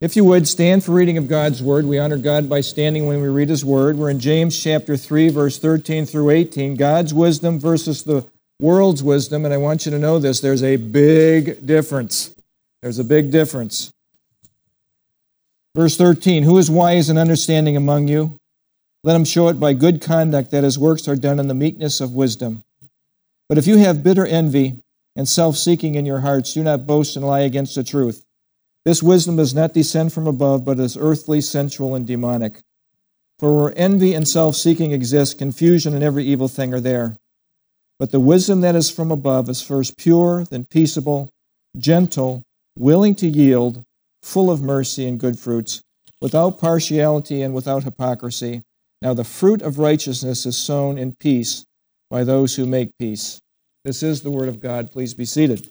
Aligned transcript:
If 0.00 0.14
you 0.14 0.22
would, 0.24 0.46
stand 0.46 0.84
for 0.84 0.92
reading 0.92 1.18
of 1.18 1.26
God's 1.26 1.60
Word. 1.60 1.84
We 1.84 1.98
honor 1.98 2.18
God 2.18 2.48
by 2.48 2.60
standing 2.60 3.06
when 3.06 3.20
we 3.20 3.26
read 3.26 3.48
His 3.48 3.64
Word. 3.64 3.96
We're 3.96 4.10
in 4.10 4.20
James 4.20 4.56
chapter 4.56 4.96
3, 4.96 5.30
verse 5.30 5.58
13 5.58 6.06
through 6.06 6.30
18. 6.30 6.76
God's 6.76 7.12
wisdom 7.12 7.58
versus 7.58 8.04
the 8.04 8.24
world's 8.60 9.02
wisdom. 9.02 9.44
And 9.44 9.52
I 9.52 9.56
want 9.56 9.86
you 9.86 9.90
to 9.90 9.98
know 9.98 10.20
this 10.20 10.38
there's 10.38 10.62
a 10.62 10.76
big 10.76 11.66
difference. 11.66 12.32
There's 12.80 13.00
a 13.00 13.04
big 13.04 13.32
difference. 13.32 13.90
Verse 15.74 15.96
13 15.96 16.44
Who 16.44 16.58
is 16.58 16.70
wise 16.70 17.08
and 17.08 17.18
understanding 17.18 17.76
among 17.76 18.06
you? 18.06 18.38
Let 19.02 19.16
him 19.16 19.24
show 19.24 19.48
it 19.48 19.58
by 19.58 19.72
good 19.72 20.00
conduct 20.00 20.52
that 20.52 20.62
his 20.62 20.78
works 20.78 21.08
are 21.08 21.16
done 21.16 21.40
in 21.40 21.48
the 21.48 21.54
meekness 21.54 22.00
of 22.00 22.12
wisdom. 22.12 22.62
But 23.48 23.58
if 23.58 23.66
you 23.66 23.78
have 23.78 24.04
bitter 24.04 24.26
envy 24.26 24.76
and 25.16 25.28
self 25.28 25.56
seeking 25.56 25.96
in 25.96 26.06
your 26.06 26.20
hearts, 26.20 26.54
do 26.54 26.62
not 26.62 26.86
boast 26.86 27.16
and 27.16 27.26
lie 27.26 27.40
against 27.40 27.74
the 27.74 27.82
truth. 27.82 28.24
This 28.88 29.02
wisdom 29.02 29.36
does 29.36 29.54
not 29.54 29.74
descend 29.74 30.14
from 30.14 30.26
above, 30.26 30.64
but 30.64 30.80
is 30.80 30.96
earthly, 30.96 31.42
sensual, 31.42 31.94
and 31.94 32.06
demonic. 32.06 32.62
For 33.38 33.54
where 33.54 33.74
envy 33.76 34.14
and 34.14 34.26
self 34.26 34.56
seeking 34.56 34.92
exist, 34.92 35.36
confusion 35.36 35.92
and 35.92 36.02
every 36.02 36.24
evil 36.24 36.48
thing 36.48 36.72
are 36.72 36.80
there. 36.80 37.14
But 37.98 38.12
the 38.12 38.18
wisdom 38.18 38.62
that 38.62 38.74
is 38.74 38.88
from 38.88 39.10
above 39.10 39.50
is 39.50 39.60
first 39.60 39.98
pure, 39.98 40.44
then 40.44 40.64
peaceable, 40.64 41.28
gentle, 41.76 42.44
willing 42.78 43.14
to 43.16 43.28
yield, 43.28 43.84
full 44.22 44.50
of 44.50 44.62
mercy 44.62 45.06
and 45.06 45.20
good 45.20 45.38
fruits, 45.38 45.82
without 46.22 46.58
partiality 46.58 47.42
and 47.42 47.52
without 47.52 47.84
hypocrisy. 47.84 48.62
Now 49.02 49.12
the 49.12 49.22
fruit 49.22 49.60
of 49.60 49.78
righteousness 49.78 50.46
is 50.46 50.56
sown 50.56 50.96
in 50.96 51.14
peace 51.20 51.66
by 52.08 52.24
those 52.24 52.56
who 52.56 52.64
make 52.64 52.96
peace. 52.98 53.38
This 53.84 54.02
is 54.02 54.22
the 54.22 54.30
word 54.30 54.48
of 54.48 54.60
God. 54.60 54.90
Please 54.90 55.12
be 55.12 55.26
seated. 55.26 55.70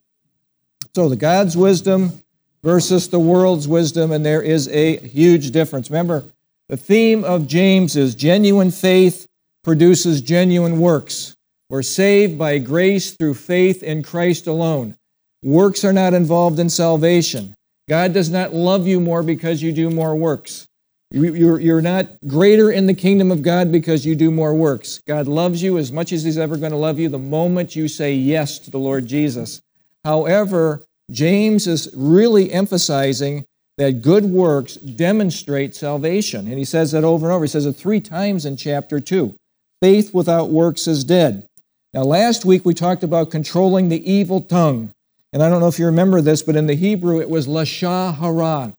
So, 0.96 1.10
the 1.10 1.16
God's 1.16 1.58
wisdom 1.58 2.22
versus 2.64 3.10
the 3.10 3.20
world's 3.20 3.68
wisdom, 3.68 4.12
and 4.12 4.26
there 4.26 4.42
is 4.42 4.68
a 4.70 4.98
huge 4.98 5.52
difference. 5.52 5.90
Remember, 5.90 6.24
the 6.70 6.78
theme 6.78 7.24
of 7.24 7.48
James 7.48 7.96
is 7.96 8.16
genuine 8.16 8.72
faith 8.72 9.28
produces 9.64 10.22
genuine 10.22 10.80
works. 10.80 11.36
We're 11.70 11.82
saved 11.82 12.38
by 12.38 12.58
grace 12.60 13.12
through 13.12 13.34
faith 13.34 13.84
in 13.84 14.02
Christ 14.02 14.48
alone. 14.48 14.96
Works 15.44 15.84
are 15.84 15.94
not 15.94 16.14
involved 16.14 16.60
in 16.60 16.70
salvation. 16.70 17.54
God 17.90 18.14
does 18.14 18.30
not 18.30 18.54
love 18.54 18.88
you 18.88 19.00
more 19.00 19.24
because 19.24 19.62
you 19.62 19.72
do 19.72 19.90
more 19.90 20.16
works. 20.16 20.68
You're 21.12 21.82
not 21.82 22.08
greater 22.28 22.70
in 22.72 22.86
the 22.86 22.94
kingdom 22.94 23.32
of 23.32 23.42
God 23.42 23.72
because 23.72 24.06
you 24.06 24.14
do 24.14 24.30
more 24.30 24.54
works. 24.54 25.00
God 25.08 25.28
loves 25.28 25.62
you 25.62 25.78
as 25.78 25.92
much 25.92 26.12
as 26.12 26.24
He's 26.24 26.38
ever 26.38 26.58
going 26.58 26.74
to 26.74 26.78
love 26.78 27.00
you 27.00 27.08
the 27.08 27.18
moment 27.18 27.78
you 27.78 27.88
say 27.88 28.14
yes 28.14 28.60
to 28.60 28.72
the 28.72 28.80
Lord 28.80 29.06
Jesus. 29.06 29.62
However, 30.04 30.84
James 31.10 31.68
is 31.68 31.90
really 31.96 32.52
emphasizing 32.52 33.46
that 33.78 34.02
good 34.02 34.26
works 34.26 34.76
demonstrate 34.76 35.76
salvation. 35.76 36.48
And 36.48 36.58
he 36.58 36.66
says 36.66 36.92
that 36.92 37.04
over 37.04 37.28
and 37.28 37.34
over. 37.34 37.46
He 37.46 37.50
says 37.50 37.66
it 37.66 37.74
three 37.74 38.02
times 38.02 38.46
in 38.46 38.58
chapter 38.58 39.00
2. 39.00 39.36
Faith 39.82 40.14
without 40.14 40.50
works 40.50 40.88
is 40.88 41.04
dead. 41.04 41.48
Now, 41.94 42.02
last 42.04 42.44
week 42.44 42.66
we 42.66 42.74
talked 42.74 43.04
about 43.04 43.32
controlling 43.32 43.90
the 43.90 44.12
evil 44.12 44.42
tongue. 44.42 44.92
And 45.32 45.44
I 45.44 45.50
don't 45.50 45.62
know 45.62 45.68
if 45.68 45.78
you 45.78 45.86
remember 45.86 46.22
this, 46.22 46.42
but 46.42 46.56
in 46.56 46.68
the 46.68 46.76
Hebrew 46.76 47.22
it 47.22 47.30
was 47.30 47.48
lashon 47.48 48.16
hara. 48.16 48.74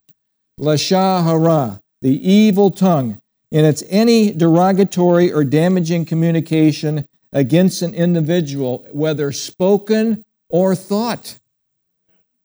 Lashon 0.59 1.25
hara, 1.25 1.81
the 2.03 2.31
evil 2.31 2.71
tongue. 2.71 3.21
And 3.53 3.65
it's 3.65 3.85
any 3.89 4.33
derogatory 4.33 5.33
or 5.33 5.45
damaging 5.45 6.05
communication 6.05 7.07
against 7.33 7.83
an 7.83 7.95
individual, 7.95 8.87
whether 8.91 9.33
spoken 9.33 10.25
or 10.49 10.75
thought. 10.75 11.39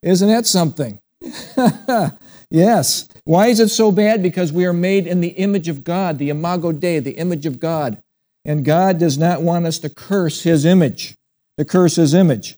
Isn't 0.04 0.28
that 0.28 0.46
something? 0.46 1.00
yes. 2.50 3.08
Why 3.24 3.48
is 3.48 3.62
it 3.62 3.70
so 3.70 3.92
bad? 3.92 4.22
Because 4.22 4.52
we 4.52 4.66
are 4.66 4.74
made 4.74 5.08
in 5.08 5.22
the 5.22 5.30
image 5.30 5.70
of 5.70 5.84
God, 5.84 6.20
the 6.20 6.30
imago 6.30 6.74
Dei, 6.74 7.00
the 7.00 7.18
image 7.18 7.46
of 7.46 7.60
God. 7.60 8.02
And 8.44 8.66
God 8.66 9.00
does 9.00 9.18
not 9.18 9.42
want 9.42 9.66
us 9.66 9.80
to 9.80 9.90
curse 9.90 10.44
His 10.44 10.66
image, 10.66 11.16
to 11.58 11.64
curse 11.64 11.96
His 11.96 12.14
image. 12.14 12.58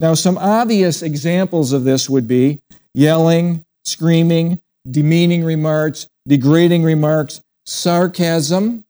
Now, 0.00 0.14
some 0.14 0.38
obvious 0.38 1.02
examples 1.02 1.72
of 1.72 1.84
this 1.84 2.08
would 2.08 2.26
be 2.26 2.60
yelling, 2.94 3.62
screaming, 3.84 4.60
demeaning 4.90 5.44
remarks, 5.44 6.06
degrading 6.26 6.82
remarks, 6.82 7.42
sarcasm, 7.66 8.84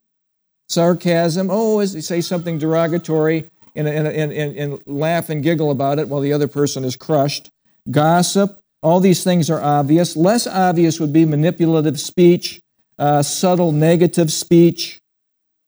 sarcasm. 0.68 1.48
Oh, 1.50 1.80
as 1.80 1.92
they 1.92 2.00
say 2.00 2.20
something 2.20 2.58
derogatory 2.58 3.50
and, 3.74 3.88
and, 3.88 4.06
and, 4.06 4.32
and, 4.32 4.82
laugh 4.86 5.28
and 5.28 5.42
giggle 5.42 5.72
about 5.72 5.98
it 5.98 6.08
while 6.08 6.20
the 6.20 6.32
other 6.32 6.48
person 6.48 6.84
is 6.84 6.96
crushed 6.96 7.50
gossip. 7.90 8.58
All 8.82 9.00
these 9.00 9.24
things 9.24 9.50
are 9.50 9.60
obvious. 9.60 10.16
Less 10.16 10.46
obvious 10.46 11.00
would 11.00 11.12
be 11.12 11.24
manipulative 11.24 11.98
speech, 11.98 12.60
uh, 12.98 13.22
subtle 13.22 13.72
negative 13.72 14.32
speech. 14.32 15.00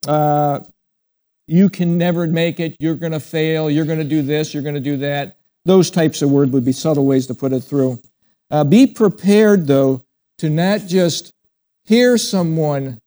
Uh, 0.07 0.61
you 1.47 1.69
can 1.69 1.99
never 1.99 2.27
make 2.27 2.61
it. 2.61 2.77
You're 2.79 2.95
going 2.95 3.13
to 3.13 3.21
fail. 3.21 3.71
You're 3.71 3.87
going 3.87 3.99
to 3.99 4.05
do 4.05 4.23
this. 4.23 4.53
You're 4.53 4.63
going 4.63 4.75
to 4.75 4.81
do 4.81 4.99
that. 4.99 5.39
Those 5.65 5.91
types 5.91 6.23
of 6.23 6.31
words 6.31 6.53
would 6.53 6.65
be 6.65 6.73
subtle 6.73 7.07
ways 7.07 7.27
to 7.27 7.35
put 7.35 7.53
it 7.53 7.61
through. 7.61 7.99
Uh, 8.51 8.65
be 8.65 8.87
prepared, 8.87 9.67
though, 9.67 10.03
to 10.39 10.49
not 10.49 10.87
just 10.87 11.33
hear 11.85 12.17
someone 12.19 12.99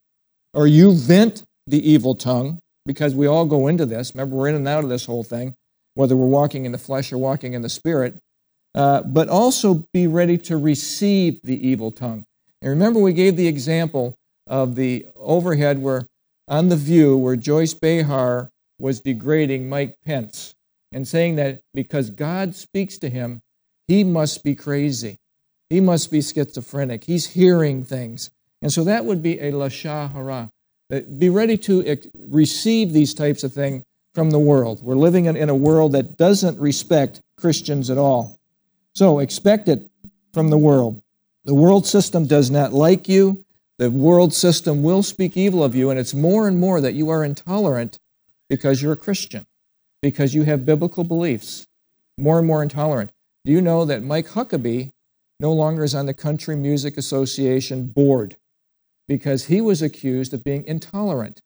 or 0.53 0.67
you 0.67 0.93
vent 0.93 1.43
the 1.67 1.89
evil 1.89 2.15
tongue, 2.15 2.59
because 2.85 3.15
we 3.15 3.27
all 3.27 3.45
go 3.45 3.67
into 3.67 3.85
this. 3.85 4.13
Remember, 4.13 4.35
we're 4.35 4.47
in 4.47 4.55
and 4.55 4.67
out 4.67 4.83
of 4.83 4.89
this 4.89 5.05
whole 5.05 5.23
thing, 5.23 5.55
whether 5.93 6.15
we're 6.15 6.27
walking 6.27 6.65
in 6.65 6.71
the 6.71 6.77
flesh 6.77 7.13
or 7.13 7.17
walking 7.17 7.53
in 7.53 7.61
the 7.61 7.69
spirit. 7.69 8.17
Uh, 8.73 9.01
but 9.01 9.27
also 9.27 9.85
be 9.93 10.07
ready 10.07 10.37
to 10.37 10.55
receive 10.57 11.41
the 11.43 11.67
evil 11.67 11.91
tongue. 11.91 12.25
And 12.61 12.69
remember, 12.69 12.99
we 12.99 13.11
gave 13.11 13.35
the 13.35 13.47
example 13.47 14.15
of 14.47 14.75
the 14.75 15.05
overhead 15.17 15.81
where 15.81 16.07
on 16.47 16.69
the 16.69 16.75
view 16.75 17.17
where 17.17 17.35
Joy 17.35 17.65
Behar 17.81 18.49
was 18.79 18.99
degrading 18.99 19.69
Mike 19.69 19.97
Pence 20.05 20.53
and 20.91 21.07
saying 21.07 21.35
that 21.35 21.61
because 21.73 22.09
God 22.09 22.55
speaks 22.55 22.97
to 22.99 23.09
him, 23.09 23.41
he 23.87 24.03
must 24.03 24.43
be 24.43 24.55
crazy. 24.55 25.17
He 25.69 25.79
must 25.79 26.11
be 26.11 26.21
schizophrenic. 26.21 27.03
He's 27.03 27.27
hearing 27.27 27.83
things. 27.83 28.29
And 28.61 28.71
so 28.71 28.83
that 28.83 29.05
would 29.05 29.23
be 29.23 29.39
a 29.39 29.51
lashon 29.51 30.11
hara. 30.11 30.49
Be 31.17 31.29
ready 31.29 31.57
to 31.59 31.97
receive 32.27 32.91
these 32.91 33.13
types 33.13 33.43
of 33.43 33.53
things 33.53 33.83
from 34.13 34.31
the 34.31 34.39
world. 34.39 34.83
We're 34.83 34.95
living 34.95 35.25
in 35.25 35.49
a 35.49 35.55
world 35.55 35.93
that 35.93 36.17
doesn't 36.17 36.59
respect 36.59 37.21
Christians 37.37 37.89
at 37.89 37.97
all. 37.97 38.37
So 38.93 39.19
expect 39.19 39.69
it 39.69 39.89
from 40.33 40.49
the 40.49 40.57
world. 40.57 41.01
The 41.45 41.55
world 41.55 41.85
system 41.85 42.27
does 42.27 42.51
not 42.51 42.73
like 42.73 43.07
you. 43.07 43.45
The 43.77 43.89
world 43.89 44.33
system 44.33 44.83
will 44.83 45.01
speak 45.01 45.35
evil 45.35 45.63
of 45.63 45.75
you, 45.75 45.89
and 45.89 45.99
it's 45.99 46.13
more 46.13 46.47
and 46.47 46.59
more 46.59 46.81
that 46.81 46.93
you 46.93 47.09
are 47.09 47.23
intolerant 47.23 47.97
because 48.49 48.81
you're 48.81 48.93
a 48.93 48.97
Christian, 48.97 49.45
because 50.01 50.35
you 50.35 50.43
have 50.43 50.65
biblical 50.65 51.03
beliefs. 51.03 51.67
More 52.17 52.37
and 52.37 52.45
more 52.45 52.61
intolerant. 52.61 53.11
Do 53.45 53.51
you 53.51 53.61
know 53.61 53.85
that 53.85 54.03
Mike 54.03 54.27
Huckabee 54.27 54.91
no 55.39 55.51
longer 55.51 55.83
is 55.83 55.95
on 55.95 56.05
the 56.05 56.13
Country 56.13 56.55
Music 56.55 56.97
Association 56.97 57.87
board 57.87 58.35
because 59.07 59.45
he 59.45 59.61
was 59.61 59.81
accused 59.81 60.33
of 60.33 60.43
being 60.43 60.63
intolerant 60.65 61.41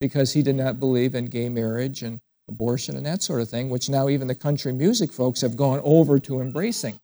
because 0.00 0.32
he 0.32 0.42
did 0.42 0.56
not 0.56 0.80
believe 0.80 1.14
in 1.14 1.26
gay 1.26 1.48
marriage 1.48 2.02
and 2.02 2.20
abortion 2.48 2.96
and 2.96 3.06
that 3.06 3.22
sort 3.22 3.40
of 3.40 3.48
thing, 3.48 3.70
which 3.70 3.88
now 3.88 4.08
even 4.08 4.28
the 4.28 4.34
country 4.34 4.72
music 4.72 5.12
folks 5.12 5.40
have 5.40 5.56
gone 5.56 5.80
over 5.84 6.18
to 6.18 6.40
embracing. 6.40 6.98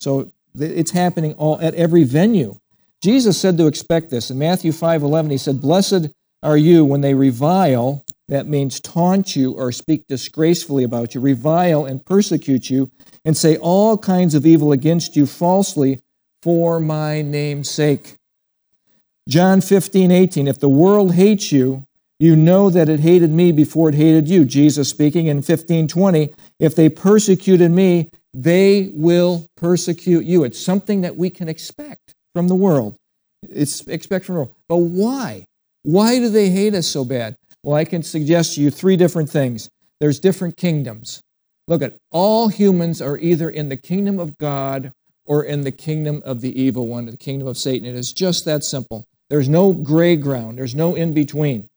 So 0.00 0.30
it's 0.58 0.90
happening 0.90 1.34
all 1.34 1.60
at 1.60 1.74
every 1.74 2.04
venue. 2.04 2.56
Jesus 3.02 3.38
said 3.38 3.56
to 3.58 3.66
expect 3.66 4.10
this. 4.10 4.30
In 4.30 4.38
Matthew 4.38 4.72
5:11 4.72 5.30
he 5.30 5.38
said, 5.38 5.60
"Blessed 5.60 6.08
are 6.42 6.56
you 6.56 6.84
when 6.84 7.00
they 7.00 7.14
revile, 7.14 8.04
that 8.28 8.48
means 8.48 8.80
taunt 8.80 9.36
you 9.36 9.52
or 9.52 9.70
speak 9.72 10.06
disgracefully 10.08 10.84
about 10.84 11.14
you, 11.14 11.20
revile 11.20 11.84
and 11.84 12.04
persecute 12.04 12.70
you 12.70 12.90
and 13.24 13.36
say 13.36 13.56
all 13.56 13.96
kinds 13.96 14.34
of 14.34 14.46
evil 14.46 14.72
against 14.72 15.16
you 15.16 15.26
falsely 15.26 16.00
for 16.42 16.80
my 16.80 17.22
name's 17.22 17.70
sake." 17.70 18.16
John 19.28 19.60
15, 19.60 20.12
18, 20.12 20.46
if 20.46 20.58
the 20.58 20.68
world 20.68 21.14
hates 21.14 21.50
you, 21.50 21.85
you 22.18 22.34
know 22.34 22.70
that 22.70 22.88
it 22.88 23.00
hated 23.00 23.30
me 23.30 23.52
before 23.52 23.90
it 23.90 23.94
hated 23.94 24.28
you. 24.28 24.44
Jesus 24.44 24.88
speaking 24.88 25.26
in 25.26 25.36
1520, 25.36 26.32
if 26.58 26.74
they 26.74 26.88
persecuted 26.88 27.70
me, 27.70 28.08
they 28.32 28.90
will 28.94 29.46
persecute 29.56 30.24
you. 30.24 30.44
It's 30.44 30.58
something 30.58 31.02
that 31.02 31.16
we 31.16 31.30
can 31.30 31.48
expect 31.48 32.14
from 32.34 32.48
the 32.48 32.54
world. 32.54 32.96
It's 33.42 33.86
expect 33.86 34.24
from 34.24 34.34
the 34.34 34.40
world. 34.40 34.54
But 34.68 34.76
why? 34.76 35.46
Why 35.82 36.18
do 36.18 36.28
they 36.28 36.50
hate 36.50 36.74
us 36.74 36.86
so 36.86 37.04
bad? 37.04 37.36
Well, 37.62 37.76
I 37.76 37.84
can 37.84 38.02
suggest 38.02 38.54
to 38.54 38.60
you 38.60 38.70
three 38.70 38.96
different 38.96 39.30
things. 39.30 39.68
There's 40.00 40.20
different 40.20 40.56
kingdoms. 40.56 41.22
Look 41.68 41.82
at 41.82 41.96
all 42.10 42.48
humans 42.48 43.02
are 43.02 43.18
either 43.18 43.50
in 43.50 43.68
the 43.68 43.76
kingdom 43.76 44.18
of 44.18 44.38
God 44.38 44.92
or 45.24 45.42
in 45.42 45.62
the 45.62 45.72
kingdom 45.72 46.22
of 46.24 46.40
the 46.40 46.60
evil 46.60 46.86
one, 46.86 47.06
the 47.06 47.16
kingdom 47.16 47.48
of 47.48 47.58
Satan. 47.58 47.88
It 47.88 47.94
is 47.94 48.12
just 48.12 48.44
that 48.44 48.62
simple. 48.62 49.04
There's 49.28 49.48
no 49.48 49.72
gray 49.72 50.16
ground. 50.16 50.58
There's 50.58 50.74
no 50.74 50.94
in 50.94 51.12
between. 51.12 51.68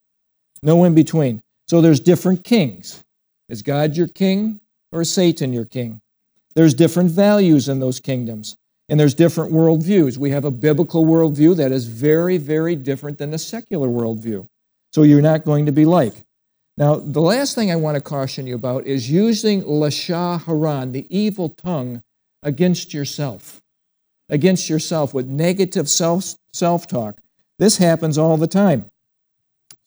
No 0.61 0.83
in 0.83 0.93
between. 0.93 1.41
So 1.67 1.81
there's 1.81 1.99
different 1.99 2.43
kings. 2.43 3.03
Is 3.47 3.61
God 3.61 3.95
your 3.95 4.07
king 4.07 4.59
or 4.91 5.01
is 5.01 5.13
Satan 5.13 5.53
your 5.53 5.65
king? 5.65 6.01
There's 6.55 6.73
different 6.73 7.11
values 7.11 7.69
in 7.69 7.79
those 7.79 7.99
kingdoms. 7.99 8.55
And 8.89 8.99
there's 8.99 9.13
different 9.13 9.53
worldviews. 9.53 10.17
We 10.17 10.31
have 10.31 10.45
a 10.45 10.51
biblical 10.51 11.05
worldview 11.05 11.55
that 11.57 11.71
is 11.71 11.85
very, 11.85 12.37
very 12.37 12.75
different 12.75 13.19
than 13.19 13.29
the 13.29 13.37
secular 13.37 13.87
worldview. 13.87 14.47
So 14.91 15.03
you're 15.03 15.21
not 15.21 15.45
going 15.45 15.67
to 15.67 15.71
be 15.71 15.85
like. 15.85 16.25
Now, 16.75 16.95
the 16.95 17.21
last 17.21 17.53
thing 17.53 17.71
I 17.71 17.75
want 17.75 17.95
to 17.95 18.01
caution 18.01 18.47
you 18.47 18.55
about 18.55 18.87
is 18.87 19.11
using 19.11 19.63
Lashah 19.63 20.43
Haran, 20.43 20.91
the 20.91 21.05
evil 21.15 21.49
tongue, 21.49 22.01
against 22.41 22.93
yourself. 22.93 23.61
Against 24.29 24.69
yourself 24.69 25.13
with 25.13 25.27
negative 25.27 25.87
self 25.89 26.35
self 26.53 26.87
talk. 26.87 27.19
This 27.59 27.77
happens 27.77 28.17
all 28.17 28.37
the 28.37 28.47
time. 28.47 28.88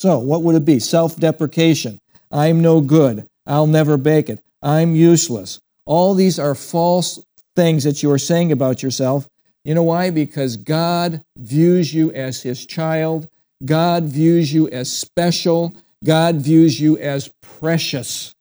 So, 0.02 0.18
what 0.18 0.42
would 0.42 0.56
it 0.56 0.64
be? 0.64 0.80
Self 0.80 1.14
deprecation. 1.14 2.00
I'm 2.32 2.60
no 2.60 2.80
good. 2.80 3.24
I'll 3.46 3.68
never 3.68 3.96
make 3.96 4.28
it. 4.28 4.40
I'm 4.60 4.96
useless. 4.96 5.60
All 5.86 6.14
these 6.14 6.40
are 6.40 6.56
false 6.56 7.24
things 7.54 7.84
that 7.84 8.02
you 8.02 8.10
are 8.10 8.18
saying 8.18 8.50
about 8.50 8.82
yourself. 8.82 9.28
You 9.64 9.76
know 9.76 9.84
why? 9.84 10.10
Because 10.10 10.56
God 10.56 11.22
views 11.36 11.94
you 11.94 12.10
as 12.10 12.42
His 12.42 12.66
child. 12.66 13.28
God 13.64 14.02
views 14.02 14.52
you 14.52 14.68
as 14.70 14.90
special. 14.90 15.72
God 16.02 16.34
views 16.34 16.80
you 16.80 16.98
as 16.98 17.30
precious. 17.40 18.34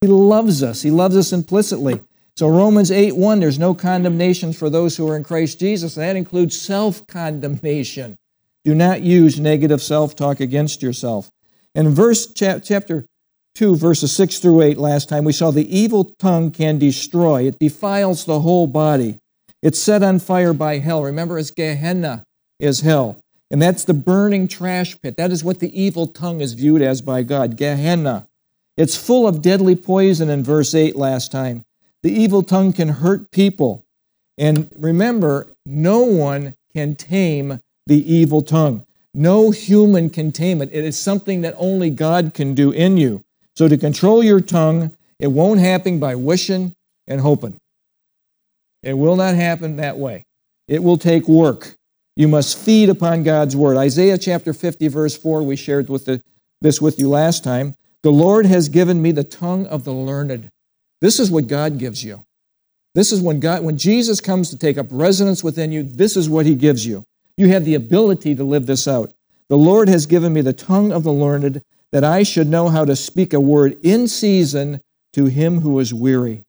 He 0.00 0.06
loves 0.06 0.62
us. 0.62 0.80
He 0.80 0.90
loves 0.90 1.18
us 1.18 1.34
implicitly. 1.34 2.00
So 2.36 2.48
Romans 2.48 2.90
8 2.90 3.16
1, 3.16 3.38
there's 3.38 3.58
no 3.58 3.74
condemnation 3.74 4.54
for 4.54 4.70
those 4.70 4.96
who 4.96 5.06
are 5.10 5.16
in 5.18 5.24
Christ 5.24 5.60
Jesus. 5.60 5.94
That 5.94 6.16
includes 6.16 6.58
self 6.58 7.06
condemnation. 7.06 8.16
Do 8.64 8.74
not 8.74 9.02
use 9.02 9.40
negative 9.40 9.82
self 9.82 10.14
talk 10.14 10.40
against 10.40 10.82
yourself. 10.82 11.30
In 11.74 11.90
verse 11.90 12.32
chapter 12.32 13.04
2, 13.54 13.76
verses 13.76 14.12
6 14.12 14.38
through 14.38 14.62
8, 14.62 14.78
last 14.78 15.08
time 15.08 15.24
we 15.24 15.32
saw 15.32 15.50
the 15.50 15.76
evil 15.76 16.04
tongue 16.18 16.50
can 16.50 16.78
destroy, 16.78 17.46
it 17.46 17.58
defiles 17.58 18.24
the 18.24 18.40
whole 18.40 18.66
body. 18.66 19.18
It's 19.62 19.78
set 19.78 20.02
on 20.02 20.18
fire 20.18 20.52
by 20.52 20.78
hell. 20.78 21.02
Remember, 21.02 21.38
as 21.38 21.50
Gehenna 21.50 22.24
is 22.58 22.80
hell. 22.80 23.20
And 23.50 23.60
that's 23.60 23.84
the 23.84 23.94
burning 23.94 24.48
trash 24.48 24.98
pit. 25.00 25.16
That 25.16 25.30
is 25.30 25.44
what 25.44 25.60
the 25.60 25.80
evil 25.80 26.06
tongue 26.06 26.40
is 26.40 26.54
viewed 26.54 26.80
as 26.80 27.02
by 27.02 27.22
God 27.22 27.56
Gehenna. 27.56 28.26
It's 28.76 28.96
full 28.96 29.28
of 29.28 29.42
deadly 29.42 29.76
poison 29.76 30.30
in 30.30 30.42
verse 30.42 30.74
8 30.74 30.96
last 30.96 31.30
time. 31.30 31.64
The 32.02 32.10
evil 32.12 32.42
tongue 32.42 32.72
can 32.72 32.88
hurt 32.88 33.30
people. 33.30 33.84
And 34.38 34.70
remember, 34.76 35.54
no 35.66 36.00
one 36.00 36.54
can 36.74 36.96
tame 36.96 37.60
the 37.86 38.12
evil 38.12 38.42
tongue. 38.42 38.84
No 39.14 39.50
human 39.50 40.08
can 40.08 40.32
tame 40.32 40.62
it. 40.62 40.70
It 40.72 40.84
is 40.84 40.98
something 40.98 41.42
that 41.42 41.54
only 41.58 41.90
God 41.90 42.32
can 42.34 42.54
do 42.54 42.70
in 42.70 42.96
you. 42.96 43.22
So 43.56 43.68
to 43.68 43.76
control 43.76 44.22
your 44.22 44.40
tongue, 44.40 44.96
it 45.18 45.26
won't 45.28 45.60
happen 45.60 46.00
by 46.00 46.14
wishing 46.14 46.74
and 47.06 47.20
hoping. 47.20 47.56
It 48.82 48.94
will 48.94 49.16
not 49.16 49.34
happen 49.34 49.76
that 49.76 49.98
way. 49.98 50.24
It 50.66 50.82
will 50.82 50.98
take 50.98 51.28
work. 51.28 51.74
You 52.16 52.28
must 52.28 52.58
feed 52.58 52.88
upon 52.88 53.22
God's 53.22 53.56
word. 53.56 53.76
Isaiah 53.76 54.18
chapter 54.18 54.52
50, 54.52 54.88
verse 54.88 55.16
4, 55.16 55.42
we 55.42 55.56
shared 55.56 55.88
with 55.88 56.06
the, 56.06 56.22
this 56.60 56.80
with 56.80 56.98
you 56.98 57.08
last 57.08 57.44
time. 57.44 57.74
The 58.02 58.10
Lord 58.10 58.46
has 58.46 58.68
given 58.68 59.00
me 59.00 59.12
the 59.12 59.24
tongue 59.24 59.66
of 59.66 59.84
the 59.84 59.92
learned. 59.92 60.48
This 61.00 61.20
is 61.20 61.30
what 61.30 61.46
God 61.46 61.78
gives 61.78 62.02
you. 62.02 62.24
This 62.94 63.12
is 63.12 63.20
when 63.20 63.40
God, 63.40 63.62
when 63.62 63.78
Jesus 63.78 64.20
comes 64.20 64.50
to 64.50 64.58
take 64.58 64.76
up 64.76 64.86
residence 64.90 65.42
within 65.42 65.72
you, 65.72 65.82
this 65.82 66.16
is 66.16 66.28
what 66.28 66.44
he 66.44 66.54
gives 66.54 66.84
you. 66.84 67.04
You 67.42 67.48
have 67.48 67.64
the 67.64 67.74
ability 67.74 68.36
to 68.36 68.44
live 68.44 68.66
this 68.66 68.86
out. 68.86 69.12
The 69.48 69.56
Lord 69.56 69.88
has 69.88 70.06
given 70.06 70.32
me 70.32 70.42
the 70.42 70.52
tongue 70.52 70.92
of 70.92 71.02
the 71.02 71.12
learned, 71.12 71.60
that 71.90 72.04
I 72.04 72.22
should 72.22 72.46
know 72.46 72.68
how 72.68 72.84
to 72.84 72.94
speak 72.94 73.32
a 73.32 73.40
word 73.40 73.76
in 73.82 74.06
season 74.06 74.80
to 75.14 75.24
him 75.24 75.62
who 75.62 75.80
is 75.80 75.92
weary. 75.92 76.44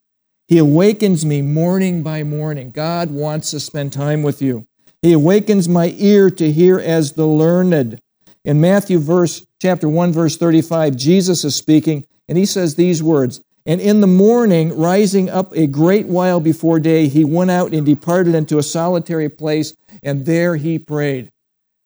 He 0.48 0.60
awakens 0.60 1.25
me 1.25 1.42
morning 1.42 2.04
by 2.04 2.22
morning. 2.22 2.69
God 2.69 3.10
wants 3.10 3.50
to 3.50 3.60
spend 3.60 3.92
time 3.92 4.22
with 4.22 4.40
you. 4.40 4.68
He 5.01 5.13
awakens 5.13 5.68
my 5.68 5.95
ear 5.98 6.30
to 6.30 6.51
hear 6.51 6.80
as 6.80 7.13
the 7.13 7.25
learned. 7.25 8.00
In 8.46 8.62
Matthew 8.62 9.00
verse 9.00 9.48
chapter 9.60 9.89
1 9.89 10.12
verse 10.12 10.38
35, 10.38 10.96
Jesus 10.96 11.44
is 11.44 11.56
speaking 11.56 12.06
and 12.30 12.38
he 12.38 12.46
says 12.46 12.75
these 12.75 13.01
words, 13.01 13.42
and 13.65 13.80
in 13.80 14.01
the 14.01 14.07
morning, 14.07 14.77
rising 14.77 15.30
up 15.30 15.56
a 15.56 15.68
great 15.68 16.07
while 16.07 16.42
before 16.42 16.80
day, 16.80 17.07
he 17.07 17.24
went 17.24 17.51
out 17.51 17.74
and 17.74 17.86
departed 17.86 18.36
into 18.36 18.57
a 18.57 18.63
solitary 18.63 19.30
place, 19.30 19.75
and 20.01 20.25
there 20.25 20.57
he 20.57 20.77
prayed. 20.77 21.31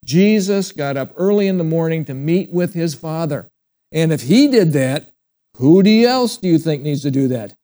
Jesus 0.04 0.72
got 0.72 0.96
up 0.96 1.12
early 1.16 1.46
in 1.46 1.58
the 1.58 1.64
morning 1.64 2.04
to 2.06 2.14
meet 2.14 2.50
with 2.50 2.74
his 2.74 2.94
Father. 2.94 3.48
And 3.92 4.12
if 4.12 4.22
he 4.22 4.48
did 4.48 4.72
that, 4.72 5.12
who 5.58 5.84
else 6.04 6.36
do 6.36 6.48
you 6.48 6.58
think 6.58 6.82
needs 6.82 7.02
to 7.02 7.10
do 7.10 7.28
that? 7.28 7.54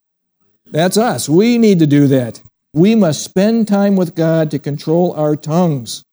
That's 0.67 0.97
us. 0.97 1.29
We 1.29 1.59
need 1.59 1.81
to 1.81 1.87
do 1.87 2.07
that. 2.09 2.41
We 2.73 2.95
must 2.95 3.23
spend 3.23 3.69
time 3.69 3.97
with 3.97 4.15
God 4.15 4.51
to 4.51 4.59
control 4.59 5.13
our 5.15 5.37
tongues. 5.37 6.05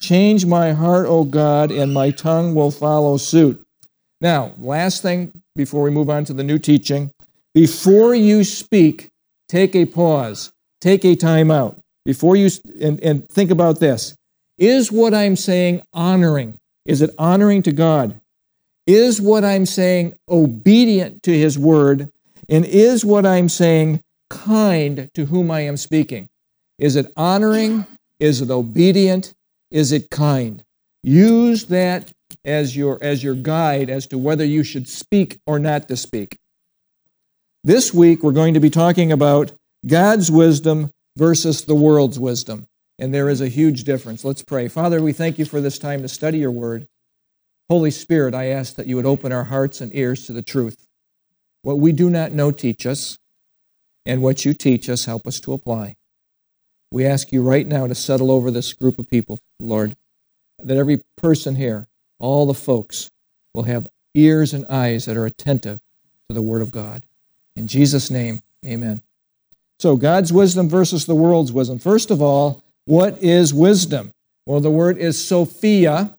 Change 0.00 0.46
my 0.46 0.72
heart, 0.72 1.06
O 1.06 1.24
God, 1.24 1.70
and 1.70 1.92
my 1.94 2.10
tongue 2.10 2.54
will 2.54 2.70
follow 2.70 3.16
suit. 3.16 3.64
Now, 4.20 4.52
last 4.58 5.02
thing 5.02 5.32
before 5.56 5.82
we 5.82 5.90
move 5.90 6.10
on 6.10 6.24
to 6.26 6.32
the 6.32 6.44
new 6.44 6.58
teaching 6.58 7.10
before 7.56 8.14
you 8.14 8.44
speak, 8.44 9.08
take 9.48 9.74
a 9.74 9.86
pause, 9.86 10.52
take 10.82 11.06
a 11.06 11.16
time 11.16 11.50
out. 11.50 11.80
Before 12.04 12.36
you, 12.36 12.50
and, 12.82 13.00
and 13.02 13.26
think 13.30 13.50
about 13.50 13.80
this 13.80 14.14
Is 14.58 14.92
what 14.92 15.14
I'm 15.14 15.36
saying 15.36 15.80
honoring? 15.94 16.58
Is 16.84 17.00
it 17.00 17.14
honoring 17.18 17.62
to 17.62 17.72
God? 17.72 18.20
Is 18.86 19.22
what 19.22 19.42
I'm 19.42 19.64
saying 19.64 20.12
obedient 20.28 21.22
to 21.22 21.32
His 21.32 21.58
word? 21.58 22.10
And 22.50 22.66
is 22.66 23.06
what 23.06 23.24
I'm 23.24 23.48
saying 23.48 24.02
kind 24.28 25.08
to 25.14 25.24
whom 25.24 25.50
I 25.50 25.60
am 25.60 25.78
speaking? 25.78 26.28
Is 26.78 26.94
it 26.94 27.10
honoring? 27.16 27.86
Is 28.20 28.42
it 28.42 28.50
obedient? 28.50 29.32
Is 29.70 29.92
it 29.92 30.10
kind? 30.10 30.62
Use 31.02 31.64
that 31.68 32.12
as 32.44 32.76
your, 32.76 32.98
as 33.00 33.24
your 33.24 33.34
guide 33.34 33.88
as 33.88 34.06
to 34.08 34.18
whether 34.18 34.44
you 34.44 34.62
should 34.62 34.86
speak 34.86 35.38
or 35.46 35.58
not 35.58 35.88
to 35.88 35.96
speak. 35.96 36.36
This 37.66 37.92
week, 37.92 38.22
we're 38.22 38.30
going 38.30 38.54
to 38.54 38.60
be 38.60 38.70
talking 38.70 39.10
about 39.10 39.50
God's 39.84 40.30
wisdom 40.30 40.88
versus 41.16 41.64
the 41.64 41.74
world's 41.74 42.16
wisdom. 42.16 42.68
And 43.00 43.12
there 43.12 43.28
is 43.28 43.40
a 43.40 43.48
huge 43.48 43.82
difference. 43.82 44.24
Let's 44.24 44.44
pray. 44.44 44.68
Father, 44.68 45.02
we 45.02 45.12
thank 45.12 45.36
you 45.36 45.44
for 45.44 45.60
this 45.60 45.76
time 45.76 46.02
to 46.02 46.08
study 46.08 46.38
your 46.38 46.52
word. 46.52 46.86
Holy 47.68 47.90
Spirit, 47.90 48.34
I 48.34 48.50
ask 48.50 48.76
that 48.76 48.86
you 48.86 48.94
would 48.94 49.04
open 49.04 49.32
our 49.32 49.42
hearts 49.42 49.80
and 49.80 49.92
ears 49.96 50.26
to 50.26 50.32
the 50.32 50.42
truth. 50.42 50.86
What 51.62 51.80
we 51.80 51.90
do 51.90 52.08
not 52.08 52.30
know, 52.30 52.52
teach 52.52 52.86
us 52.86 53.18
and 54.04 54.22
what 54.22 54.44
you 54.44 54.54
teach 54.54 54.88
us, 54.88 55.06
help 55.06 55.26
us 55.26 55.40
to 55.40 55.52
apply. 55.52 55.96
We 56.92 57.04
ask 57.04 57.32
you 57.32 57.42
right 57.42 57.66
now 57.66 57.88
to 57.88 57.96
settle 57.96 58.30
over 58.30 58.52
this 58.52 58.74
group 58.74 58.96
of 58.96 59.10
people, 59.10 59.40
Lord, 59.58 59.96
that 60.62 60.76
every 60.76 61.02
person 61.16 61.56
here, 61.56 61.88
all 62.20 62.46
the 62.46 62.54
folks, 62.54 63.10
will 63.54 63.64
have 63.64 63.88
ears 64.14 64.54
and 64.54 64.64
eyes 64.68 65.06
that 65.06 65.16
are 65.16 65.26
attentive 65.26 65.80
to 66.28 66.32
the 66.32 66.42
Word 66.42 66.62
of 66.62 66.70
God. 66.70 67.02
In 67.56 67.66
Jesus' 67.66 68.10
name, 68.10 68.40
amen. 68.64 69.02
So, 69.78 69.96
God's 69.96 70.32
wisdom 70.32 70.68
versus 70.68 71.06
the 71.06 71.14
world's 71.14 71.52
wisdom. 71.52 71.78
First 71.78 72.10
of 72.10 72.22
all, 72.22 72.62
what 72.84 73.22
is 73.22 73.52
wisdom? 73.52 74.12
Well, 74.46 74.60
the 74.60 74.70
word 74.70 74.98
is 74.98 75.22
Sophia. 75.22 76.16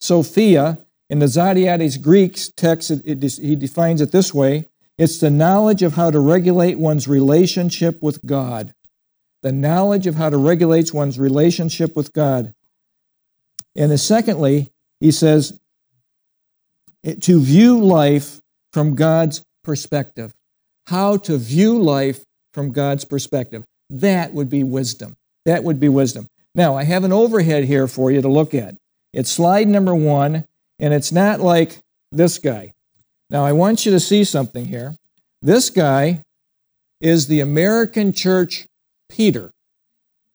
Sophia. 0.00 0.78
In 1.10 1.18
the 1.18 1.26
Zodhiates 1.26 2.00
Greek 2.00 2.38
text, 2.56 2.90
it, 2.90 3.02
it, 3.04 3.32
he 3.34 3.56
defines 3.56 4.00
it 4.00 4.10
this 4.10 4.32
way 4.32 4.66
it's 4.96 5.18
the 5.18 5.30
knowledge 5.30 5.82
of 5.82 5.94
how 5.94 6.10
to 6.10 6.20
regulate 6.20 6.78
one's 6.78 7.08
relationship 7.08 8.02
with 8.02 8.24
God. 8.24 8.72
The 9.42 9.52
knowledge 9.52 10.06
of 10.06 10.14
how 10.14 10.30
to 10.30 10.38
regulate 10.38 10.94
one's 10.94 11.18
relationship 11.18 11.96
with 11.96 12.12
God. 12.12 12.54
And 13.76 13.90
then 13.90 13.98
secondly, 13.98 14.70
he 15.00 15.10
says 15.10 15.58
to 17.20 17.40
view 17.40 17.82
life 17.82 18.40
from 18.72 18.94
God's 18.94 19.44
perspective. 19.62 20.32
How 20.88 21.16
to 21.18 21.38
view 21.38 21.78
life 21.78 22.24
from 22.52 22.72
God's 22.72 23.04
perspective. 23.04 23.64
That 23.90 24.32
would 24.32 24.48
be 24.48 24.64
wisdom. 24.64 25.16
That 25.44 25.64
would 25.64 25.80
be 25.80 25.88
wisdom. 25.88 26.28
Now, 26.54 26.76
I 26.76 26.84
have 26.84 27.04
an 27.04 27.12
overhead 27.12 27.64
here 27.64 27.88
for 27.88 28.10
you 28.10 28.22
to 28.22 28.28
look 28.28 28.54
at. 28.54 28.76
It's 29.12 29.30
slide 29.30 29.68
number 29.68 29.94
one, 29.94 30.44
and 30.78 30.94
it's 30.94 31.12
not 31.12 31.40
like 31.40 31.78
this 32.12 32.38
guy. 32.38 32.72
Now, 33.30 33.44
I 33.44 33.52
want 33.52 33.84
you 33.84 33.92
to 33.92 34.00
see 34.00 34.24
something 34.24 34.66
here. 34.66 34.94
This 35.42 35.70
guy 35.70 36.22
is 37.00 37.26
the 37.26 37.40
American 37.40 38.12
church 38.12 38.66
Peter. 39.08 39.50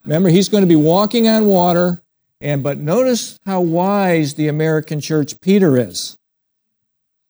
Remember, 0.04 0.30
he's 0.30 0.50
going 0.50 0.64
to 0.64 0.68
be 0.68 0.76
walking 0.76 1.28
on 1.28 1.46
water, 1.46 2.02
and 2.42 2.64
but 2.64 2.78
notice 2.78 3.38
how 3.46 3.62
wise 3.62 4.36
the 4.36 4.48
American 4.48 5.02
church 5.02 5.40
Peter 5.42 5.78
is. 5.78 6.18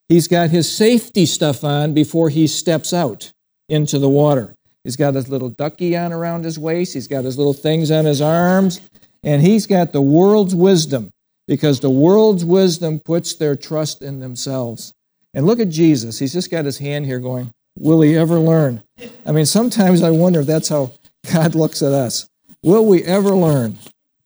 He's 0.10 0.28
got 0.28 0.50
his 0.50 0.70
safety 0.70 1.26
stuff 1.26 1.64
on 1.64 1.94
before 1.94 2.30
he 2.30 2.48
steps 2.48 2.94
out 2.94 3.32
into 3.70 4.00
the 4.00 4.10
water. 4.10 4.56
He's 4.84 4.96
got 4.96 5.14
his 5.14 5.30
little 5.30 5.50
ducky 5.50 5.96
on 5.96 6.12
around 6.12 6.46
his 6.46 6.58
waist, 6.58 6.94
he's 6.94 7.08
got 7.08 7.24
his 7.24 7.38
little 7.38 7.54
things 7.54 7.92
on 7.92 8.06
his 8.06 8.22
arms, 8.22 8.82
and 9.24 9.42
he's 9.42 9.68
got 9.68 9.94
the 9.94 10.02
world's 10.02 10.56
wisdom 10.56 11.12
because 11.48 11.80
the 11.80 11.90
world's 11.90 12.44
wisdom 12.44 13.00
puts 13.00 13.36
their 13.36 13.56
trust 13.56 14.02
in 14.02 14.20
themselves. 14.20 14.94
And 15.34 15.46
look 15.46 15.60
at 15.60 15.70
Jesus. 15.70 16.18
He's 16.18 16.34
just 16.34 16.50
got 16.50 16.66
his 16.66 16.80
hand 16.80 17.06
here 17.06 17.20
going, 17.20 17.52
Will 17.78 18.02
he 18.02 18.18
ever 18.18 18.40
learn? 18.40 18.84
I 19.26 19.32
mean, 19.32 19.46
sometimes 19.46 20.02
I 20.02 20.10
wonder 20.10 20.42
if 20.42 20.48
that's 20.48 20.70
how 20.70 20.92
God 21.32 21.56
looks 21.56 21.82
at 21.82 21.94
us. 21.94 22.28
Will 22.64 22.86
we 22.86 23.04
ever 23.04 23.30
learn? 23.30 23.78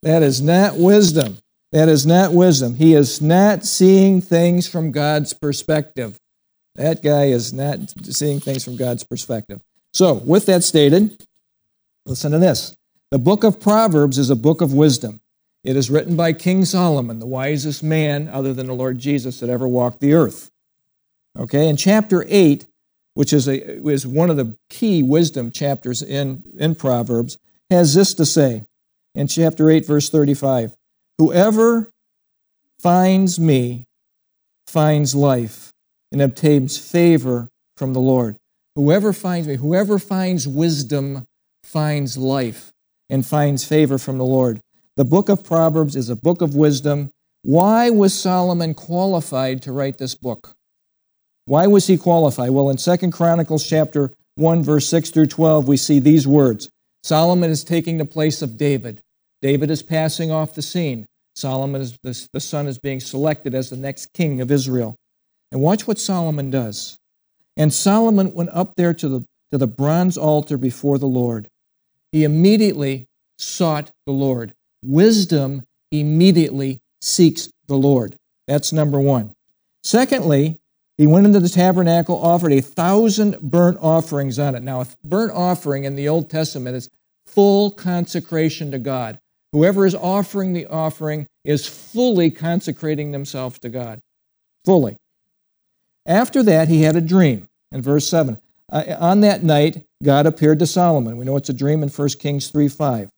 That 0.01 0.23
is 0.23 0.41
not 0.41 0.77
wisdom. 0.77 1.37
That 1.73 1.89
is 1.89 2.05
not 2.05 2.33
wisdom. 2.33 2.75
He 2.75 2.93
is 2.93 3.19
not 3.19 3.65
seeing 3.65 4.21
things 4.21 4.67
from 4.67 4.91
God's 4.91 5.33
perspective. 5.33 6.19
That 6.75 7.01
guy 7.01 7.25
is 7.25 7.51
not 7.51 7.79
seeing 8.03 8.39
things 8.39 8.63
from 8.63 8.75
God's 8.75 9.03
perspective. 9.03 9.59
So, 9.91 10.13
with 10.13 10.45
that 10.45 10.63
stated, 10.63 11.25
listen 12.05 12.31
to 12.31 12.37
this. 12.37 12.75
The 13.09 13.17
book 13.17 13.43
of 13.43 13.59
Proverbs 13.59 14.19
is 14.19 14.29
a 14.29 14.35
book 14.35 14.61
of 14.61 14.71
wisdom. 14.71 15.19
It 15.63 15.75
is 15.75 15.89
written 15.89 16.15
by 16.15 16.33
King 16.33 16.63
Solomon, 16.63 17.17
the 17.17 17.25
wisest 17.25 17.81
man 17.81 18.29
other 18.29 18.53
than 18.53 18.67
the 18.67 18.73
Lord 18.73 18.99
Jesus 18.99 19.39
that 19.39 19.49
ever 19.49 19.67
walked 19.67 19.99
the 19.99 20.13
earth. 20.13 20.51
Okay, 21.39 21.67
in 21.67 21.75
chapter 21.75 22.23
8, 22.27 22.67
which 23.15 23.33
is, 23.33 23.47
a, 23.47 23.81
is 23.89 24.05
one 24.05 24.29
of 24.29 24.37
the 24.37 24.55
key 24.69 25.01
wisdom 25.01 25.49
chapters 25.49 26.03
in, 26.03 26.43
in 26.55 26.75
Proverbs, 26.75 27.39
has 27.71 27.95
this 27.95 28.13
to 28.13 28.27
say 28.27 28.61
in 29.15 29.25
chapter 29.25 29.71
8, 29.71 29.87
verse 29.87 30.11
35 30.11 30.75
Whoever 31.19 31.91
finds 32.79 33.39
me 33.39 33.85
finds 34.67 35.13
life 35.13 35.71
and 36.11 36.21
obtains 36.21 36.77
favor 36.77 37.49
from 37.77 37.93
the 37.93 37.99
Lord. 37.99 38.37
Whoever 38.75 39.13
finds 39.13 39.47
me, 39.47 39.55
whoever 39.55 39.99
finds 39.99 40.47
wisdom 40.47 41.25
finds 41.63 42.17
life 42.17 42.71
and 43.09 43.25
finds 43.25 43.63
favor 43.63 43.97
from 43.99 44.17
the 44.17 44.25
Lord. 44.25 44.59
The 44.97 45.05
book 45.05 45.29
of 45.29 45.43
Proverbs 45.43 45.95
is 45.95 46.09
a 46.09 46.15
book 46.15 46.41
of 46.41 46.55
wisdom. 46.55 47.11
Why 47.43 47.91
was 47.91 48.13
Solomon 48.13 48.73
qualified 48.73 49.61
to 49.63 49.71
write 49.71 49.99
this 49.99 50.15
book? 50.15 50.53
Why 51.45 51.67
was 51.67 51.85
he 51.85 51.97
qualified? 51.97 52.49
Well, 52.49 52.69
in 52.69 52.77
2 52.77 53.11
Chronicles 53.11 53.67
chapter 53.67 54.11
1 54.35 54.63
verse 54.63 54.87
6 54.87 55.11
through 55.11 55.27
12 55.27 55.67
we 55.67 55.77
see 55.77 55.99
these 55.99 56.27
words. 56.27 56.69
Solomon 57.03 57.51
is 57.51 57.63
taking 57.63 57.97
the 57.97 58.05
place 58.05 58.41
of 58.41 58.57
David. 58.57 59.01
David 59.43 59.69
is 59.69 59.83
passing 59.83 60.31
off 60.31 60.55
the 60.55 60.61
scene. 60.61 61.05
Solomon 61.35 61.81
is 61.81 61.97
the, 62.01 62.27
the 62.31 62.39
son 62.39 62.65
is 62.65 62.77
being 62.77 63.01
selected 63.01 63.53
as 63.53 63.69
the 63.69 63.75
next 63.75 64.13
king 64.13 64.39
of 64.39 64.49
Israel. 64.49 64.95
And 65.51 65.59
watch 65.59 65.85
what 65.85 65.99
Solomon 65.99 66.49
does. 66.49 66.97
And 67.57 67.73
Solomon 67.73 68.33
went 68.33 68.51
up 68.51 68.75
there 68.77 68.93
to 68.93 69.09
the, 69.09 69.25
to 69.51 69.57
the 69.57 69.67
bronze 69.67 70.17
altar 70.17 70.57
before 70.57 70.97
the 70.97 71.07
Lord. 71.07 71.49
He 72.13 72.23
immediately 72.23 73.07
sought 73.37 73.91
the 74.05 74.13
Lord. 74.13 74.53
Wisdom 74.81 75.63
immediately 75.91 76.79
seeks 77.01 77.49
the 77.67 77.75
Lord. 77.75 78.15
That's 78.47 78.71
number 78.71 78.99
one. 78.99 79.33
Secondly, 79.83 80.57
he 80.97 81.05
went 81.05 81.25
into 81.25 81.41
the 81.41 81.49
tabernacle, 81.49 82.15
offered 82.15 82.53
a 82.53 82.61
thousand 82.61 83.41
burnt 83.41 83.77
offerings 83.81 84.39
on 84.39 84.55
it. 84.55 84.63
Now, 84.63 84.79
a 84.81 84.87
burnt 85.03 85.33
offering 85.33 85.83
in 85.83 85.97
the 85.97 86.07
Old 86.07 86.29
Testament 86.29 86.77
is 86.77 86.89
full 87.25 87.71
consecration 87.71 88.71
to 88.71 88.79
God. 88.79 89.19
Whoever 89.53 89.85
is 89.85 89.95
offering 89.95 90.53
the 90.53 90.65
offering 90.65 91.27
is 91.45 91.67
fully 91.67 92.31
consecrating 92.31 93.11
themselves 93.11 93.59
to 93.59 93.69
God. 93.69 94.01
Fully. 94.65 94.97
After 96.05 96.43
that, 96.43 96.67
he 96.67 96.81
had 96.81 96.95
a 96.95 97.01
dream 97.01 97.47
in 97.71 97.81
verse 97.81 98.07
7. 98.07 98.37
Uh, 98.71 98.95
on 98.99 99.21
that 99.21 99.43
night, 99.43 99.85
God 100.01 100.25
appeared 100.25 100.59
to 100.59 100.67
Solomon. 100.67 101.17
We 101.17 101.25
know 101.25 101.37
it's 101.37 101.49
a 101.49 101.53
dream 101.53 101.83
in 101.83 101.89
1 101.89 102.09
Kings 102.19 102.49
3 102.49 102.67
5. 102.67 103.09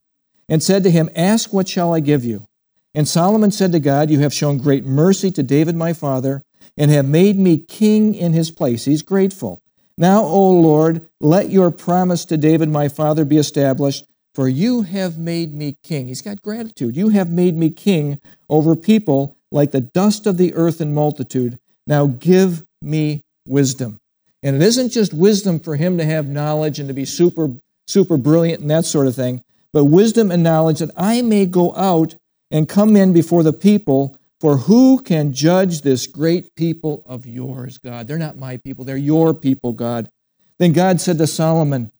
And 0.48 0.62
said 0.62 0.84
to 0.84 0.90
him, 0.90 1.10
Ask, 1.16 1.52
what 1.52 1.66
shall 1.66 1.94
I 1.94 2.00
give 2.00 2.24
you? 2.24 2.46
And 2.94 3.08
Solomon 3.08 3.50
said 3.50 3.72
to 3.72 3.80
God, 3.80 4.10
You 4.10 4.20
have 4.20 4.32
shown 4.32 4.58
great 4.58 4.84
mercy 4.84 5.30
to 5.32 5.42
David 5.42 5.74
my 5.74 5.92
father 5.92 6.42
and 6.76 6.90
have 6.90 7.06
made 7.06 7.38
me 7.38 7.58
king 7.58 8.14
in 8.14 8.32
his 8.32 8.50
place. 8.50 8.84
He's 8.84 9.02
grateful. 9.02 9.60
Now, 9.98 10.22
O 10.22 10.50
Lord, 10.50 11.08
let 11.20 11.50
your 11.50 11.70
promise 11.70 12.24
to 12.26 12.36
David 12.36 12.68
my 12.68 12.88
father 12.88 13.24
be 13.24 13.38
established, 13.38 14.06
for 14.36 14.50
you 14.50 14.82
have 14.82 15.16
made 15.16 15.54
me 15.54 15.78
king. 15.82 16.08
He's 16.08 16.20
got 16.20 16.42
gratitude. 16.42 16.94
You 16.94 17.08
have 17.08 17.30
made 17.30 17.56
me 17.56 17.70
king 17.70 18.20
over 18.50 18.76
people 18.76 19.34
like 19.50 19.70
the 19.70 19.80
dust 19.80 20.26
of 20.26 20.36
the 20.36 20.52
earth 20.52 20.82
in 20.82 20.92
multitude. 20.92 21.58
Now 21.86 22.08
give 22.08 22.66
me 22.82 23.22
wisdom. 23.48 23.96
And 24.42 24.56
it 24.56 24.60
isn't 24.60 24.90
just 24.90 25.14
wisdom 25.14 25.58
for 25.58 25.76
him 25.76 25.96
to 25.96 26.04
have 26.04 26.26
knowledge 26.26 26.78
and 26.78 26.86
to 26.88 26.92
be 26.92 27.06
super, 27.06 27.48
super 27.86 28.18
brilliant 28.18 28.60
and 28.60 28.70
that 28.70 28.84
sort 28.84 29.06
of 29.06 29.16
thing, 29.16 29.40
but 29.72 29.86
wisdom 29.86 30.30
and 30.30 30.42
knowledge 30.42 30.80
that 30.80 30.90
I 30.98 31.22
may 31.22 31.46
go 31.46 31.74
out 31.74 32.14
and 32.50 32.68
come 32.68 32.94
in 32.94 33.14
before 33.14 33.42
the 33.42 33.54
people 33.54 34.18
for 34.38 34.58
who 34.58 35.00
can 35.00 35.32
judge 35.32 35.80
this 35.80 36.06
great 36.06 36.54
people 36.56 37.02
of 37.06 37.24
yours, 37.24 37.78
God? 37.78 38.06
They're 38.06 38.18
not 38.18 38.36
my 38.36 38.58
people, 38.58 38.84
they're 38.84 38.98
your 38.98 39.32
people, 39.32 39.72
God. 39.72 40.10
Then 40.58 40.74
God 40.74 41.00
said 41.00 41.16
to 41.16 41.26
Solomon, 41.26 41.90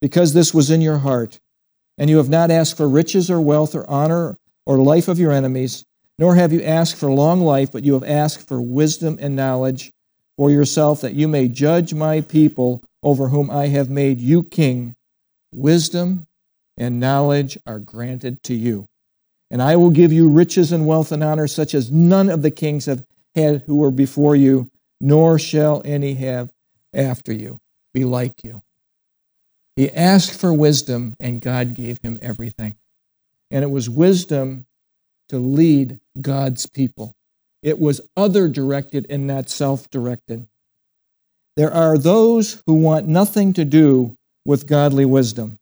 Because 0.00 0.32
this 0.32 0.54
was 0.54 0.70
in 0.70 0.80
your 0.80 0.98
heart, 0.98 1.38
and 2.02 2.10
you 2.10 2.16
have 2.16 2.28
not 2.28 2.50
asked 2.50 2.76
for 2.76 2.88
riches 2.88 3.30
or 3.30 3.40
wealth 3.40 3.76
or 3.76 3.88
honor 3.88 4.36
or 4.66 4.76
life 4.76 5.06
of 5.06 5.20
your 5.20 5.30
enemies, 5.30 5.84
nor 6.18 6.34
have 6.34 6.52
you 6.52 6.60
asked 6.60 6.96
for 6.96 7.08
long 7.08 7.42
life, 7.42 7.70
but 7.70 7.84
you 7.84 7.92
have 7.92 8.02
asked 8.02 8.48
for 8.48 8.60
wisdom 8.60 9.16
and 9.20 9.36
knowledge 9.36 9.92
for 10.36 10.50
yourself, 10.50 11.00
that 11.02 11.14
you 11.14 11.28
may 11.28 11.46
judge 11.46 11.94
my 11.94 12.20
people 12.20 12.82
over 13.04 13.28
whom 13.28 13.52
I 13.52 13.68
have 13.68 13.88
made 13.88 14.18
you 14.18 14.42
king. 14.42 14.96
Wisdom 15.54 16.26
and 16.76 16.98
knowledge 16.98 17.56
are 17.68 17.78
granted 17.78 18.42
to 18.42 18.54
you. 18.54 18.86
And 19.48 19.62
I 19.62 19.76
will 19.76 19.90
give 19.90 20.12
you 20.12 20.28
riches 20.28 20.72
and 20.72 20.88
wealth 20.88 21.12
and 21.12 21.22
honor 21.22 21.46
such 21.46 21.72
as 21.72 21.92
none 21.92 22.28
of 22.28 22.42
the 22.42 22.50
kings 22.50 22.86
have 22.86 23.04
had 23.36 23.62
who 23.66 23.76
were 23.76 23.92
before 23.92 24.34
you, 24.34 24.68
nor 25.00 25.38
shall 25.38 25.82
any 25.84 26.14
have 26.14 26.50
after 26.92 27.32
you 27.32 27.60
be 27.94 28.04
like 28.04 28.42
you. 28.42 28.60
He 29.76 29.90
asked 29.90 30.38
for 30.38 30.52
wisdom, 30.52 31.16
and 31.18 31.40
God 31.40 31.74
gave 31.74 31.98
him 32.02 32.18
everything. 32.20 32.76
And 33.50 33.62
it 33.62 33.70
was 33.70 33.88
wisdom 33.88 34.66
to 35.28 35.38
lead 35.38 35.98
God's 36.20 36.66
people. 36.66 37.14
It 37.62 37.78
was 37.78 38.00
other 38.16 38.48
directed 38.48 39.06
and 39.08 39.26
not 39.26 39.48
self 39.48 39.88
directed. 39.90 40.46
There 41.56 41.72
are 41.72 41.96
those 41.96 42.62
who 42.66 42.74
want 42.74 43.06
nothing 43.06 43.52
to 43.54 43.64
do 43.64 44.16
with 44.44 44.66
godly 44.66 45.04
wisdom. 45.04 45.58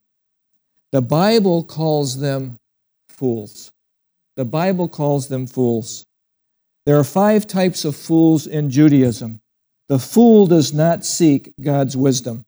The 0.93 1.03
Bible 1.03 1.63
calls 1.63 2.19
them 2.19 2.59
fools. 3.09 3.71
The 4.37 4.45
Bible 4.45 4.89
calls 4.89 5.29
them 5.29 5.47
fools. 5.47 6.07
There 6.87 6.99
are 6.99 7.05
five 7.05 7.47
types 7.47 7.85
of 7.85 7.95
fools 7.95 8.47
in 8.47 8.71
Judaism. 8.71 9.41
The 9.89 9.99
fool 9.99 10.47
does 10.47 10.73
not 10.73 11.05
seek 11.05 11.53
God's 11.61 11.97
wisdom. 11.97 12.45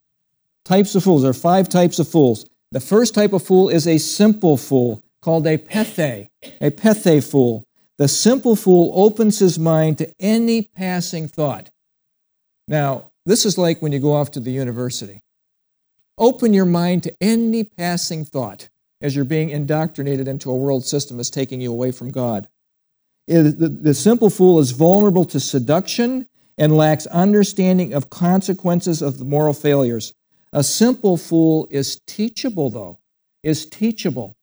Types 0.65 0.95
of 0.95 1.03
fools. 1.03 1.23
There 1.23 1.31
are 1.31 1.35
five 1.35 1.69
types 1.69 1.99
of 1.99 2.09
fools. 2.09 2.47
The 2.71 2.81
first 2.81 3.15
type 3.15 3.33
of 3.33 3.43
fool 3.43 3.69
is 3.69 3.87
a 3.87 3.99
simple 3.99 4.57
fool 4.57 5.03
called 5.21 5.47
a 5.47 5.59
pethe, 5.59 6.29
a 6.61 6.71
pethe 6.71 7.23
fool. 7.31 7.65
The 7.99 8.09
simple 8.09 8.57
fool 8.57 8.93
opens 8.95 9.39
his 9.39 9.59
mind 9.59 9.99
to 9.99 10.13
any 10.19 10.63
passing 10.63 11.29
thought. 11.29 11.71
Now, 12.67 13.11
this 13.27 13.45
is 13.45 13.59
like 13.59 13.83
when 13.83 13.93
you 13.93 13.99
go 13.99 14.15
off 14.15 14.31
to 14.33 14.41
the 14.41 14.51
university. 14.51 15.21
Open 16.19 16.55
your 16.55 16.65
mind 16.65 17.03
to 17.05 17.15
any 17.21 17.65
passing 17.65 18.25
thought 18.25 18.69
as 19.01 19.15
you're 19.15 19.25
being 19.25 19.51
indoctrinated 19.51 20.29
into 20.29 20.51
a 20.51 20.57
world 20.57 20.85
system 20.85 21.17
that's 21.17 21.31
taking 21.31 21.61
you 21.61 21.71
away 21.73 21.93
from 21.93 22.11
God. 22.11 22.49
The, 23.27 23.95
simple 23.95 24.31
fool 24.31 24.59
is 24.59 24.73
vulnerable 24.73 25.25
to 25.27 25.41
seduction 25.41 26.27
and 26.59 26.77
lacks 26.77 27.07
understanding 27.07 27.95
of 27.95 28.11
consequences 28.11 29.03
of 29.03 29.21
moral 29.21 29.53
failures. 29.53 30.13
A 30.53 30.63
simple 30.63 31.17
fool 31.17 31.67
is 31.71 32.01
teachable, 32.07 32.71
though, 32.71 32.99
is 33.43 33.67
teachable. 33.67 34.37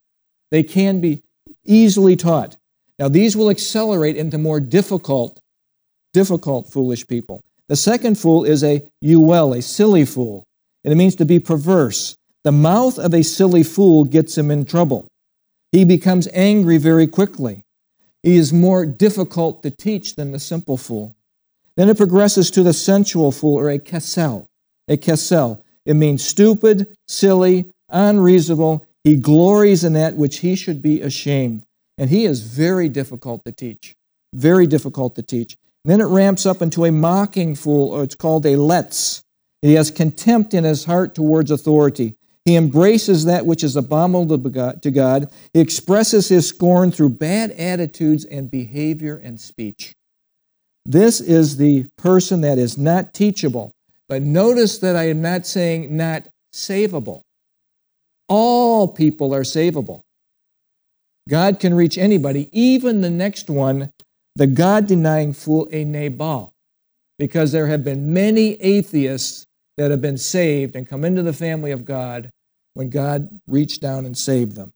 They 0.52 0.64
can 0.64 1.02
be 1.02 1.22
easily 1.66 2.16
taught. 2.16 2.58
Now, 2.98 3.08
these 3.08 3.38
will 3.38 3.50
accelerate 3.50 4.18
into 4.18 4.38
more 4.38 4.60
difficult, 4.60 5.40
difficult 6.14 6.68
foolish 6.68 7.08
people. 7.08 7.42
The 7.68 7.76
second 7.76 8.18
fool 8.18 8.44
is 8.44 8.64
a 8.64 8.82
euel, 9.04 9.58
a 9.58 9.62
silly 9.62 10.06
fool. 10.06 10.46
And 10.84 10.92
it 10.92 10.96
means 10.96 11.16
to 11.18 11.26
be 11.26 11.40
perverse. 11.40 12.18
The 12.44 12.52
mouth 12.52 12.98
of 12.98 13.14
a 13.14 13.22
silly 13.22 13.64
fool 13.64 14.06
gets 14.06 14.38
him 14.38 14.50
in 14.50 14.66
trouble. 14.66 15.08
He 15.72 15.86
becomes 15.86 16.28
angry 16.34 16.78
very 16.78 17.06
quickly. 17.06 17.64
He 18.24 18.38
is 18.38 18.52
more 18.52 18.86
difficult 18.86 19.62
to 19.64 19.72
teach 19.72 20.16
than 20.16 20.32
the 20.32 20.40
simple 20.40 20.78
fool. 20.78 21.16
Then 21.78 21.90
it 21.90 21.98
progresses 21.98 22.50
to 22.52 22.64
the 22.64 22.74
sensual 22.74 23.32
fool 23.32 23.56
or 23.56 23.70
a 23.70 23.80
kesel. 23.80 24.46
A 24.88 24.98
kesel. 24.98 25.62
It 25.86 25.96
means 25.96 26.24
stupid, 26.24 26.96
silly, 27.08 27.66
unreasonable. 27.90 28.86
He 29.04 29.16
glories 29.16 29.84
in 29.84 29.94
that 29.94 30.16
which 30.16 30.40
he 30.40 30.56
should 30.56 30.82
be 30.82 31.02
ashamed. 31.02 31.64
And 31.98 32.10
he 32.10 32.26
is 32.26 32.42
very 32.42 32.90
difficult 32.90 33.44
to 33.46 33.52
teach. 33.52 33.96
Very 34.34 34.68
difficult 34.68 35.16
to 35.16 35.24
teach. 35.24 35.58
And 35.84 35.92
then 35.92 36.02
it 36.02 36.12
ramps 36.12 36.46
up 36.46 36.62
into 36.62 36.86
a 36.86 36.92
mocking 36.92 37.56
fool, 37.56 37.92
or 37.92 38.04
it's 38.04 38.16
called 38.16 38.46
a 38.46 38.56
letz. 38.56 39.24
He 39.62 39.74
has 39.74 39.92
contempt 39.92 40.54
in 40.54 40.64
his 40.64 40.86
heart 40.86 41.16
towards 41.16 41.52
authority. 41.52 42.16
He 42.46 42.56
embraces 42.56 43.26
that 43.26 43.46
which 43.46 43.64
is 43.64 43.76
abominable 43.76 44.38
to 44.38 44.92
God. 44.92 45.32
He 45.54 45.60
expresses 45.60 46.30
his 46.30 46.48
scorn 46.48 46.92
through 46.92 47.10
bad 47.10 47.52
attitudes 47.52 48.26
and 48.26 48.50
behavior 48.50 49.18
and 49.18 49.40
speech. 49.40 49.94
This 50.86 51.22
is 51.22 51.58
the 51.58 51.86
person 51.98 52.42
that 52.42 52.58
is 52.58 52.78
not 52.78 53.14
teachable. 53.14 53.72
But 54.10 54.24
notice 54.24 54.80
that 54.80 54.96
I 54.96 55.08
am 55.08 55.22
not 55.22 55.46
saying 55.46 55.96
not 55.96 56.28
savable. 56.54 57.22
All 58.28 58.88
people 58.88 59.34
are 59.34 59.44
savable. 59.44 60.02
God 61.30 61.60
can 61.60 61.76
reach 61.76 61.98
anybody, 61.98 62.50
even 62.52 63.02
the 63.02 63.10
next 63.12 63.50
one, 63.50 63.92
the 64.36 64.48
God 64.48 64.88
denying 64.88 65.34
fool, 65.34 65.70
a 65.72 65.86
Nabal, 65.86 66.54
because 67.20 67.52
there 67.52 67.68
have 67.68 67.84
been 67.84 68.12
many 68.12 68.60
atheists 68.62 69.46
that 69.78 69.92
have 69.92 70.02
been 70.02 70.18
saved 70.18 70.76
and 70.76 70.88
come 70.88 71.06
into 71.06 71.22
the 71.22 71.34
family 71.34 71.72
of 71.72 71.86
God 71.86 72.32
when 72.74 72.90
God 72.90 73.30
reached 73.48 73.82
down 73.82 74.06
and 74.06 74.18
saved 74.18 74.56
them. 74.56 74.74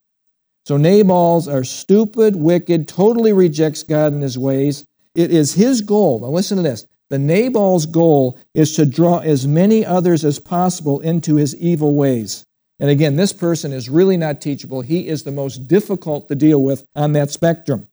So 0.65 0.77
Nabals 0.77 1.47
are 1.47 1.63
stupid, 1.63 2.35
wicked, 2.35 2.87
totally 2.87 3.33
rejects 3.33 3.83
God 3.83 4.13
and 4.13 4.21
his 4.21 4.37
ways. 4.37 4.85
It 5.15 5.31
is 5.31 5.53
his 5.53 5.81
goal. 5.81 6.19
Now 6.19 6.27
listen 6.27 6.57
to 6.57 6.63
this. 6.63 6.85
The 7.13 7.19
Nabal's 7.19 7.85
goal 7.85 8.39
is 8.55 8.75
to 8.75 8.87
draw 8.87 9.19
as 9.19 9.45
many 9.45 9.85
others 9.85 10.25
as 10.25 10.39
possible 10.39 10.99
into 11.01 11.35
his 11.35 11.55
evil 11.57 11.93
ways. 11.93 12.43
And 12.79 12.89
again, 12.89 13.17
this 13.17 13.31
person 13.31 13.71
is 13.71 13.87
really 13.87 14.17
not 14.17 14.41
teachable. 14.41 14.81
He 14.81 15.07
is 15.07 15.21
the 15.21 15.31
most 15.31 15.67
difficult 15.67 16.27
to 16.27 16.33
deal 16.33 16.63
with 16.63 16.87
on 16.95 17.13
that 17.13 17.29
spectrum. 17.29 17.87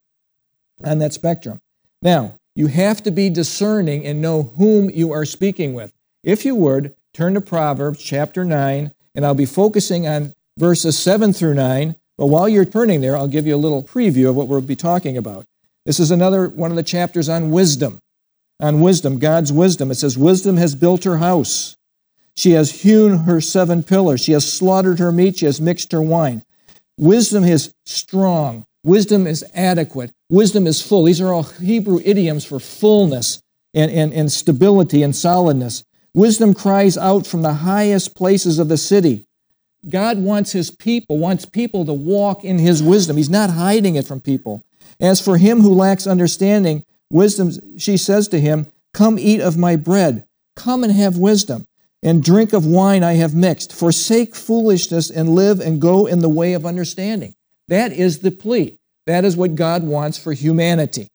On 0.85 1.01
that 1.01 1.13
spectrum. 1.13 1.61
Now, 2.01 2.37
you 2.57 2.69
have 2.69 3.03
to 3.03 3.11
be 3.11 3.29
discerning 3.29 4.07
and 4.07 4.23
know 4.23 4.55
whom 4.57 4.89
you 4.89 5.13
are 5.13 5.27
speaking 5.27 5.75
with. 5.75 5.93
If 6.25 6.47
you 6.47 6.55
would, 6.55 6.95
turn 7.13 7.35
to 7.35 7.43
Proverbs 7.43 8.03
chapter 8.03 8.43
9, 8.43 8.91
and 9.15 9.27
I'll 9.27 9.35
be 9.35 9.45
focusing 9.45 10.09
on 10.09 10.33
verses 10.57 10.99
7 10.99 11.35
through 11.35 11.57
9. 11.57 11.95
But 12.17 12.29
while 12.29 12.49
you're 12.49 12.65
turning 12.65 13.03
there, 13.03 13.19
I'll 13.19 13.29
give 13.29 13.47
you 13.47 13.55
a 13.55 13.59
little 13.59 13.83
preview 13.83 14.31
of 14.31 14.37
what 14.37 14.49
we'll 14.49 14.63
be 14.63 14.77
talking 14.77 15.19
about. 15.19 15.45
This 15.85 16.01
is 16.01 16.11
another 16.11 16.49
one 16.49 16.71
of 16.71 16.77
the 16.79 16.83
chapters 16.83 17.29
on 17.29 17.51
wisdom 17.51 18.01
on 18.61 18.81
wisdom, 18.81 19.19
God's 19.19 19.53
wisdom. 19.53 19.91
It 19.91 19.97
says, 19.97 20.19
Wisdom 20.19 20.57
has 20.57 20.75
built 20.75 21.05
her 21.05 21.19
house. 21.19 21.77
She 22.37 22.53
has 22.53 22.83
hewn 22.83 23.19
her 23.19 23.41
seven 23.41 23.83
pillars. 23.83 24.23
She 24.23 24.33
has 24.33 24.51
slaughtered 24.51 24.99
her 24.99 25.13
meat. 25.13 25.39
She 25.39 25.47
has 25.47 25.61
mixed 25.61 25.93
her 25.93 26.03
wine. 26.03 26.43
Wisdom 26.97 27.45
is 27.45 27.73
strong. 27.87 28.65
Wisdom 28.85 29.27
is 29.27 29.45
adequate. 29.55 30.13
Wisdom 30.31 30.67
is 30.67 30.81
full. 30.81 31.05
These 31.05 31.21
are 31.21 31.33
all 31.33 31.43
Hebrew 31.43 32.01
idioms 32.05 32.45
for 32.45 32.61
fullness 32.61 33.43
and, 33.75 33.91
and, 33.91 34.13
and 34.13 34.31
stability 34.31 35.03
and 35.03 35.15
solidness. 35.15 35.85
Wisdom 36.15 36.55
cries 36.55 36.97
out 36.97 37.27
from 37.27 37.43
the 37.43 37.55
highest 37.55 38.15
places 38.15 38.59
of 38.59 38.69
the 38.69 38.77
city. 38.77 39.27
God 39.89 40.19
wants 40.19 40.53
his 40.53 40.71
people, 40.71 41.19
wants 41.19 41.47
people 41.47 41.85
to 41.87 41.93
walk 41.93 42.45
in 42.45 42.59
his 42.59 42.83
wisdom. 42.83 43.17
He's 43.17 43.31
not 43.31 43.51
hiding 43.51 43.97
it 43.97 44.07
from 44.07 44.21
people. 44.21 44.63
As 45.01 45.21
for 45.21 45.39
him 45.39 45.61
who 45.61 45.73
lacks 45.73 46.07
understanding, 46.07 46.85
Wisdom, 47.11 47.79
she 47.79 47.97
says 47.97 48.29
to 48.29 48.41
him, 48.41 48.67
Come 48.95 49.19
eat 49.19 49.41
of 49.41 49.57
my 49.57 49.77
bread. 49.77 50.25
Come 50.57 50.85
and 50.85 50.93
have 50.93 51.17
wisdom, 51.17 51.65
and 52.03 52.23
drink 52.23 52.53
of 52.53 52.67
wine 52.67 53.03
I 53.03 53.15
have 53.15 53.35
mixed. 53.35 53.73
Forsake 53.73 54.35
foolishness 54.35 55.11
and 55.11 55.35
live 55.35 55.61
and 55.61 55.81
go 55.81 56.07
in 56.07 56.21
the 56.21 56.29
way 56.29 56.53
of 56.55 56.67
understanding. 56.67 57.35
That 57.69 57.93
is 57.93 58.19
the 58.19 58.31
plea. 58.31 58.77
That 59.07 59.25
is 59.25 59.37
what 59.37 59.55
God 59.55 59.85
wants 59.85 60.19
for 60.19 60.33
humanity. 60.33 61.09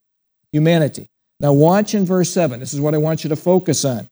Humanity. 0.51 1.07
Now, 1.39 1.53
watch 1.53 1.93
in 1.93 2.05
verse 2.05 2.31
7. 2.31 2.59
This 2.59 2.73
is 2.73 2.79
what 2.79 2.93
I 2.93 2.97
want 2.97 3.23
you 3.23 3.29
to 3.29 3.35
focus 3.35 3.83
on. 3.85 4.07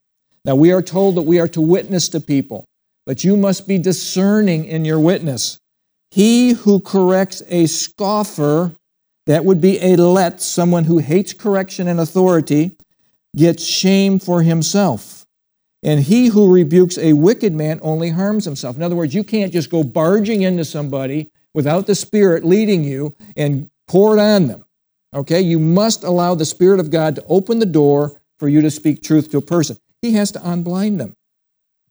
Now, 0.45 0.55
we 0.55 0.71
are 0.71 0.81
told 0.81 1.15
that 1.15 1.21
we 1.21 1.39
are 1.39 1.47
to 1.49 1.61
witness 1.61 2.09
to 2.09 2.19
people, 2.19 2.65
but 3.05 3.23
you 3.23 3.37
must 3.37 3.67
be 3.67 3.77
discerning 3.77 4.65
in 4.65 4.83
your 4.83 4.99
witness. 4.99 5.57
He 6.11 6.51
who 6.51 6.79
corrects 6.79 7.41
a 7.47 7.65
scoffer 7.65 8.73
that 9.25 9.45
would 9.45 9.61
be 9.61 9.79
a 9.79 9.95
let, 9.95 10.41
someone 10.41 10.85
who 10.85 10.97
hates 10.99 11.33
correction 11.33 11.87
and 11.87 11.99
authority, 11.99 12.75
gets 13.35 13.65
shame 13.65 14.19
for 14.19 14.41
himself. 14.41 15.25
And 15.81 15.99
he 15.99 16.27
who 16.27 16.53
rebukes 16.53 16.97
a 16.97 17.13
wicked 17.13 17.53
man 17.53 17.79
only 17.81 18.09
harms 18.09 18.45
himself. 18.45 18.75
In 18.77 18.83
other 18.83 18.95
words, 18.95 19.13
you 19.13 19.23
can't 19.23 19.51
just 19.51 19.69
go 19.69 19.83
barging 19.83 20.43
into 20.43 20.63
somebody 20.63 21.29
without 21.53 21.87
the 21.87 21.95
Spirit 21.95 22.45
leading 22.45 22.83
you 22.83 23.15
and 23.35 23.69
pour 23.87 24.17
it 24.17 24.21
on 24.21 24.47
them. 24.47 24.63
Okay? 25.13 25.41
You 25.41 25.59
must 25.59 26.03
allow 26.03 26.35
the 26.35 26.45
Spirit 26.45 26.79
of 26.79 26.89
God 26.89 27.15
to 27.15 27.25
open 27.25 27.59
the 27.59 27.65
door 27.65 28.19
for 28.39 28.47
you 28.47 28.61
to 28.61 28.71
speak 28.71 29.03
truth 29.03 29.31
to 29.31 29.37
a 29.37 29.41
person. 29.41 29.77
He 30.01 30.13
has 30.13 30.31
to 30.31 30.39
unblind 30.39 30.99
them. 30.99 31.15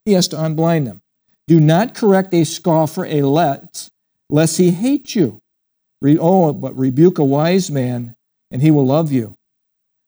He 0.05 0.13
has 0.13 0.27
to 0.29 0.37
unblind 0.37 0.87
them. 0.87 1.03
Do 1.47 1.61
not 1.61 1.95
correct 1.95 2.33
a 2.33 2.45
scoffer, 2.45 3.05
a 3.05 3.23
let, 3.23 3.89
lest 4.31 4.57
he 4.57 4.71
hate 4.71 5.15
you. 5.15 5.42
Oh, 6.21 6.53
but 6.53 6.77
rebuke 6.77 7.19
a 7.19 7.25
wise 7.25 7.71
man, 7.71 8.15
and 8.51 8.63
he 8.63 8.71
will 8.71 8.87
love 8.87 9.13
you. 9.13 9.37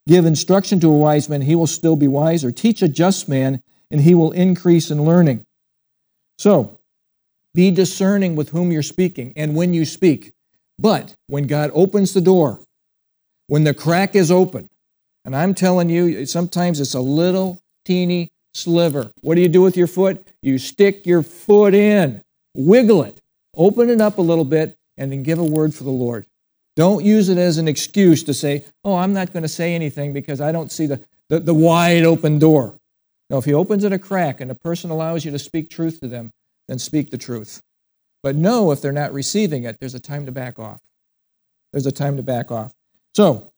Give 0.06 0.26
instruction 0.26 0.80
to 0.80 0.90
a 0.90 0.98
wise 0.98 1.28
man, 1.28 1.42
he 1.42 1.54
will 1.54 1.66
still 1.66 1.96
be 1.96 2.08
wise, 2.08 2.44
or 2.44 2.52
teach 2.52 2.82
a 2.82 2.88
just 2.88 3.28
man, 3.28 3.62
and 3.90 4.00
he 4.00 4.14
will 4.14 4.32
increase 4.32 4.90
in 4.90 5.04
learning. 5.04 5.44
So, 6.38 6.78
be 7.54 7.70
discerning 7.70 8.34
with 8.34 8.50
whom 8.50 8.72
you're 8.72 8.82
speaking 8.82 9.32
and 9.36 9.54
when 9.54 9.72
you 9.72 9.84
speak. 9.84 10.32
But 10.78 11.14
when 11.28 11.46
God 11.46 11.70
opens 11.72 12.12
the 12.12 12.20
door, 12.20 12.60
when 13.46 13.64
the 13.64 13.74
crack 13.74 14.16
is 14.16 14.30
open, 14.30 14.68
and 15.24 15.34
I'm 15.34 15.54
telling 15.54 15.88
you, 15.88 16.26
sometimes 16.26 16.80
it's 16.80 16.94
a 16.94 17.00
little 17.00 17.60
teeny 17.84 18.30
sliver. 18.52 19.12
What 19.22 19.36
do 19.36 19.40
you 19.40 19.48
do 19.48 19.62
with 19.62 19.76
your 19.76 19.86
foot? 19.86 20.26
You 20.42 20.58
stick 20.58 21.06
your 21.06 21.22
foot 21.22 21.74
in, 21.74 22.22
wiggle 22.54 23.04
it, 23.04 23.20
open 23.56 23.88
it 23.88 24.00
up 24.00 24.18
a 24.18 24.22
little 24.22 24.44
bit, 24.44 24.76
and 24.96 25.10
then 25.10 25.22
give 25.22 25.38
a 25.38 25.44
word 25.44 25.74
for 25.74 25.84
the 25.84 25.90
Lord. 25.90 26.26
Don't 26.76 27.04
use 27.04 27.28
it 27.28 27.38
as 27.38 27.58
an 27.58 27.68
excuse 27.68 28.22
to 28.24 28.34
say, 28.34 28.64
oh, 28.84 28.96
I'm 28.96 29.12
not 29.12 29.32
going 29.32 29.42
to 29.42 29.48
say 29.48 29.74
anything 29.74 30.12
because 30.12 30.40
I 30.40 30.52
don't 30.52 30.72
see 30.72 30.86
the, 30.86 31.04
the, 31.28 31.40
the 31.40 31.54
wide 31.54 32.04
open 32.04 32.38
door. 32.38 32.78
No, 33.30 33.38
if 33.38 33.44
he 33.44 33.54
opens 33.54 33.84
it 33.84 33.92
a 33.92 33.98
crack 33.98 34.40
and 34.40 34.50
a 34.50 34.54
person 34.54 34.90
allows 34.90 35.24
you 35.24 35.30
to 35.30 35.38
speak 35.38 35.70
truth 35.70 36.00
to 36.00 36.08
them, 36.08 36.30
then 36.68 36.78
speak 36.78 37.10
the 37.10 37.18
truth. 37.18 37.62
But 38.22 38.36
know 38.36 38.72
if 38.72 38.80
they're 38.80 38.92
not 38.92 39.12
receiving 39.12 39.64
it, 39.64 39.78
there's 39.80 39.94
a 39.94 40.00
time 40.00 40.26
to 40.26 40.32
back 40.32 40.58
off. 40.58 40.80
There's 41.72 41.86
a 41.86 41.92
time 41.92 42.16
to 42.16 42.22
back 42.22 42.50
off. 42.50 42.72
So, 43.14 43.50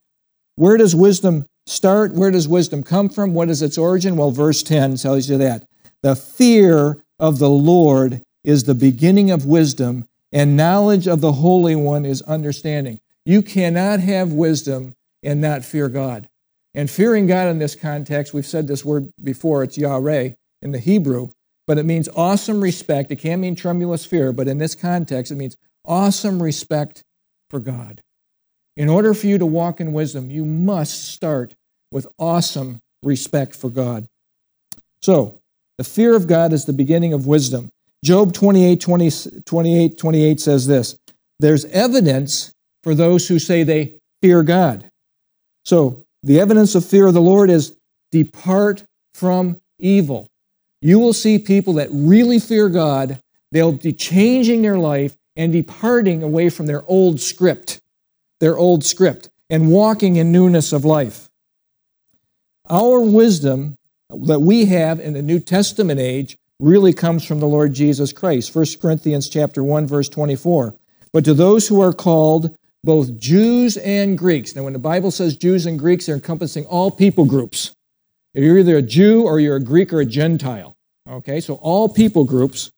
where 0.57 0.77
does 0.77 0.95
wisdom 0.95 1.47
start? 1.67 2.15
Where 2.15 2.31
does 2.31 2.49
wisdom 2.49 2.83
come 2.83 3.09
from? 3.09 3.35
What 3.35 3.49
is 3.49 3.63
its 3.63 3.79
origin? 3.79 4.17
Well, 4.17 4.31
verse 4.31 4.63
10 4.63 4.97
tells 4.97 5.29
you 5.29 5.39
that. 5.39 5.67
The 6.03 6.17
fear 6.17 7.03
of 7.19 7.39
the 7.39 7.51
Lord 7.51 8.23
is 8.45 8.65
the 8.65 8.75
beginning 8.75 9.31
of 9.31 9.47
wisdom, 9.47 10.07
and 10.33 10.57
knowledge 10.57 11.07
of 11.07 11.21
the 11.21 11.33
Holy 11.33 11.77
One 11.77 12.05
is 12.05 12.23
understanding. 12.23 12.99
You 13.25 13.43
cannot 13.43 14.01
have 14.01 14.33
wisdom 14.33 14.95
and 15.23 15.41
not 15.41 15.65
fear 15.65 15.89
God. 15.89 16.29
And 16.75 16.91
fearing 16.91 17.27
God 17.27 17.49
in 17.49 17.59
this 17.59 17.75
context, 17.75 18.35
we've 18.35 18.47
said 18.47 18.69
this 18.69 18.85
word 18.85 19.11
before, 19.23 19.63
it's 19.63 19.79
Yahweh 19.79 20.31
in 20.63 20.73
the 20.73 20.79
Hebrew, 20.79 21.31
but 21.67 21.79
it 21.79 21.87
means 21.87 22.09
awesome 22.15 22.61
respect. 22.61 23.11
It 23.11 23.17
can 23.17 23.41
mean 23.41 23.57
tremulous 23.57 24.05
fear, 24.05 24.33
but 24.33 24.47
in 24.47 24.59
this 24.59 24.75
context, 24.75 25.33
it 25.33 25.37
means 25.37 25.57
awesome 25.87 26.43
respect 26.43 27.03
for 27.49 27.61
God. 27.61 28.03
In 28.77 28.91
order 28.91 29.15
for 29.15 29.27
you 29.27 29.39
to 29.39 29.47
walk 29.47 29.81
in 29.81 29.93
wisdom, 29.93 30.31
you 30.31 30.45
must 30.45 31.09
start 31.09 31.55
with 31.91 32.07
awesome 32.19 32.81
respect 33.03 33.57
for 33.57 33.71
God. 33.71 34.07
So, 35.01 35.41
the 35.79 35.85
fear 35.85 36.15
of 36.15 36.27
God 36.27 36.53
is 36.53 36.65
the 36.65 36.73
beginning 36.73 37.13
of 37.13 37.27
wisdom. 37.27 37.71
Job 38.07 38.33
28, 38.33 38.81
20, 38.81 39.11
28, 39.45 39.99
28 39.99 40.41
says 40.41 40.65
this 40.69 40.97
There's 41.41 41.65
evidence 41.65 42.55
for 42.85 42.95
those 42.95 43.27
who 43.27 43.41
say 43.41 43.65
they 43.65 43.97
fear 44.23 44.45
God. 44.45 44.89
So 45.65 46.05
the 46.23 46.39
evidence 46.39 46.77
of 46.77 46.85
fear 46.85 47.09
of 47.09 47.15
the 47.15 47.21
Lord 47.21 47.51
is 47.51 47.77
depart 48.13 48.85
from 49.15 49.61
evil. 49.81 50.29
You 50.81 51.01
will 51.01 51.15
see 51.15 51.41
people 51.41 51.73
that 51.75 51.89
really 51.91 52.39
fear 52.39 52.69
God, 52.69 53.21
they'll 53.51 53.73
be 53.73 53.93
changing 53.93 54.63
their 54.63 54.79
life 54.79 55.17
and 55.35 55.53
departing 55.53 56.23
away 56.23 56.49
from 56.49 56.67
their 56.67 56.85
old 56.85 57.21
script, 57.21 57.81
their 58.39 58.57
old 58.57 58.85
script, 58.85 59.31
and 59.51 59.69
walking 59.69 60.15
in 60.15 60.31
newness 60.31 60.73
of 60.73 60.85
life. 60.85 61.29
Our 62.71 63.01
wisdom 63.01 63.75
that 64.11 64.41
we 64.43 64.67
have 64.67 65.01
in 65.01 65.15
the 65.15 65.23
New 65.23 65.41
Testament 65.41 65.99
age 65.99 66.39
really 66.61 66.93
comes 66.93 67.25
from 67.25 67.41
the 67.41 67.47
Lord 67.47 67.73
Jesus 67.73 68.13
Christ. 68.13 68.55
1 68.55 68.67
Corinthians 68.81 69.29
chapter 69.29 69.63
1 69.63 69.87
verse 69.87 70.09
24. 70.09 70.75
But 71.13 71.25
to 71.25 71.35
those 71.35 71.69
who 71.69 71.81
are 71.81 71.93
called 71.93 72.55
both 72.85 73.19
Jews 73.19 73.77
and 73.79 74.17
Greeks. 74.17 74.55
Now 74.55 74.63
when 74.63 74.73
the 74.73 74.79
Bible 74.79 75.11
says 75.11 75.37
Jews 75.37 75.67
and 75.67 75.79
Greeks, 75.79 76.07
they're 76.07 76.15
encompassing 76.15 76.65
all 76.67 76.91
people 76.91 77.25
groups. 77.25 77.73
You're 78.35 78.59
either 78.59 78.77
a 78.77 78.83
Jew 78.83 79.25
or 79.25 79.41
you're 79.41 79.57
a 79.57 79.63
Greek 79.63 79.93
or 79.93 80.01
a 80.01 80.07
Gentile. 80.07 80.75
Okay? 81.09 81.41
So 81.41 81.55
all 81.55 81.89
people 81.89 82.25
groups. 82.25 82.71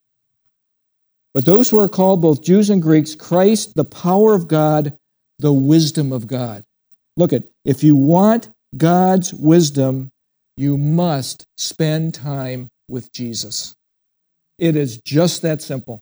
But 1.33 1.45
those 1.45 1.69
who 1.69 1.79
are 1.79 1.87
called 1.87 2.21
both 2.21 2.41
Jews 2.41 2.69
and 2.71 2.81
Greeks, 2.81 3.13
Christ, 3.13 3.75
the 3.75 3.85
power 3.85 4.33
of 4.33 4.47
God, 4.47 4.97
the 5.37 5.53
wisdom 5.53 6.11
of 6.11 6.25
God. 6.25 6.63
Look 7.15 7.31
at 7.31 7.43
if 7.63 7.83
you 7.83 7.95
want 7.95 8.49
God's 8.75 9.33
wisdom, 9.33 10.09
you 10.57 10.77
must 10.77 11.45
spend 11.57 12.13
time 12.13 12.67
with 12.89 13.11
Jesus. 13.11 13.75
It 14.57 14.75
is 14.75 14.97
just 14.97 15.41
that 15.43 15.61
simple. 15.61 16.01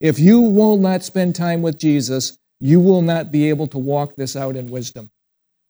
If 0.00 0.18
you 0.18 0.40
will 0.40 0.76
not 0.76 1.02
spend 1.02 1.34
time 1.34 1.62
with 1.62 1.78
Jesus, 1.78 2.38
you 2.60 2.80
will 2.80 3.02
not 3.02 3.32
be 3.32 3.48
able 3.48 3.66
to 3.68 3.78
walk 3.78 4.14
this 4.16 4.36
out 4.36 4.56
in 4.56 4.70
wisdom. 4.70 5.10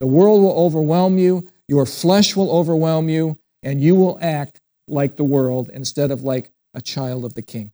The 0.01 0.07
world 0.07 0.43
will 0.43 0.57
overwhelm 0.57 1.19
you, 1.19 1.49
your 1.67 1.87
flesh 1.87 2.37
will 2.37 2.51
overwhelm 2.51 3.09
you, 3.09 3.39
and 3.63 3.81
you 3.81 3.95
will 3.95 4.19
act 4.21 4.61
like 4.87 5.17
the 5.17 5.25
world 5.25 5.71
instead 5.73 6.11
of 6.11 6.23
like 6.23 6.51
a 6.75 6.81
child 6.81 7.25
of 7.25 7.35
the 7.35 7.43
king. 7.43 7.73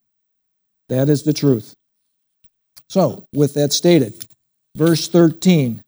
That 0.89 1.09
is 1.09 1.23
the 1.23 1.33
truth. 1.33 1.75
So, 2.89 3.27
with 3.33 3.55
that 3.55 3.73
stated, 3.73 4.27
verse 4.77 5.09
13 5.09 5.83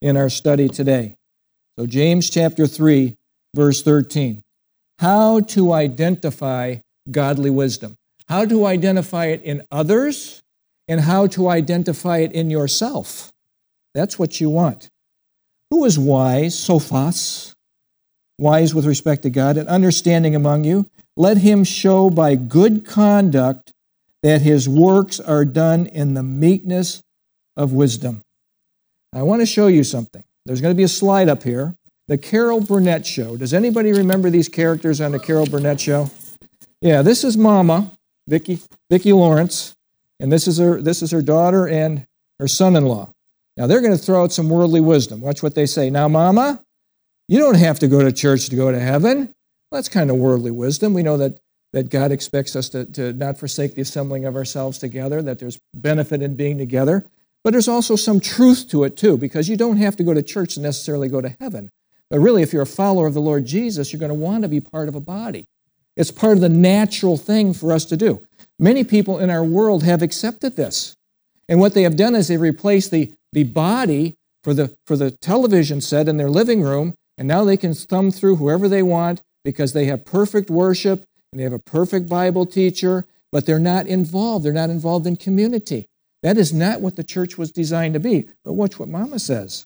in 0.00 0.16
our 0.16 0.28
study 0.28 0.68
today. 0.68 1.16
So, 1.78 1.86
James 1.86 2.28
chapter 2.30 2.66
3, 2.66 3.16
verse 3.54 3.82
13. 3.82 4.41
How 5.02 5.40
to 5.40 5.72
identify 5.72 6.76
godly 7.10 7.50
wisdom. 7.50 7.96
How 8.28 8.44
to 8.44 8.66
identify 8.66 9.26
it 9.26 9.42
in 9.42 9.66
others 9.68 10.42
and 10.86 11.00
how 11.00 11.26
to 11.26 11.48
identify 11.48 12.18
it 12.18 12.30
in 12.30 12.50
yourself. 12.50 13.32
That's 13.94 14.16
what 14.16 14.40
you 14.40 14.48
want. 14.48 14.88
Who 15.72 15.86
is 15.86 15.98
wise, 15.98 16.54
sophos, 16.54 17.52
wise 18.38 18.76
with 18.76 18.86
respect 18.86 19.22
to 19.24 19.30
God, 19.30 19.56
and 19.56 19.68
understanding 19.68 20.36
among 20.36 20.62
you? 20.62 20.86
Let 21.16 21.38
him 21.38 21.64
show 21.64 22.08
by 22.08 22.36
good 22.36 22.86
conduct 22.86 23.72
that 24.22 24.42
his 24.42 24.68
works 24.68 25.18
are 25.18 25.44
done 25.44 25.86
in 25.86 26.14
the 26.14 26.22
meekness 26.22 27.02
of 27.56 27.72
wisdom. 27.72 28.22
I 29.12 29.22
want 29.22 29.42
to 29.42 29.46
show 29.46 29.66
you 29.66 29.82
something. 29.82 30.22
There's 30.46 30.60
going 30.60 30.72
to 30.72 30.78
be 30.78 30.84
a 30.84 30.88
slide 30.88 31.28
up 31.28 31.42
here. 31.42 31.74
The 32.08 32.18
Carol 32.18 32.60
Burnett 32.60 33.06
Show. 33.06 33.36
Does 33.36 33.54
anybody 33.54 33.92
remember 33.92 34.28
these 34.28 34.48
characters 34.48 35.00
on 35.00 35.12
the 35.12 35.18
Carol 35.18 35.46
Burnett 35.46 35.80
Show? 35.80 36.10
Yeah, 36.80 37.02
this 37.02 37.24
is 37.24 37.36
Mama, 37.36 37.92
Vicki, 38.28 38.60
Vicki 38.90 39.12
Lawrence, 39.12 39.74
and 40.18 40.32
this 40.32 40.48
is 40.48 40.58
her 40.58 40.80
this 40.80 41.02
is 41.02 41.10
her 41.12 41.22
daughter 41.22 41.68
and 41.68 42.06
her 42.40 42.48
son-in-law. 42.48 43.10
Now 43.56 43.66
they're 43.66 43.80
going 43.80 43.96
to 43.96 44.02
throw 44.02 44.24
out 44.24 44.32
some 44.32 44.50
worldly 44.50 44.80
wisdom. 44.80 45.20
Watch 45.20 45.42
what 45.42 45.54
they 45.54 45.66
say. 45.66 45.90
Now, 45.90 46.08
Mama, 46.08 46.62
you 47.28 47.38
don't 47.38 47.56
have 47.56 47.78
to 47.80 47.88
go 47.88 48.02
to 48.02 48.10
church 48.10 48.48
to 48.48 48.56
go 48.56 48.72
to 48.72 48.80
heaven. 48.80 49.18
Well, 49.70 49.78
that's 49.78 49.88
kind 49.88 50.10
of 50.10 50.16
worldly 50.16 50.50
wisdom. 50.50 50.94
We 50.94 51.02
know 51.02 51.16
that 51.18 51.38
that 51.72 51.88
God 51.88 52.12
expects 52.12 52.54
us 52.54 52.68
to, 52.70 52.84
to 52.84 53.12
not 53.12 53.38
forsake 53.38 53.74
the 53.74 53.82
assembling 53.82 54.26
of 54.26 54.36
ourselves 54.36 54.78
together, 54.78 55.22
that 55.22 55.38
there's 55.38 55.58
benefit 55.74 56.20
in 56.20 56.36
being 56.36 56.58
together. 56.58 57.06
But 57.44 57.52
there's 57.52 57.68
also 57.68 57.96
some 57.96 58.20
truth 58.20 58.68
to 58.70 58.84
it, 58.84 58.96
too, 58.96 59.16
because 59.16 59.48
you 59.48 59.56
don't 59.56 59.78
have 59.78 59.96
to 59.96 60.04
go 60.04 60.14
to 60.14 60.22
church 60.22 60.54
to 60.54 60.60
necessarily 60.60 61.08
go 61.08 61.20
to 61.20 61.34
heaven. 61.40 61.70
But 62.12 62.20
really, 62.20 62.42
if 62.42 62.52
you're 62.52 62.60
a 62.60 62.66
follower 62.66 63.06
of 63.06 63.14
the 63.14 63.22
Lord 63.22 63.46
Jesus, 63.46 63.90
you're 63.90 63.98
going 63.98 64.10
to 64.10 64.14
want 64.14 64.42
to 64.42 64.48
be 64.48 64.60
part 64.60 64.86
of 64.86 64.94
a 64.94 65.00
body. 65.00 65.46
It's 65.96 66.10
part 66.10 66.34
of 66.34 66.42
the 66.42 66.50
natural 66.50 67.16
thing 67.16 67.54
for 67.54 67.72
us 67.72 67.86
to 67.86 67.96
do. 67.96 68.20
Many 68.58 68.84
people 68.84 69.18
in 69.18 69.30
our 69.30 69.42
world 69.42 69.82
have 69.84 70.02
accepted 70.02 70.54
this. 70.54 70.94
And 71.48 71.58
what 71.58 71.72
they 71.72 71.84
have 71.84 71.96
done 71.96 72.14
is 72.14 72.28
they've 72.28 72.38
replaced 72.38 72.90
the, 72.90 73.14
the 73.32 73.44
body 73.44 74.14
for 74.44 74.52
the, 74.52 74.76
for 74.86 74.94
the 74.94 75.10
television 75.10 75.80
set 75.80 76.06
in 76.06 76.18
their 76.18 76.28
living 76.28 76.60
room, 76.60 76.92
and 77.16 77.26
now 77.26 77.44
they 77.44 77.56
can 77.56 77.72
thumb 77.72 78.10
through 78.10 78.36
whoever 78.36 78.68
they 78.68 78.82
want 78.82 79.22
because 79.42 79.72
they 79.72 79.86
have 79.86 80.04
perfect 80.04 80.50
worship 80.50 81.06
and 81.32 81.40
they 81.40 81.44
have 81.44 81.54
a 81.54 81.58
perfect 81.58 82.10
Bible 82.10 82.44
teacher, 82.44 83.06
but 83.30 83.46
they're 83.46 83.58
not 83.58 83.86
involved. 83.86 84.44
They're 84.44 84.52
not 84.52 84.68
involved 84.68 85.06
in 85.06 85.16
community. 85.16 85.86
That 86.22 86.36
is 86.36 86.52
not 86.52 86.82
what 86.82 86.96
the 86.96 87.04
church 87.04 87.38
was 87.38 87.50
designed 87.50 87.94
to 87.94 88.00
be. 88.00 88.28
But 88.44 88.52
watch 88.52 88.78
what 88.78 88.90
Mama 88.90 89.18
says. 89.18 89.64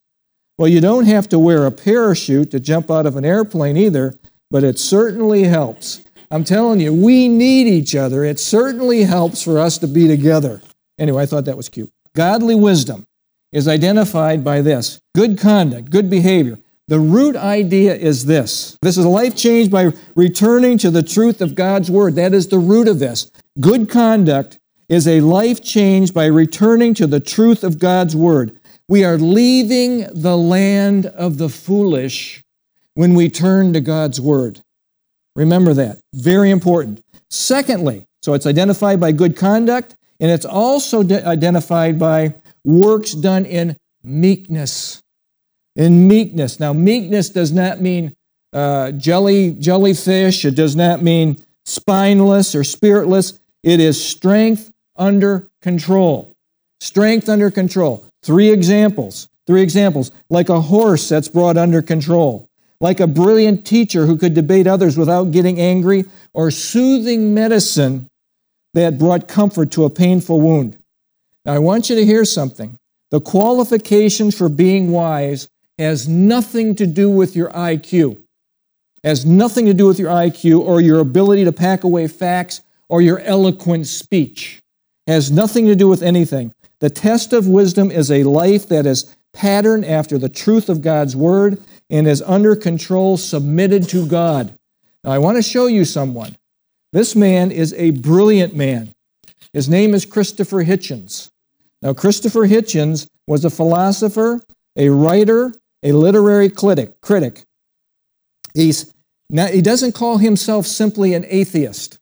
Well, 0.58 0.68
you 0.68 0.80
don't 0.80 1.04
have 1.04 1.28
to 1.28 1.38
wear 1.38 1.66
a 1.66 1.70
parachute 1.70 2.50
to 2.52 2.60
jump 2.60 2.90
out 2.90 3.04
of 3.04 3.16
an 3.16 3.24
airplane 3.26 3.76
either, 3.76 4.14
but 4.50 4.64
it 4.64 4.78
certainly 4.78 5.44
helps. 5.44 6.02
I'm 6.30 6.44
telling 6.44 6.80
you, 6.80 6.94
we 6.94 7.28
need 7.28 7.66
each 7.66 7.94
other. 7.94 8.24
It 8.24 8.40
certainly 8.40 9.04
helps 9.04 9.42
for 9.42 9.58
us 9.58 9.76
to 9.78 9.86
be 9.86 10.08
together. 10.08 10.62
Anyway, 10.98 11.22
I 11.22 11.26
thought 11.26 11.44
that 11.44 11.58
was 11.58 11.68
cute. 11.68 11.90
Godly 12.14 12.54
wisdom 12.54 13.04
is 13.52 13.68
identified 13.68 14.42
by 14.42 14.62
this 14.62 14.98
good 15.14 15.38
conduct, 15.38 15.90
good 15.90 16.08
behavior. 16.08 16.58
The 16.88 17.00
root 17.00 17.36
idea 17.36 17.94
is 17.94 18.24
this 18.24 18.78
this 18.80 18.96
is 18.96 19.04
a 19.04 19.08
life 19.08 19.36
change 19.36 19.70
by 19.70 19.92
returning 20.14 20.78
to 20.78 20.90
the 20.90 21.02
truth 21.02 21.40
of 21.42 21.54
God's 21.54 21.90
word. 21.90 22.14
That 22.14 22.32
is 22.32 22.48
the 22.48 22.58
root 22.58 22.88
of 22.88 22.98
this. 22.98 23.30
Good 23.60 23.90
conduct 23.90 24.58
is 24.88 25.06
a 25.08 25.20
life 25.20 25.62
change 25.62 26.14
by 26.14 26.26
returning 26.26 26.94
to 26.94 27.06
the 27.06 27.20
truth 27.20 27.64
of 27.64 27.78
God's 27.78 28.14
word. 28.14 28.58
We 28.88 29.04
are 29.04 29.18
leaving 29.18 30.06
the 30.12 30.36
land 30.36 31.06
of 31.06 31.38
the 31.38 31.48
foolish 31.48 32.42
when 32.94 33.14
we 33.14 33.28
turn 33.28 33.72
to 33.72 33.80
God's 33.80 34.20
word. 34.20 34.60
Remember 35.34 35.74
that. 35.74 35.98
Very 36.14 36.50
important. 36.50 37.02
Secondly, 37.28 38.06
so 38.22 38.34
it's 38.34 38.46
identified 38.46 39.00
by 39.00 39.12
good 39.12 39.36
conduct, 39.36 39.96
and 40.20 40.30
it's 40.30 40.46
also 40.46 41.02
identified 41.02 41.98
by 41.98 42.34
works 42.64 43.12
done 43.12 43.44
in 43.44 43.76
meekness. 44.02 45.02
In 45.74 46.08
meekness. 46.08 46.58
Now, 46.58 46.72
meekness 46.72 47.28
does 47.28 47.52
not 47.52 47.80
mean 47.80 48.14
uh, 48.52 48.92
jelly 48.92 49.52
jellyfish. 49.52 50.44
It 50.44 50.54
does 50.54 50.76
not 50.76 51.02
mean 51.02 51.36
spineless 51.64 52.54
or 52.54 52.64
spiritless. 52.64 53.38
It 53.62 53.80
is 53.80 54.02
strength 54.02 54.70
under 54.96 55.48
control. 55.60 56.34
Strength 56.80 57.28
under 57.28 57.50
control. 57.50 58.05
Three 58.26 58.50
examples. 58.50 59.28
Three 59.46 59.62
examples. 59.62 60.10
Like 60.30 60.48
a 60.48 60.60
horse 60.60 61.08
that's 61.08 61.28
brought 61.28 61.56
under 61.56 61.80
control. 61.80 62.50
Like 62.80 62.98
a 62.98 63.06
brilliant 63.06 63.64
teacher 63.64 64.04
who 64.04 64.18
could 64.18 64.34
debate 64.34 64.66
others 64.66 64.98
without 64.98 65.30
getting 65.30 65.60
angry, 65.60 66.06
or 66.34 66.50
soothing 66.50 67.34
medicine 67.34 68.08
that 68.74 68.98
brought 68.98 69.28
comfort 69.28 69.70
to 69.70 69.84
a 69.84 69.90
painful 69.90 70.40
wound. 70.40 70.76
Now, 71.44 71.52
I 71.54 71.60
want 71.60 71.88
you 71.88 71.94
to 71.94 72.04
hear 72.04 72.24
something. 72.24 72.76
The 73.12 73.20
qualifications 73.20 74.36
for 74.36 74.48
being 74.48 74.90
wise 74.90 75.48
has 75.78 76.08
nothing 76.08 76.74
to 76.74 76.86
do 76.86 77.08
with 77.08 77.36
your 77.36 77.50
IQ. 77.50 78.20
Has 79.04 79.24
nothing 79.24 79.66
to 79.66 79.74
do 79.74 79.86
with 79.86 80.00
your 80.00 80.10
IQ 80.10 80.62
or 80.62 80.80
your 80.80 80.98
ability 80.98 81.44
to 81.44 81.52
pack 81.52 81.84
away 81.84 82.08
facts 82.08 82.60
or 82.88 83.00
your 83.00 83.20
eloquent 83.20 83.86
speech 83.86 84.64
has 85.06 85.30
nothing 85.30 85.66
to 85.66 85.76
do 85.76 85.88
with 85.88 86.02
anything. 86.02 86.52
The 86.80 86.90
test 86.90 87.32
of 87.32 87.48
wisdom 87.48 87.90
is 87.90 88.10
a 88.10 88.24
life 88.24 88.68
that 88.68 88.86
is 88.86 89.16
patterned 89.32 89.84
after 89.84 90.18
the 90.18 90.28
truth 90.28 90.68
of 90.68 90.82
God's 90.82 91.16
word 91.16 91.62
and 91.88 92.06
is 92.06 92.22
under 92.22 92.56
control, 92.56 93.16
submitted 93.16 93.88
to 93.90 94.06
God. 94.06 94.54
Now, 95.04 95.12
I 95.12 95.18
want 95.18 95.36
to 95.36 95.42
show 95.42 95.66
you 95.66 95.84
someone. 95.84 96.36
This 96.92 97.14
man 97.14 97.50
is 97.50 97.72
a 97.74 97.90
brilliant 97.90 98.54
man. 98.54 98.90
His 99.52 99.68
name 99.68 99.94
is 99.94 100.04
Christopher 100.04 100.64
Hitchens. 100.64 101.30
Now, 101.82 101.94
Christopher 101.94 102.46
Hitchens 102.46 103.08
was 103.26 103.44
a 103.44 103.50
philosopher, 103.50 104.40
a 104.76 104.88
writer, 104.88 105.54
a 105.82 105.92
literary 105.92 106.50
critic. 106.50 107.00
critic. 107.00 107.42
He's, 108.54 108.92
now, 109.30 109.46
he 109.46 109.62
doesn't 109.62 109.92
call 109.92 110.18
himself 110.18 110.66
simply 110.66 111.14
an 111.14 111.24
atheist. 111.28 111.98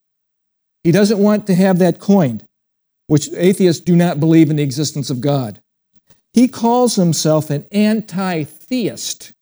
He 0.85 0.93
doesn't 0.93 1.19
want 1.19 1.47
to 1.49 1.55
have 1.55 1.79
that 1.79 1.99
coined 1.99 2.45
which 3.07 3.33
atheists 3.35 3.83
do 3.83 3.95
not 3.95 4.21
believe 4.21 4.51
in 4.51 4.57
the 4.57 4.63
existence 4.63 5.11
of 5.11 5.21
God. 5.21 5.61
He 6.33 6.49
calls 6.49 6.97
himself 6.97 7.51
an 7.51 7.67
anti 7.71 8.45
theist, 8.45 9.33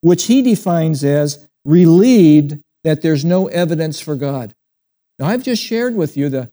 which 0.00 0.26
he 0.26 0.42
defines 0.42 1.02
as 1.02 1.48
relieved 1.64 2.60
that 2.84 3.02
there's 3.02 3.24
no 3.24 3.48
evidence 3.48 4.00
for 4.00 4.14
God. 4.14 4.54
Now, 5.18 5.26
I've 5.26 5.42
just 5.42 5.62
shared 5.62 5.96
with 5.96 6.16
you 6.16 6.28
the 6.28 6.50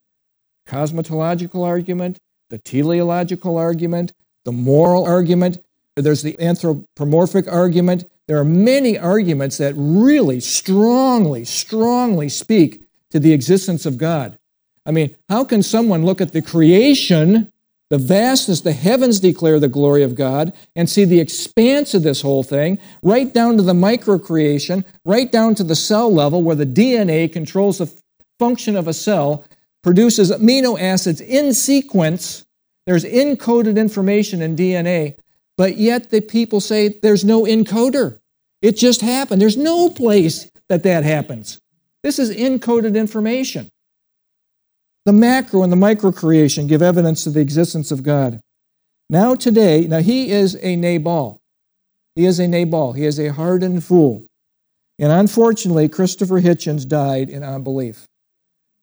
cosmological 0.66 1.64
argument, 1.64 2.18
the 2.50 2.58
teleological 2.58 3.58
argument, 3.58 4.14
the 4.44 4.52
moral 4.52 5.06
argument, 5.06 5.60
there's 5.96 6.24
the 6.24 6.40
anthropomorphic 6.42 7.48
argument. 7.48 8.06
There 8.28 8.38
are 8.38 8.46
many 8.46 8.98
arguments 8.98 9.58
that 9.60 9.74
really 9.78 10.40
strongly, 10.40 11.46
strongly 11.46 12.28
speak 12.28 12.84
to 13.12 13.20
the 13.20 13.32
existence 13.32 13.86
of 13.86 13.98
God. 13.98 14.38
I 14.86 14.92
mean, 14.92 15.16
how 15.30 15.44
can 15.44 15.64
someone 15.64 16.06
look 16.06 16.22
at 16.22 16.32
the 16.32 16.42
creation, 16.42 17.52
the 17.90 17.98
vastness, 17.98 18.62
the 18.62 18.74
heavens 18.74 19.20
declare 19.20 19.60
the 19.60 19.68
glory 19.68 20.04
of 20.04 20.16
God, 20.16 20.54
and 20.76 20.90
see 20.90 21.06
the 21.06 21.20
expanse 21.20 21.94
of 21.94 22.04
this 22.04 22.22
whole 22.22 22.44
thing, 22.44 22.78
right 23.02 23.34
down 23.34 23.58
to 23.58 23.64
the 23.64 23.74
micro 23.74 24.20
creation, 24.20 24.86
right 25.06 25.32
down 25.32 25.56
to 25.56 25.64
the 25.64 25.76
cell 25.76 26.14
level 26.14 26.42
where 26.42 26.56
the 26.56 26.66
DNA 26.66 27.32
controls 27.32 27.80
the 27.80 27.92
function 28.40 28.76
of 28.76 28.88
a 28.88 28.94
cell, 28.94 29.46
produces 29.84 30.32
amino 30.32 30.80
acids 30.80 31.22
in 31.22 31.54
sequence. 31.54 32.46
There's 32.86 33.06
encoded 33.06 33.78
information 33.78 34.42
in 34.42 34.56
DNA, 34.56 35.16
but 35.58 35.78
yet 35.78 36.10
the 36.10 36.22
people 36.22 36.60
say 36.60 36.88
there's 36.90 37.24
no 37.24 37.44
encoder. 37.44 38.20
It 38.62 38.78
just 38.78 39.02
happened. 39.02 39.42
There's 39.42 39.58
no 39.58 39.90
place 39.90 40.50
that 40.70 40.84
that 40.84 41.04
happens. 41.04 41.60
This 42.04 42.20
is 42.20 42.36
encoded 42.36 42.96
information. 42.96 43.70
The 45.06 45.14
macro 45.14 45.62
and 45.62 45.72
the 45.72 45.78
micro 45.78 46.12
creation 46.12 46.66
give 46.66 46.82
evidence 46.82 47.28
of 47.28 47.36
the 47.36 47.40
existence 47.40 47.92
of 47.92 48.02
God. 48.02 48.42
Now, 49.08 49.36
today, 49.36 49.86
now 49.86 50.00
he 50.00 50.32
is 50.32 50.58
a 50.62 50.76
Nabal. 50.76 51.38
He 52.16 52.26
is 52.26 52.40
a 52.40 52.48
Nabal. 52.48 52.94
He 52.94 53.06
is 53.06 53.20
a 53.20 53.32
hardened 53.32 53.84
fool. 53.84 54.26
And 54.98 55.12
unfortunately, 55.12 55.90
Christopher 55.90 56.42
Hitchens 56.42 56.88
died 56.88 57.30
in 57.30 57.44
unbelief. 57.44 58.06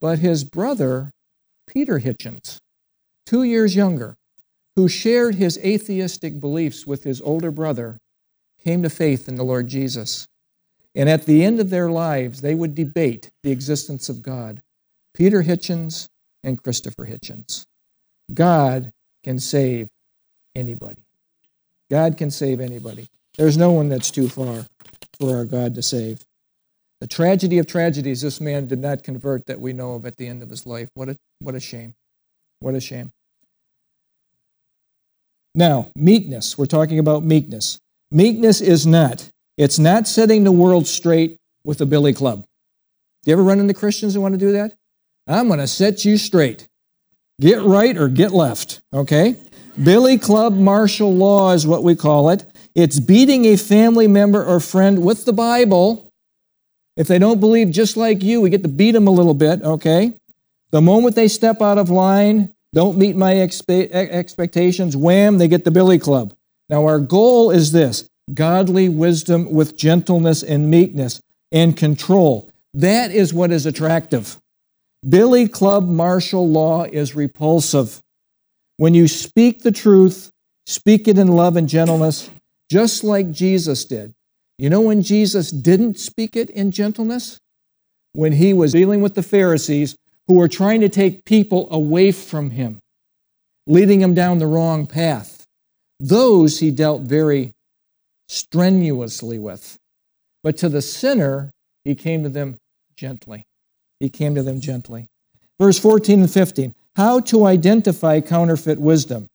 But 0.01 0.21
his 0.21 0.45
brother, 0.45 1.11
Peter 1.67 1.99
Hitchens, 1.99 2.59
two 3.27 3.43
years 3.43 3.75
younger, 3.75 4.15
who 4.77 4.89
shared 4.89 5.35
his 5.35 5.59
atheistic 5.59 6.39
beliefs 6.39 6.87
with 6.87 7.03
his 7.03 7.21
older 7.21 7.51
brother, 7.51 7.99
came 8.63 8.83
to 8.85 8.91
faith 8.91 9.29
in 9.29 9.35
the 9.35 9.43
Lord 9.43 9.67
Jesus. 9.67 10.27
And 10.95 11.09
at 11.09 11.27
the 11.27 11.45
end 11.45 11.59
of 11.59 11.71
their 11.71 11.91
lives, 11.91 12.43
they 12.43 12.55
would 12.55 12.75
debate 12.77 13.29
the 13.43 13.51
existence 13.51 14.09
of 14.09 14.23
God. 14.23 14.61
Peter 15.15 15.43
Hitchens 15.43 16.09
and 16.43 16.63
Christopher 16.63 17.07
Hitchens. 17.07 17.65
God 18.33 18.93
can 19.25 19.39
save 19.39 19.89
anybody. 20.55 21.05
God 21.91 22.17
can 22.17 22.31
save 22.31 22.61
anybody. 22.61 23.09
There's 23.37 23.57
no 23.57 23.73
one 23.73 23.89
that's 23.89 24.11
too 24.11 24.29
far 24.29 24.67
for 25.19 25.37
our 25.37 25.45
God 25.45 25.75
to 25.75 25.83
save. 25.83 26.25
The 27.01 27.07
tragedy 27.07 27.59
of 27.59 27.67
tragedies, 27.67 28.23
this 28.23 28.41
man 28.41 28.67
did 28.67 28.79
not 28.79 29.03
convert 29.03 29.47
that 29.47 29.61
we 29.61 29.73
know 29.73 29.95
of 29.95 30.07
at 30.07 30.17
the 30.17 30.27
end 30.27 30.43
of 30.43 30.51
his 30.51 30.67
life. 30.67 30.89
What 30.95 31.09
a, 31.09 31.17
what 31.41 31.55
a 31.55 31.61
shame. 31.61 31.95
What 32.61 32.75
a 32.75 32.81
shame. 32.81 33.11
Now, 35.55 35.91
meekness. 35.97 36.57
We're 36.57 36.67
talking 36.67 36.99
about 36.99 37.25
meekness. 37.25 37.79
Meekness 38.11 38.61
is 38.61 38.87
not, 38.87 39.29
it's 39.57 39.79
not 39.79 40.07
setting 40.07 40.45
the 40.45 40.53
world 40.53 40.87
straight 40.87 41.37
with 41.65 41.81
a 41.81 41.87
billy 41.87 42.13
club. 42.13 42.45
Do 43.25 43.31
you 43.31 43.33
ever 43.35 43.43
run 43.43 43.61
into 43.61 43.75
Christians 43.75 44.15
who 44.15 44.21
want 44.21 44.35
to 44.35 44.39
do 44.39 44.53
that? 44.53 44.75
I'm 45.27 45.47
going 45.49 45.61
to 45.61 45.67
set 45.67 46.05
you 46.05 46.17
straight. 46.17 46.69
Get 47.41 47.63
right 47.63 47.97
or 47.97 48.09
get 48.09 48.33
left, 48.33 48.81
okay? 48.93 49.37
Billy 49.83 50.19
club 50.19 50.55
martial 50.55 51.15
law 51.15 51.53
is 51.53 51.67
what 51.67 51.83
we 51.83 51.95
call 51.95 52.31
it. 52.31 52.45
It's 52.75 53.01
beating 53.01 53.45
a 53.47 53.57
family 53.57 54.07
member 54.07 54.45
or 54.45 54.61
friend 54.61 55.05
with 55.05 55.25
the 55.25 55.33
Bible 55.33 56.13
if 56.97 57.09
they 57.09 57.19
don't 57.19 57.41
believe 57.41 57.71
just 57.71 57.97
like 57.97 58.23
you, 58.23 58.41
we 58.41 58.51
get 58.51 58.63
to 58.63 58.69
beat 58.69 58.93
them 58.93 59.07
a 59.07 59.13
little 59.13 59.35
bit, 59.35 59.63
okay? 59.63 60.13
The 60.71 60.81
moment 60.81 61.15
they 61.15 61.29
step 61.29 61.63
out 61.63 61.79
of 61.79 61.91
line, 61.91 62.53
don't 62.75 62.99
meet 62.99 63.17
my 63.17 63.35
expe- 63.35 63.91
expectations, 63.91 64.97
wham, 64.97 65.39
they 65.39 65.49
get 65.49 65.65
the 65.65 65.71
billy 65.71 65.99
club. 65.99 66.35
Now, 66.69 66.87
our 66.87 66.99
goal 66.99 67.51
is 67.51 67.73
this 67.73 68.09
godly 68.33 68.89
wisdom 68.89 69.51
with 69.51 69.77
gentleness 69.77 70.43
and 70.43 70.71
meekness 70.71 71.21
and 71.51 71.77
control. 71.77 72.51
That 72.75 73.11
is 73.11 73.35
what 73.35 73.51
is 73.51 73.67
attractive. 73.67 74.39
Billy 75.09 75.49
Club 75.49 75.89
martial 75.89 76.49
law 76.49 76.85
is 76.85 77.17
repulsive. 77.17 78.01
When 78.77 78.95
you 78.95 79.09
speak 79.09 79.63
the 79.63 79.73
truth, 79.73 80.31
speak 80.67 81.09
it 81.09 81.19
in 81.19 81.29
love 81.29 81.57
and 81.57 81.69
gentleness, 81.69 82.31
just 82.71 83.03
like 83.03 83.33
Jesus 83.33 83.85
did. 83.85 84.13
You 84.59 84.71
know 84.71 84.81
when 84.81 85.03
Jesus 85.03 85.51
didn't 85.51 85.99
speak 85.99 86.37
it 86.37 86.51
in 86.51 86.71
gentleness? 86.71 87.39
When 88.13 88.33
he 88.33 88.53
was 88.53 88.73
dealing 88.73 89.01
with 89.01 89.15
the 89.15 89.23
Pharisees 89.23 89.97
who 90.29 90.35
were 90.35 90.49
trying 90.49 90.81
to 90.83 90.89
take 90.89 91.25
people 91.25 91.67
away 91.73 92.13
from 92.13 92.51
him, 92.51 92.79
leading 93.67 93.99
them 93.99 94.15
down 94.15 94.39
the 94.39 94.47
wrong 94.47 94.87
path. 94.87 95.45
Those 95.99 96.61
he 96.61 96.71
dealt 96.71 97.03
very 97.03 97.53
strenuously 98.29 99.39
with. 99.39 99.77
But 100.45 100.57
to 100.59 100.69
the 100.69 100.83
sinner, 100.83 101.51
he 101.85 101.95
came 101.95 102.23
to 102.23 102.29
them 102.29 102.59
gently. 102.97 103.45
He 104.03 104.09
came 104.09 104.35
to 104.35 104.43
them 104.43 104.61
gently. 104.61 105.09
Verse 105.61 105.79
14 105.79 106.23
and 106.23 106.31
15 106.31 106.75
How 106.97 107.21
to 107.21 107.47
identify 107.47 108.21
counterfeit 108.21 108.81
wisdom. 108.81 109.29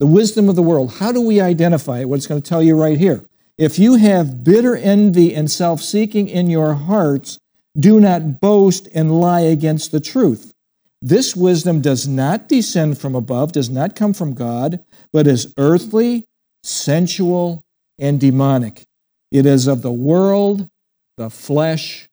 The 0.00 0.06
wisdom 0.06 0.50
of 0.50 0.54
the 0.54 0.62
world. 0.62 0.96
How 0.96 1.12
do 1.12 1.22
we 1.22 1.40
identify 1.40 2.00
it? 2.00 2.04
What 2.04 2.16
it's 2.16 2.26
going 2.26 2.42
to 2.42 2.46
tell 2.46 2.62
you 2.62 2.78
right 2.78 2.98
here. 2.98 3.24
If 3.56 3.78
you 3.78 3.94
have 3.94 4.44
bitter 4.44 4.76
envy 4.76 5.34
and 5.34 5.50
self 5.50 5.80
seeking 5.80 6.28
in 6.28 6.50
your 6.50 6.74
hearts, 6.74 7.38
do 7.78 7.98
not 7.98 8.38
boast 8.38 8.86
and 8.94 9.18
lie 9.18 9.40
against 9.40 9.92
the 9.92 10.00
truth. 10.00 10.52
This 11.00 11.34
wisdom 11.34 11.80
does 11.80 12.06
not 12.06 12.48
descend 12.50 12.98
from 12.98 13.14
above, 13.14 13.52
does 13.52 13.70
not 13.70 13.96
come 13.96 14.12
from 14.12 14.34
God, 14.34 14.84
but 15.10 15.26
is 15.26 15.54
earthly, 15.56 16.26
sensual, 16.62 17.62
and 17.98 18.20
demonic. 18.20 18.84
It 19.32 19.46
is 19.46 19.66
of 19.66 19.80
the 19.80 19.92
world, 19.92 20.68
the 21.16 21.30
flesh, 21.30 22.08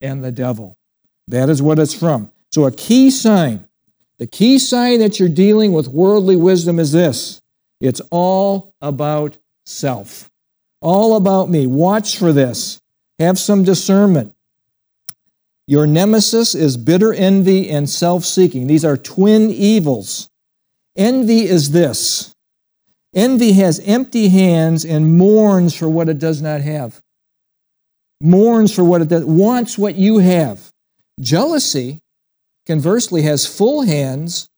and 0.00 0.24
the 0.24 0.32
devil. 0.32 0.76
That 1.28 1.48
is 1.48 1.62
what 1.62 1.78
it's 1.78 1.94
from. 1.94 2.30
So, 2.52 2.66
a 2.66 2.72
key 2.72 3.10
sign, 3.10 3.66
the 4.18 4.26
key 4.26 4.58
sign 4.58 5.00
that 5.00 5.18
you're 5.18 5.28
dealing 5.28 5.72
with 5.72 5.88
worldly 5.88 6.36
wisdom 6.36 6.78
is 6.78 6.92
this 6.92 7.40
it's 7.80 8.00
all 8.10 8.74
about 8.80 9.38
self 9.64 10.30
all 10.82 11.16
about 11.16 11.48
me. 11.48 11.66
Watch 11.66 12.18
for 12.18 12.32
this. 12.32 12.80
Have 13.18 13.38
some 13.38 13.64
discernment. 13.64 14.34
Your 15.68 15.86
nemesis 15.86 16.54
is 16.54 16.76
bitter 16.76 17.14
envy 17.14 17.70
and 17.70 17.88
self 17.88 18.24
seeking. 18.24 18.66
These 18.66 18.84
are 18.84 18.96
twin 18.96 19.50
evils. 19.50 20.28
Envy 20.96 21.42
is 21.42 21.70
this 21.70 22.34
envy 23.14 23.52
has 23.52 23.78
empty 23.80 24.28
hands 24.28 24.84
and 24.84 25.16
mourns 25.16 25.74
for 25.74 25.88
what 25.88 26.08
it 26.08 26.18
does 26.18 26.42
not 26.42 26.60
have. 26.60 27.00
Mourns 28.20 28.74
for 28.74 28.84
what 28.84 29.02
it 29.02 29.08
does, 29.08 29.24
wants 29.24 29.78
what 29.78 29.94
you 29.94 30.18
have. 30.18 30.71
Jealousy, 31.20 32.00
conversely, 32.66 33.22
has 33.22 33.46
full 33.46 33.82
hands, 33.82 34.48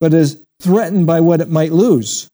but 0.00 0.14
is 0.14 0.42
threatened 0.60 1.06
by 1.06 1.20
what 1.20 1.40
it 1.40 1.48
might 1.48 1.72
lose. 1.72 2.28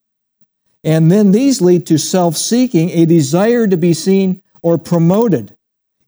And 0.85 1.11
then 1.11 1.33
these 1.33 1.61
lead 1.61 1.87
to 1.87 1.99
self 1.99 2.37
seeking, 2.37 2.91
a 2.91 3.05
desire 3.07 3.67
to 3.67 3.77
be 3.77 3.93
seen 3.93 4.43
or 4.63 4.79
promoted. 4.79 5.57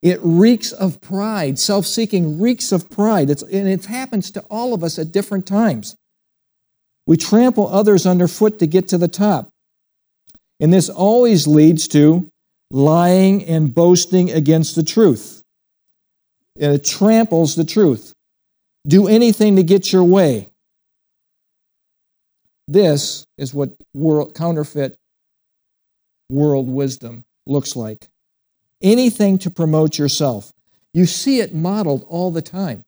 It 0.02 0.20
reeks 0.22 0.70
of 0.70 1.00
pride. 1.00 1.58
Self 1.58 1.86
seeking 1.86 2.40
reeks 2.40 2.70
of 2.70 2.88
pride. 2.88 3.30
It's, 3.30 3.42
and 3.42 3.66
it 3.66 3.84
happens 3.86 4.30
to 4.32 4.40
all 4.42 4.74
of 4.74 4.84
us 4.84 4.98
at 4.98 5.12
different 5.12 5.46
times. 5.46 5.96
We 7.06 7.16
trample 7.16 7.68
others 7.68 8.06
underfoot 8.06 8.58
to 8.60 8.66
get 8.66 8.88
to 8.88 8.98
the 8.98 9.08
top. 9.08 9.50
And 10.60 10.72
this 10.72 10.88
always 10.88 11.46
leads 11.46 11.88
to 11.88 12.28
lying 12.70 13.44
and 13.44 13.74
boasting 13.74 14.30
against 14.30 14.76
the 14.76 14.82
truth. 14.82 15.37
And 16.60 16.74
it 16.74 16.84
tramples 16.84 17.54
the 17.54 17.64
truth. 17.64 18.12
Do 18.86 19.06
anything 19.06 19.56
to 19.56 19.62
get 19.62 19.92
your 19.92 20.04
way. 20.04 20.50
This 22.66 23.26
is 23.38 23.54
what 23.54 23.70
world, 23.94 24.34
counterfeit 24.34 24.96
world 26.28 26.68
wisdom 26.68 27.24
looks 27.46 27.76
like. 27.76 28.08
Anything 28.82 29.38
to 29.38 29.50
promote 29.50 29.98
yourself. 29.98 30.52
You 30.92 31.06
see 31.06 31.40
it 31.40 31.54
modeled 31.54 32.04
all 32.08 32.30
the 32.30 32.42
time. 32.42 32.82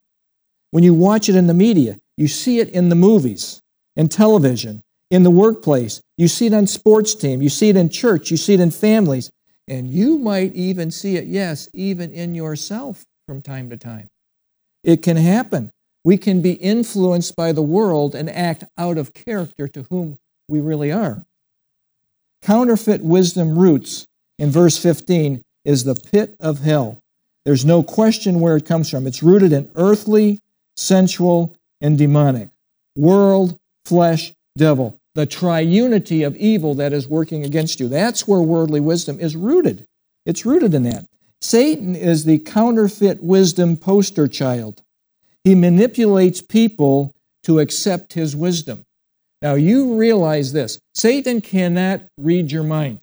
When 0.71 0.85
you 0.85 0.95
watch 0.95 1.29
it 1.29 1.37
in 1.37 1.47
the 1.47 1.55
media, 1.55 1.99
you 2.17 2.29
see 2.29 2.59
it 2.59 2.69
in 2.71 2.89
the 2.89 2.95
movies, 2.95 3.61
in 3.97 4.09
television, 4.09 4.83
in 5.11 5.23
the 5.23 5.31
workplace. 5.31 6.01
You 6.19 6.29
see 6.29 6.47
it 6.47 6.55
on 6.55 6.67
sports 6.67 7.15
team. 7.15 7.41
You 7.43 7.49
see 7.49 7.71
it 7.71 7.77
in 7.77 7.89
church. 7.89 8.31
You 8.31 8.37
see 8.37 8.55
it 8.55 8.61
in 8.61 8.71
families. 8.71 9.31
And 9.69 9.89
you 9.89 10.19
might 10.19 10.55
even 10.55 10.91
see 10.91 11.17
it, 11.17 11.27
yes, 11.27 11.69
even 11.73 12.13
in 12.13 12.35
yourself 12.35 13.05
from 13.31 13.41
time 13.41 13.71
to 13.71 13.77
time. 13.77 14.09
It 14.83 15.03
can 15.03 15.17
happen 15.17 15.71
we 16.03 16.17
can 16.17 16.43
be 16.43 16.55
influenced 16.55 17.37
by 17.37 17.53
the 17.53 17.63
world 17.63 18.13
and 18.17 18.29
act 18.29 18.65
out 18.77 18.99
of 18.99 19.15
character 19.15 19.69
to 19.69 19.85
whom 19.89 20.19
we 20.49 20.61
really 20.61 20.91
are. 20.91 21.25
Counterfeit 22.43 23.03
wisdom 23.03 23.57
roots 23.57 24.09
in 24.41 24.51
verse 24.51 24.77
15 24.79 25.43
is 25.65 25.85
the 25.85 25.95
pit 26.11 26.35
of 26.41 26.59
hell. 26.59 26.99
There's 27.45 27.65
no 27.65 27.85
question 27.85 28.41
where 28.41 28.57
it 28.57 28.67
comes 28.67 28.91
from. 28.91 29.07
It's 29.07 29.23
rooted 29.23 29.53
in 29.53 29.71
earthly, 29.77 30.41
sensual, 30.77 31.55
and 31.81 31.97
demonic. 31.97 32.49
World, 32.97 33.57
flesh, 33.85 34.33
devil. 34.59 34.99
The 35.15 35.29
triunity 35.29 36.27
of 36.27 36.35
evil 36.37 36.75
that 36.75 36.93
is 36.93 37.07
working 37.07 37.45
against 37.45 37.79
you. 37.79 37.87
That's 37.87 38.27
where 38.27 38.41
worldly 38.41 38.81
wisdom 38.81 39.21
is 39.21 39.37
rooted. 39.37 39.87
It's 40.27 40.45
rooted 40.45 40.75
in 40.75 40.83
that. 40.83 41.07
Satan 41.41 41.95
is 41.97 42.25
the 42.25 42.39
counterfeit 42.39 43.23
wisdom 43.23 43.77
poster 43.77 44.29
child. 44.29 44.83
He 45.45 45.55
manipulates 45.55 46.43
people 46.43 47.15
to 47.45 47.61
accept 47.61 48.13
his 48.13 48.37
wisdom. 48.37 48.85
Now, 49.41 49.55
you 49.55 49.97
realize 49.97 50.53
this 50.53 50.79
Satan 50.95 51.41
cannot 51.41 52.03
read 52.19 52.53
your 52.53 52.63
mind, 52.63 53.01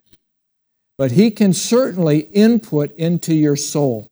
but 0.97 1.11
he 1.11 1.31
can 1.31 1.51
certainly 1.51 2.19
input 2.19 2.95
into 2.95 3.33
your 3.33 3.55
soul, 3.55 4.07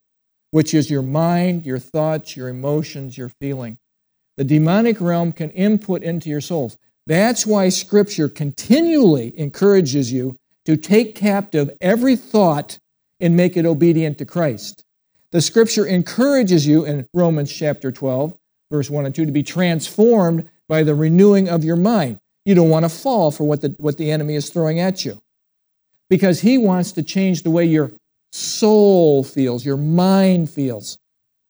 which 0.49 0.73
is 0.73 0.89
your 0.89 1.03
mind, 1.03 1.65
your 1.65 1.79
thoughts, 1.79 2.35
your 2.35 2.49
emotions, 2.49 3.17
your 3.17 3.29
feeling. 3.29 3.77
The 4.37 4.43
demonic 4.43 4.99
realm 4.99 5.31
can 5.31 5.51
input 5.51 6.01
into 6.01 6.29
your 6.29 6.41
souls. 6.41 6.77
That's 7.05 7.45
why 7.45 7.69
Scripture 7.69 8.27
continually 8.27 9.37
encourages 9.39 10.11
you 10.11 10.35
to 10.65 10.75
take 10.75 11.13
captive 11.13 11.77
every 11.79 12.15
thought 12.15 12.79
and 13.25 13.35
make 13.35 13.57
it 13.57 13.65
obedient 13.65 14.17
to 14.19 14.25
Christ. 14.25 14.85
The 15.31 15.41
scripture 15.41 15.85
encourages 15.85 16.65
you 16.65 16.85
in 16.85 17.07
Romans 17.13 17.51
chapter 17.51 17.91
12, 17.91 18.37
verse 18.71 18.89
1 18.89 19.05
and 19.05 19.15
2, 19.15 19.25
to 19.25 19.31
be 19.31 19.43
transformed 19.43 20.47
by 20.69 20.83
the 20.83 20.95
renewing 20.95 21.49
of 21.49 21.63
your 21.63 21.75
mind. 21.75 22.19
You 22.45 22.55
don't 22.55 22.69
want 22.69 22.85
to 22.85 22.89
fall 22.89 23.31
for 23.31 23.43
what 23.43 23.61
the, 23.61 23.75
what 23.79 23.97
the 23.97 24.11
enemy 24.11 24.35
is 24.35 24.49
throwing 24.49 24.79
at 24.79 25.03
you 25.03 25.19
because 26.09 26.41
he 26.41 26.57
wants 26.57 26.91
to 26.93 27.03
change 27.03 27.43
the 27.43 27.49
way 27.49 27.65
your 27.65 27.91
soul 28.31 29.23
feels, 29.23 29.65
your 29.65 29.77
mind 29.77 30.49
feels. 30.49 30.99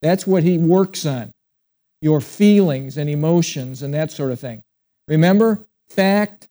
That's 0.02 0.26
what 0.26 0.44
he 0.44 0.58
works 0.58 1.06
on 1.06 1.32
your 2.02 2.22
feelings 2.22 2.98
and 2.98 3.10
emotions 3.10 3.82
and 3.82 3.94
that 3.94 4.12
sort 4.12 4.32
of 4.32 4.40
thing. 4.40 4.64
Remember, 5.08 5.68
fact, 5.90 6.48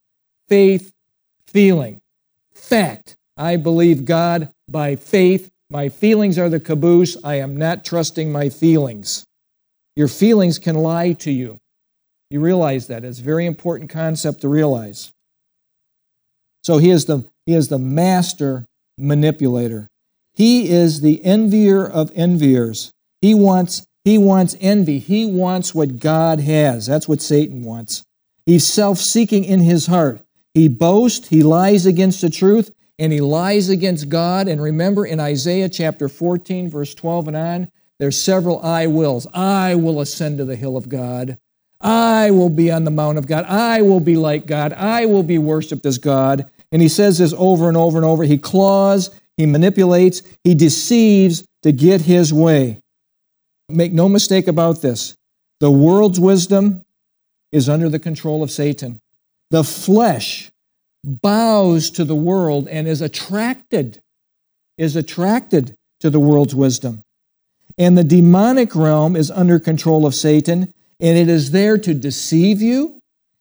faith, 0.48 0.92
feeling. 1.46 2.00
Fact, 2.54 3.16
I 3.36 3.56
believe 3.56 4.04
God 4.04 4.50
by 4.68 4.96
faith 4.96 5.50
my 5.70 5.88
feelings 5.88 6.38
are 6.38 6.48
the 6.48 6.60
caboose. 6.60 7.16
I 7.24 7.36
am 7.36 7.56
not 7.56 7.84
trusting 7.84 8.30
my 8.30 8.48
feelings. 8.48 9.24
Your 9.96 10.08
feelings 10.08 10.58
can 10.58 10.76
lie 10.76 11.12
to 11.14 11.30
you. 11.30 11.58
You 12.30 12.40
realize 12.40 12.86
that. 12.88 13.04
It's 13.04 13.18
a 13.18 13.22
very 13.22 13.46
important 13.46 13.90
concept 13.90 14.42
to 14.42 14.48
realize. 14.48 15.12
So 16.62 16.78
he 16.78 16.90
is 16.90 17.06
the 17.06 17.24
He 17.46 17.54
is 17.54 17.68
the 17.68 17.78
master 17.78 18.66
manipulator. 18.98 19.88
He 20.34 20.70
is 20.70 21.00
the 21.00 21.24
envier 21.24 21.84
of 21.84 22.12
enviers. 22.12 22.90
He 23.20 23.34
wants, 23.34 23.86
he 24.04 24.18
wants 24.18 24.56
envy. 24.60 24.98
He 24.98 25.26
wants 25.26 25.74
what 25.74 25.98
God 25.98 26.40
has. 26.40 26.86
That's 26.86 27.08
what 27.08 27.20
Satan 27.20 27.64
wants. 27.64 28.04
He's 28.46 28.66
self 28.66 28.98
seeking 28.98 29.44
in 29.44 29.60
his 29.60 29.86
heart. 29.86 30.20
He 30.54 30.68
boasts, 30.68 31.28
he 31.28 31.42
lies 31.42 31.84
against 31.84 32.20
the 32.20 32.30
truth, 32.30 32.70
and 32.98 33.12
he 33.12 33.20
lies 33.20 33.68
against 33.68 34.08
God. 34.08 34.48
And 34.48 34.62
remember 34.62 35.06
in 35.06 35.20
Isaiah 35.20 35.68
chapter 35.68 36.08
14, 36.08 36.68
verse 36.68 36.94
12 36.94 37.28
and 37.28 37.36
on, 37.36 37.70
there's 37.98 38.20
several 38.20 38.60
I 38.60 38.86
wills. 38.86 39.26
I 39.32 39.74
will 39.74 40.00
ascend 40.00 40.38
to 40.38 40.44
the 40.44 40.56
hill 40.56 40.76
of 40.76 40.88
God. 40.88 41.38
I 41.80 42.30
will 42.30 42.48
be 42.48 42.70
on 42.70 42.84
the 42.84 42.90
mount 42.90 43.18
of 43.18 43.26
God. 43.26 43.44
I 43.44 43.82
will 43.82 44.00
be 44.00 44.16
like 44.16 44.46
God. 44.46 44.72
I 44.72 45.06
will 45.06 45.22
be 45.22 45.38
worshiped 45.38 45.84
as 45.86 45.98
God. 45.98 46.50
And 46.72 46.80
he 46.80 46.88
says 46.88 47.18
this 47.18 47.34
over 47.36 47.68
and 47.68 47.76
over 47.76 47.98
and 47.98 48.04
over. 48.04 48.24
He 48.24 48.38
claws, 48.38 49.10
he 49.36 49.46
manipulates, 49.46 50.22
he 50.42 50.54
deceives 50.54 51.46
to 51.62 51.72
get 51.72 52.00
his 52.00 52.32
way. 52.32 52.80
Make 53.68 53.92
no 53.92 54.08
mistake 54.08 54.48
about 54.48 54.82
this. 54.82 55.16
The 55.60 55.70
world's 55.70 56.20
wisdom 56.20 56.84
is 57.52 57.68
under 57.68 57.88
the 57.88 57.98
control 57.98 58.42
of 58.42 58.50
Satan. 58.50 59.00
The 59.50 59.64
flesh 59.64 60.50
bows 61.04 61.90
to 61.90 62.04
the 62.04 62.14
world 62.14 62.66
and 62.68 62.88
is 62.88 63.00
attracted, 63.00 64.00
is 64.78 64.96
attracted 64.96 65.76
to 66.00 66.10
the 66.10 66.20
world's 66.20 66.54
wisdom. 66.54 67.02
And 67.76 67.98
the 67.98 68.04
demonic 68.04 68.74
realm 68.74 69.16
is 69.16 69.30
under 69.30 69.58
control 69.58 70.06
of 70.06 70.14
Satan, 70.14 70.72
and 71.00 71.18
it 71.18 71.28
is 71.28 71.50
there 71.50 71.76
to 71.78 71.94
deceive 71.94 72.62
you 72.62 73.00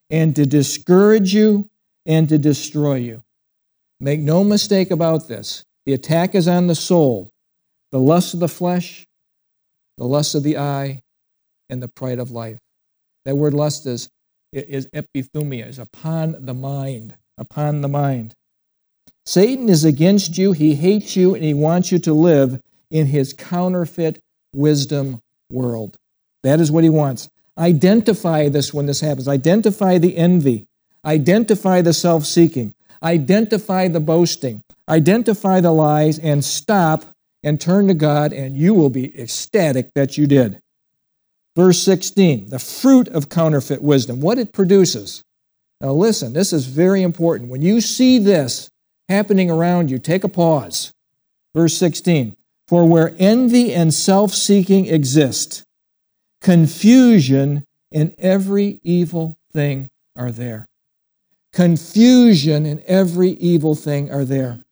and 0.09 0.35
to 0.35 0.45
discourage 0.45 1.33
you 1.33 1.69
and 2.05 2.27
to 2.29 2.37
destroy 2.37 2.95
you. 2.95 3.23
Make 3.99 4.19
no 4.19 4.43
mistake 4.43 4.91
about 4.91 5.27
this. 5.27 5.63
The 5.85 5.93
attack 5.93 6.35
is 6.35 6.47
on 6.47 6.67
the 6.67 6.75
soul, 6.75 7.31
the 7.91 7.99
lust 7.99 8.33
of 8.33 8.39
the 8.39 8.47
flesh, 8.47 9.05
the 9.97 10.05
lust 10.05 10.35
of 10.35 10.43
the 10.43 10.57
eye, 10.57 11.01
and 11.69 11.81
the 11.81 11.87
pride 11.87 12.19
of 12.19 12.31
life. 12.31 12.57
That 13.25 13.35
word 13.35 13.53
lust 13.53 13.85
is, 13.85 14.09
is 14.51 14.87
epithumia, 14.87 15.67
is 15.67 15.79
upon 15.79 16.45
the 16.45 16.53
mind, 16.53 17.15
upon 17.37 17.81
the 17.81 17.87
mind. 17.87 18.33
Satan 19.25 19.69
is 19.69 19.85
against 19.85 20.37
you, 20.37 20.51
he 20.51 20.75
hates 20.75 21.15
you, 21.15 21.33
and 21.33 21.43
he 21.43 21.53
wants 21.53 21.91
you 21.91 21.99
to 21.99 22.13
live 22.13 22.61
in 22.91 23.07
his 23.07 23.33
counterfeit 23.33 24.19
wisdom 24.53 25.19
world. 25.49 25.97
That 26.43 26.59
is 26.59 26.71
what 26.71 26.83
he 26.83 26.89
wants. 26.89 27.29
Identify 27.57 28.49
this 28.49 28.73
when 28.73 28.85
this 28.85 28.99
happens. 28.99 29.27
Identify 29.27 29.97
the 29.97 30.17
envy. 30.17 30.67
Identify 31.05 31.81
the 31.81 31.93
self 31.93 32.25
seeking. 32.25 32.73
Identify 33.01 33.87
the 33.87 33.99
boasting. 33.99 34.61
Identify 34.89 35.61
the 35.61 35.71
lies 35.71 36.19
and 36.19 36.43
stop 36.43 37.05
and 37.43 37.59
turn 37.59 37.87
to 37.87 37.93
God, 37.93 38.33
and 38.33 38.57
you 38.57 38.73
will 38.73 38.89
be 38.89 39.17
ecstatic 39.19 39.93
that 39.95 40.17
you 40.17 40.27
did. 40.27 40.59
Verse 41.55 41.81
16, 41.83 42.49
the 42.49 42.59
fruit 42.59 43.07
of 43.09 43.29
counterfeit 43.29 43.81
wisdom, 43.81 44.21
what 44.21 44.39
it 44.39 44.53
produces. 44.53 45.23
Now, 45.83 45.91
listen, 45.91 46.31
this 46.31 46.53
is 46.53 46.65
very 46.65 47.01
important. 47.01 47.49
When 47.49 47.61
you 47.61 47.81
see 47.81 48.17
this 48.17 48.69
happening 49.09 49.51
around 49.51 49.91
you, 49.91 49.99
take 49.99 50.23
a 50.23 50.29
pause. 50.29 50.93
Verse 51.53 51.77
16, 51.77 52.37
for 52.69 52.87
where 52.87 53.13
envy 53.19 53.73
and 53.73 53.93
self 53.93 54.31
seeking 54.31 54.85
exist, 54.87 55.63
confusion 56.41 57.65
and 57.91 58.15
every 58.17 58.79
evil 58.81 59.37
thing 59.51 59.89
are 60.15 60.31
there. 60.31 60.65
Confusion 61.51 62.65
and 62.65 62.79
every 62.81 63.31
evil 63.31 63.75
thing 63.75 64.09
are 64.09 64.25
there. 64.25 64.63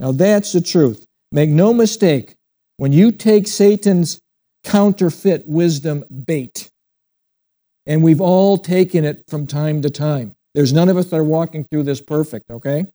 Now 0.00 0.10
that's 0.10 0.50
the 0.50 0.60
truth. 0.60 1.04
Make 1.30 1.48
no 1.48 1.72
mistake, 1.72 2.34
when 2.76 2.92
you 2.92 3.12
take 3.12 3.46
Satan's 3.46 4.20
counterfeit 4.64 5.46
wisdom 5.46 6.04
bait, 6.26 6.68
and 7.86 8.02
we've 8.02 8.20
all 8.20 8.58
taken 8.58 9.04
it 9.04 9.22
from 9.28 9.46
time 9.46 9.80
to 9.82 9.90
time, 9.90 10.35
there's 10.56 10.72
none 10.72 10.88
of 10.88 10.96
us 10.96 11.10
that 11.10 11.16
are 11.16 11.22
walking 11.22 11.64
through 11.64 11.82
this 11.82 12.00
perfect, 12.00 12.50
okay? 12.50 12.86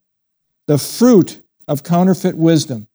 The 0.66 0.80
fruit 0.80 1.44
of 1.68 1.84
counterfeit 1.84 2.36
wisdom, 2.36 2.88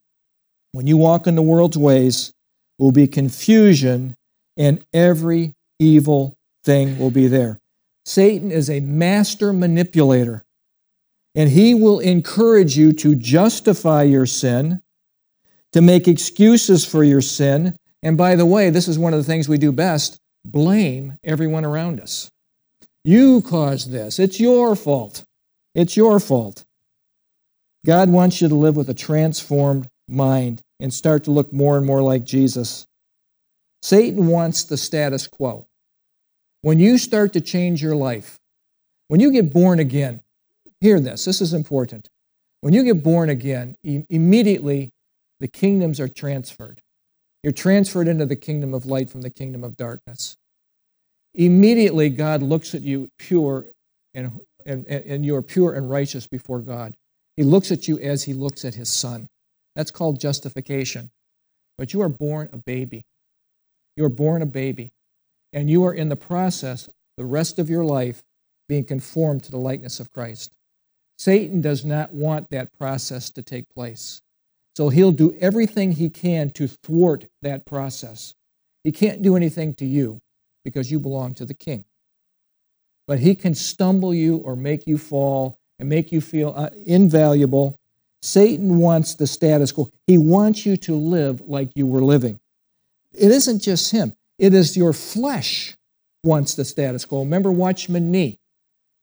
when 0.73 0.87
you 0.87 0.97
walk 0.97 1.25
in 1.25 1.35
the 1.35 1.41
world's 1.41 1.77
ways, 1.77 2.33
will 2.77 2.91
be 2.91 3.07
confusion, 3.07 4.17
and 4.57 4.83
every 4.93 5.55
evil 5.79 6.35
thing 6.65 6.99
will 6.99 7.11
be 7.11 7.27
there. 7.27 7.61
Satan 8.03 8.51
is 8.51 8.69
a 8.69 8.81
master 8.81 9.53
manipulator, 9.53 10.43
and 11.33 11.49
he 11.49 11.73
will 11.73 11.99
encourage 11.99 12.77
you 12.77 12.91
to 12.91 13.15
justify 13.15 14.03
your 14.03 14.25
sin, 14.25 14.81
to 15.71 15.81
make 15.81 16.09
excuses 16.09 16.83
for 16.83 17.05
your 17.05 17.21
sin. 17.21 17.77
And 18.03 18.17
by 18.17 18.35
the 18.35 18.45
way, 18.45 18.69
this 18.69 18.89
is 18.89 18.99
one 18.99 19.13
of 19.13 19.19
the 19.19 19.25
things 19.25 19.47
we 19.47 19.57
do 19.57 19.71
best 19.71 20.17
blame 20.43 21.17
everyone 21.23 21.63
around 21.63 22.01
us. 22.01 22.29
You 23.07 23.41
caused 23.41 23.89
this. 23.89 24.19
It's 24.19 24.37
your 24.37 24.75
fault. 24.75 25.23
It's 25.73 25.95
your 25.95 26.19
fault. 26.19 26.65
God 27.85 28.09
wants 28.09 28.41
you 28.41 28.49
to 28.49 28.55
live 28.55 28.75
with 28.75 28.89
a 28.89 28.93
transformed 28.93 29.87
mind 30.09 30.61
and 30.81 30.93
start 30.93 31.23
to 31.23 31.31
look 31.31 31.53
more 31.53 31.77
and 31.77 31.85
more 31.85 32.01
like 32.01 32.25
Jesus. 32.25 32.85
Satan 33.81 34.27
wants 34.27 34.65
the 34.65 34.75
status 34.75 35.25
quo. 35.25 35.67
When 36.63 36.79
you 36.79 36.97
start 36.97 37.31
to 37.31 37.39
change 37.39 37.81
your 37.81 37.95
life, 37.95 38.39
when 39.07 39.21
you 39.21 39.31
get 39.31 39.53
born 39.53 39.79
again, 39.79 40.19
hear 40.81 40.99
this, 40.99 41.23
this 41.23 41.39
is 41.39 41.53
important. 41.53 42.09
When 42.59 42.73
you 42.73 42.83
get 42.83 43.03
born 43.03 43.29
again, 43.29 43.77
immediately 43.85 44.91
the 45.39 45.47
kingdoms 45.47 46.01
are 46.01 46.09
transferred. 46.09 46.81
You're 47.41 47.53
transferred 47.53 48.09
into 48.09 48.25
the 48.25 48.35
kingdom 48.35 48.73
of 48.73 48.85
light 48.85 49.09
from 49.09 49.21
the 49.21 49.29
kingdom 49.29 49.63
of 49.63 49.77
darkness. 49.77 50.35
Immediately, 51.37 52.09
God 52.09 52.41
looks 52.41 52.73
at 52.73 52.81
you 52.81 53.09
pure 53.19 53.67
and, 54.15 54.39
and, 54.65 54.87
and 54.87 55.23
you 55.23 55.35
are 55.35 55.43
pure 55.43 55.73
and 55.73 55.87
righteous 55.87 56.25
before 56.25 56.59
God. 56.59 56.95
He 57.35 57.43
looks 57.43 57.71
at 57.71 57.87
you 57.87 57.99
as 57.99 58.23
he 58.23 58.33
looks 58.33 58.65
at 58.65 58.73
his 58.73 58.89
son. 58.89 59.27
That's 59.75 59.91
called 59.91 60.19
justification. 60.19 61.11
But 61.77 61.93
you 61.93 62.01
are 62.01 62.09
born 62.09 62.49
a 62.51 62.57
baby. 62.57 63.03
You 63.95 64.05
are 64.05 64.09
born 64.09 64.41
a 64.41 64.47
baby 64.47 64.89
and 65.53 65.69
you 65.69 65.85
are 65.85 65.93
in 65.93 66.09
the 66.09 66.15
process 66.15 66.89
the 67.17 67.25
rest 67.25 67.59
of 67.59 67.69
your 67.69 67.85
life 67.85 68.23
being 68.67 68.83
conformed 68.83 69.43
to 69.43 69.51
the 69.51 69.57
likeness 69.57 69.99
of 69.99 70.11
Christ. 70.11 70.51
Satan 71.19 71.61
does 71.61 71.85
not 71.85 72.13
want 72.13 72.49
that 72.49 72.69
process 72.79 73.29
to 73.31 73.43
take 73.43 73.65
place. 73.75 74.21
So 74.75 74.89
he'll 74.89 75.11
do 75.11 75.35
everything 75.39 75.91
he 75.91 76.09
can 76.09 76.49
to 76.51 76.67
thwart 76.67 77.25
that 77.43 77.65
process. 77.65 78.33
He 78.83 78.91
can't 78.91 79.21
do 79.21 79.35
anything 79.35 79.75
to 79.75 79.85
you 79.85 80.19
because 80.67 80.91
you 80.91 80.99
belong 80.99 81.33
to 81.33 81.45
the 81.45 81.53
king. 81.53 81.85
But 83.07 83.19
he 83.19 83.35
can 83.35 83.55
stumble 83.55 84.13
you 84.13 84.35
or 84.37 84.57
make 84.57 84.85
you 84.85 84.97
fall 84.97 85.57
and 85.79 85.87
make 85.87 86.11
you 86.11 86.19
feel 86.19 86.53
uh, 86.57 86.71
invaluable. 86.85 87.79
Satan 88.21 88.79
wants 88.79 89.15
the 89.15 89.27
status 89.27 89.71
quo. 89.71 89.89
He 90.07 90.17
wants 90.17 90.65
you 90.65 90.75
to 90.75 90.93
live 90.93 91.39
like 91.47 91.69
you 91.73 91.87
were 91.87 92.03
living. 92.03 92.37
It 93.13 93.31
isn't 93.31 93.59
just 93.59 93.91
him. 93.91 94.11
It 94.37 94.53
is 94.53 94.75
your 94.75 94.91
flesh 94.91 95.77
wants 96.21 96.55
the 96.55 96.65
status 96.65 97.05
quo. 97.05 97.19
Remember 97.19 97.49
Watchman 97.49 98.11
Nee. 98.11 98.37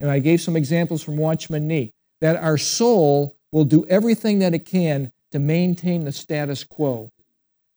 And 0.00 0.10
I 0.10 0.18
gave 0.18 0.42
some 0.42 0.56
examples 0.56 1.02
from 1.02 1.16
Watchman 1.16 1.66
Nee 1.66 1.94
that 2.20 2.36
our 2.36 2.58
soul 2.58 3.34
will 3.52 3.64
do 3.64 3.86
everything 3.86 4.40
that 4.40 4.52
it 4.52 4.66
can 4.66 5.10
to 5.32 5.38
maintain 5.38 6.04
the 6.04 6.12
status 6.12 6.62
quo. 6.62 7.10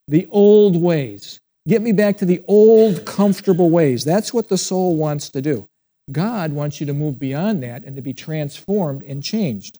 The 0.08 0.28
old 0.30 0.76
ways. 0.76 1.40
Get 1.68 1.82
me 1.82 1.92
back 1.92 2.16
to 2.16 2.24
the 2.24 2.42
old 2.48 3.04
comfortable 3.04 3.68
ways. 3.68 4.02
That's 4.02 4.32
what 4.32 4.48
the 4.48 4.56
soul 4.56 4.96
wants 4.96 5.28
to 5.30 5.42
do. 5.42 5.68
God 6.10 6.54
wants 6.54 6.80
you 6.80 6.86
to 6.86 6.94
move 6.94 7.18
beyond 7.18 7.62
that 7.62 7.84
and 7.84 7.94
to 7.96 8.00
be 8.00 8.14
transformed 8.14 9.02
and 9.02 9.22
changed. 9.22 9.78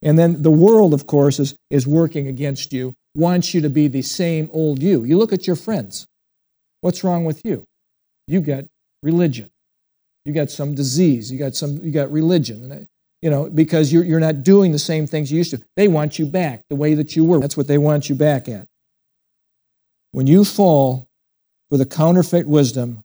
And 0.00 0.16
then 0.16 0.42
the 0.42 0.50
world, 0.52 0.94
of 0.94 1.08
course, 1.08 1.40
is, 1.40 1.56
is 1.70 1.88
working 1.88 2.28
against 2.28 2.72
you, 2.72 2.94
wants 3.16 3.52
you 3.52 3.60
to 3.62 3.68
be 3.68 3.88
the 3.88 4.02
same 4.02 4.48
old 4.52 4.80
you. 4.80 5.02
You 5.02 5.18
look 5.18 5.32
at 5.32 5.44
your 5.44 5.56
friends. 5.56 6.06
What's 6.82 7.02
wrong 7.02 7.24
with 7.24 7.44
you? 7.44 7.64
You 8.28 8.40
got 8.40 8.66
religion. 9.02 9.50
You 10.24 10.32
got 10.32 10.50
some 10.50 10.76
disease. 10.76 11.32
You 11.32 11.38
got 11.40 11.56
some. 11.56 11.82
You 11.82 11.90
got 11.90 12.12
religion. 12.12 12.86
You 13.22 13.30
know, 13.30 13.50
because 13.50 13.92
you're 13.92 14.04
you're 14.04 14.20
not 14.20 14.44
doing 14.44 14.70
the 14.70 14.78
same 14.78 15.08
things 15.08 15.32
you 15.32 15.38
used 15.38 15.50
to. 15.50 15.62
They 15.74 15.88
want 15.88 16.20
you 16.20 16.26
back 16.26 16.62
the 16.70 16.76
way 16.76 16.94
that 16.94 17.16
you 17.16 17.24
were. 17.24 17.40
That's 17.40 17.56
what 17.56 17.66
they 17.66 17.78
want 17.78 18.08
you 18.08 18.14
back 18.14 18.48
at. 18.48 18.68
When 20.12 20.28
you 20.28 20.44
fall 20.44 21.07
for 21.68 21.76
the 21.76 21.86
counterfeit 21.86 22.46
wisdom, 22.46 23.02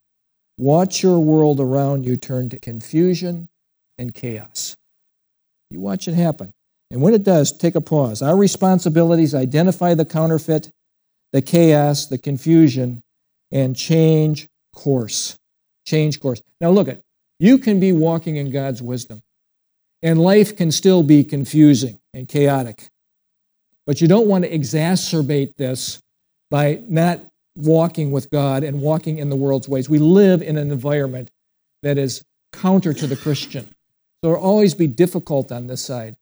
watch 0.58 1.04
your 1.04 1.20
world 1.20 1.60
around 1.60 2.06
you 2.06 2.18
turn 2.18 2.50
to 2.50 2.60
confusion 2.60 3.50
and 3.98 4.14
chaos. 4.14 4.76
You 5.70 5.80
watch 5.80 6.08
it 6.08 6.14
happen. 6.14 6.54
And 6.92 7.02
when 7.02 7.14
it 7.14 7.24
does, 7.24 7.52
take 7.52 7.76
a 7.76 7.82
pause. 7.82 8.22
Our 8.22 8.38
responsibility 8.38 9.24
is 9.24 9.34
identify 9.34 9.96
the 9.96 10.06
counterfeit, 10.06 10.70
the 11.32 11.42
chaos, 11.42 12.06
the 12.06 12.18
confusion, 12.18 13.02
and 13.52 13.76
change 13.76 14.48
course. 14.76 15.38
Change 15.86 16.20
course. 16.20 16.42
Now 16.62 16.70
look 16.70 16.88
at 16.88 17.02
you 17.40 17.58
can 17.58 17.80
be 17.80 17.92
walking 17.92 18.38
in 18.38 18.52
God's 18.52 18.82
wisdom. 18.82 19.22
And 20.02 20.22
life 20.22 20.56
can 20.56 20.72
still 20.72 21.02
be 21.02 21.24
confusing 21.24 21.98
and 22.14 22.28
chaotic. 22.28 22.90
But 23.88 24.02
you 24.02 24.08
don't 24.08 24.28
want 24.28 24.44
to 24.44 24.52
exacerbate 24.52 25.56
this 25.56 26.02
by 26.52 26.82
not 26.88 27.20
walking 27.56 28.12
with 28.12 28.30
God 28.32 28.64
and 28.64 28.82
walking 28.82 29.18
in 29.18 29.30
the 29.30 29.36
world's 29.36 29.70
ways. 29.70 29.90
We 29.90 30.00
live 30.00 30.42
in 30.42 30.58
an 30.58 30.72
environment 30.72 31.30
that 31.84 31.98
is 31.98 32.24
counter 32.52 32.94
to 32.94 33.08
the 33.08 33.16
Christian. 33.16 33.68
So 34.24 34.32
it'll 34.32 34.44
always 34.44 34.74
be 34.74 34.88
difficult 34.88 35.52
on 35.52 35.68
this 35.68 35.82
side. 35.82 36.16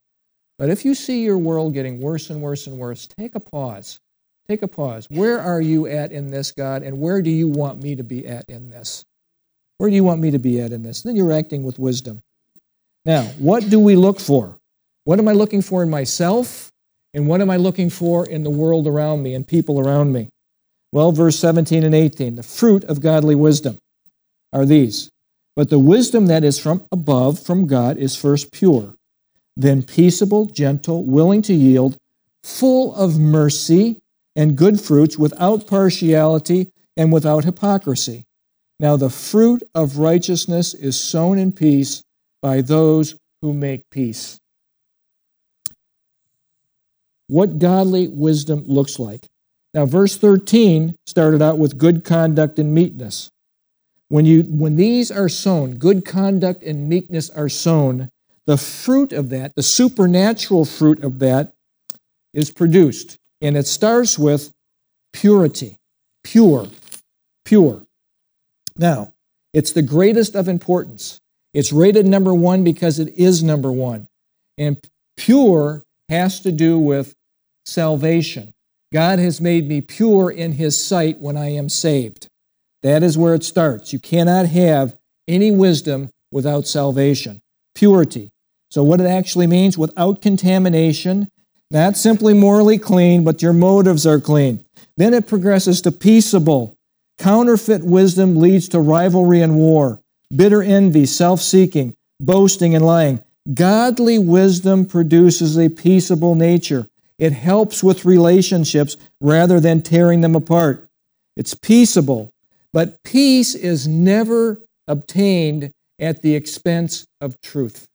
But 0.58 0.70
if 0.70 0.84
you 0.84 0.94
see 0.94 1.24
your 1.24 1.38
world 1.38 1.74
getting 1.74 2.00
worse 2.00 2.30
and 2.30 2.42
worse 2.42 2.66
and 2.66 2.78
worse, 2.78 3.06
take 3.06 3.34
a 3.34 3.40
pause. 3.40 4.00
Take 4.48 4.62
a 4.62 4.68
pause. 4.68 5.06
Where 5.08 5.40
are 5.40 5.60
you 5.60 5.86
at 5.86 6.12
in 6.12 6.28
this, 6.30 6.52
God, 6.52 6.82
and 6.82 7.00
where 7.00 7.22
do 7.22 7.30
you 7.30 7.48
want 7.48 7.82
me 7.82 7.94
to 7.96 8.02
be 8.02 8.26
at 8.26 8.48
in 8.48 8.70
this? 8.70 9.04
Where 9.78 9.88
do 9.88 9.96
you 9.96 10.04
want 10.04 10.20
me 10.20 10.30
to 10.32 10.38
be 10.38 10.60
at 10.60 10.72
in 10.72 10.82
this? 10.82 11.02
Then 11.02 11.16
you're 11.16 11.32
acting 11.32 11.62
with 11.62 11.78
wisdom. 11.78 12.20
Now, 13.04 13.22
what 13.38 13.68
do 13.70 13.80
we 13.80 13.96
look 13.96 14.20
for? 14.20 14.56
What 15.04 15.18
am 15.18 15.28
I 15.28 15.32
looking 15.32 15.62
for 15.62 15.82
in 15.82 15.90
myself? 15.90 16.70
And 17.14 17.26
what 17.26 17.40
am 17.40 17.50
I 17.50 17.56
looking 17.56 17.90
for 17.90 18.26
in 18.26 18.42
the 18.42 18.50
world 18.50 18.86
around 18.86 19.22
me 19.22 19.34
and 19.34 19.46
people 19.46 19.80
around 19.80 20.12
me? 20.12 20.28
Well, 20.92 21.10
verse 21.10 21.38
17 21.38 21.84
and 21.84 21.94
18 21.94 22.36
the 22.36 22.42
fruit 22.42 22.84
of 22.84 23.00
godly 23.00 23.34
wisdom 23.34 23.78
are 24.52 24.66
these. 24.66 25.10
But 25.56 25.70
the 25.70 25.78
wisdom 25.78 26.26
that 26.26 26.44
is 26.44 26.58
from 26.58 26.84
above, 26.92 27.38
from 27.38 27.66
God, 27.66 27.98
is 27.98 28.16
first 28.16 28.52
pure, 28.52 28.94
then 29.56 29.82
peaceable, 29.82 30.46
gentle, 30.46 31.04
willing 31.04 31.42
to 31.42 31.54
yield, 31.54 31.96
full 32.42 32.94
of 32.94 33.18
mercy 33.18 33.98
and 34.34 34.56
good 34.56 34.80
fruits, 34.80 35.18
without 35.18 35.66
partiality 35.66 36.70
and 36.96 37.12
without 37.12 37.44
hypocrisy. 37.44 38.24
Now, 38.80 38.96
the 38.96 39.10
fruit 39.10 39.62
of 39.74 39.98
righteousness 39.98 40.72
is 40.74 40.98
sown 40.98 41.38
in 41.38 41.52
peace 41.52 42.02
by 42.40 42.62
those 42.62 43.14
who 43.42 43.52
make 43.52 43.82
peace. 43.90 44.40
What 47.28 47.58
godly 47.58 48.08
wisdom 48.08 48.64
looks 48.66 48.98
like. 48.98 49.26
Now, 49.74 49.86
verse 49.86 50.16
13 50.16 50.96
started 51.06 51.40
out 51.40 51.58
with 51.58 51.78
good 51.78 52.04
conduct 52.04 52.58
and 52.58 52.74
meekness. 52.74 53.30
When, 54.08 54.26
you, 54.26 54.42
when 54.42 54.76
these 54.76 55.10
are 55.10 55.28
sown, 55.28 55.76
good 55.76 56.04
conduct 56.04 56.62
and 56.62 56.88
meekness 56.88 57.30
are 57.30 57.48
sown, 57.48 58.10
the 58.46 58.58
fruit 58.58 59.12
of 59.12 59.30
that, 59.30 59.54
the 59.54 59.62
supernatural 59.62 60.66
fruit 60.66 61.02
of 61.02 61.18
that, 61.20 61.52
is 62.34 62.50
produced. 62.50 63.16
And 63.40 63.56
it 63.56 63.66
starts 63.66 64.18
with 64.18 64.52
purity. 65.12 65.76
Pure. 66.24 66.68
Pure. 67.44 67.82
Now, 68.76 69.12
it's 69.54 69.72
the 69.72 69.82
greatest 69.82 70.34
of 70.34 70.48
importance. 70.48 71.20
It's 71.54 71.72
rated 71.72 72.06
number 72.06 72.34
one 72.34 72.64
because 72.64 72.98
it 72.98 73.16
is 73.16 73.42
number 73.42 73.70
one. 73.70 74.08
And 74.56 74.78
pure 75.16 75.82
has 76.08 76.40
to 76.40 76.52
do 76.52 76.78
with 76.78 77.14
salvation. 77.66 78.51
God 78.92 79.18
has 79.18 79.40
made 79.40 79.66
me 79.66 79.80
pure 79.80 80.30
in 80.30 80.52
His 80.52 80.82
sight 80.82 81.18
when 81.18 81.36
I 81.36 81.48
am 81.48 81.70
saved. 81.70 82.28
That 82.82 83.02
is 83.02 83.16
where 83.16 83.34
it 83.34 83.42
starts. 83.42 83.92
You 83.92 83.98
cannot 83.98 84.46
have 84.46 84.96
any 85.26 85.50
wisdom 85.50 86.10
without 86.30 86.66
salvation. 86.66 87.40
Purity. 87.74 88.30
So, 88.70 88.82
what 88.82 89.00
it 89.00 89.06
actually 89.06 89.46
means 89.46 89.78
without 89.78 90.20
contamination, 90.20 91.28
not 91.70 91.96
simply 91.96 92.34
morally 92.34 92.78
clean, 92.78 93.24
but 93.24 93.40
your 93.40 93.54
motives 93.54 94.06
are 94.06 94.20
clean. 94.20 94.62
Then 94.98 95.14
it 95.14 95.26
progresses 95.26 95.80
to 95.82 95.92
peaceable. 95.92 96.76
Counterfeit 97.18 97.82
wisdom 97.82 98.36
leads 98.36 98.68
to 98.70 98.80
rivalry 98.80 99.40
and 99.40 99.56
war, 99.56 100.00
bitter 100.34 100.62
envy, 100.62 101.06
self 101.06 101.40
seeking, 101.40 101.94
boasting, 102.20 102.74
and 102.74 102.84
lying. 102.84 103.22
Godly 103.54 104.18
wisdom 104.18 104.84
produces 104.84 105.56
a 105.58 105.70
peaceable 105.70 106.34
nature. 106.34 106.86
It 107.22 107.32
helps 107.32 107.84
with 107.84 108.04
relationships 108.04 108.96
rather 109.20 109.60
than 109.60 109.80
tearing 109.80 110.22
them 110.22 110.34
apart. 110.34 110.88
It's 111.36 111.54
peaceable, 111.54 112.32
but 112.72 113.04
peace 113.04 113.54
is 113.54 113.86
never 113.86 114.60
obtained 114.88 115.70
at 116.00 116.22
the 116.22 116.34
expense 116.34 117.06
of 117.20 117.40
truth. 117.40 117.86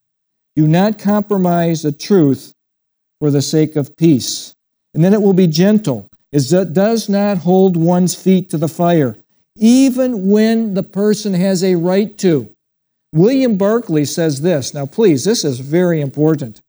Do 0.56 0.66
not 0.66 0.98
compromise 0.98 1.82
the 1.82 1.92
truth 1.92 2.54
for 3.20 3.30
the 3.30 3.42
sake 3.42 3.76
of 3.76 3.98
peace. 3.98 4.56
And 4.94 5.04
then 5.04 5.14
it 5.14 5.22
will 5.22 5.34
be 5.34 5.48
gentle. 5.48 6.08
as 6.32 6.54
It 6.54 6.72
does 6.72 7.10
not 7.10 7.40
hold 7.40 7.76
one's 7.76 8.16
feet 8.16 8.50
to 8.52 8.58
the 8.58 8.70
fire, 8.70 9.18
even 9.58 10.30
when 10.30 10.74
the 10.74 10.84
person 10.84 11.34
has 11.34 11.66
a 11.66 11.76
right 11.76 12.18
to. 12.20 12.50
William 13.12 13.58
Barclay 13.58 14.06
says 14.06 14.40
this. 14.40 14.74
Now, 14.74 14.86
please, 14.86 15.26
this 15.26 15.44
is 15.44 15.60
very 15.60 16.00
important. 16.00 16.62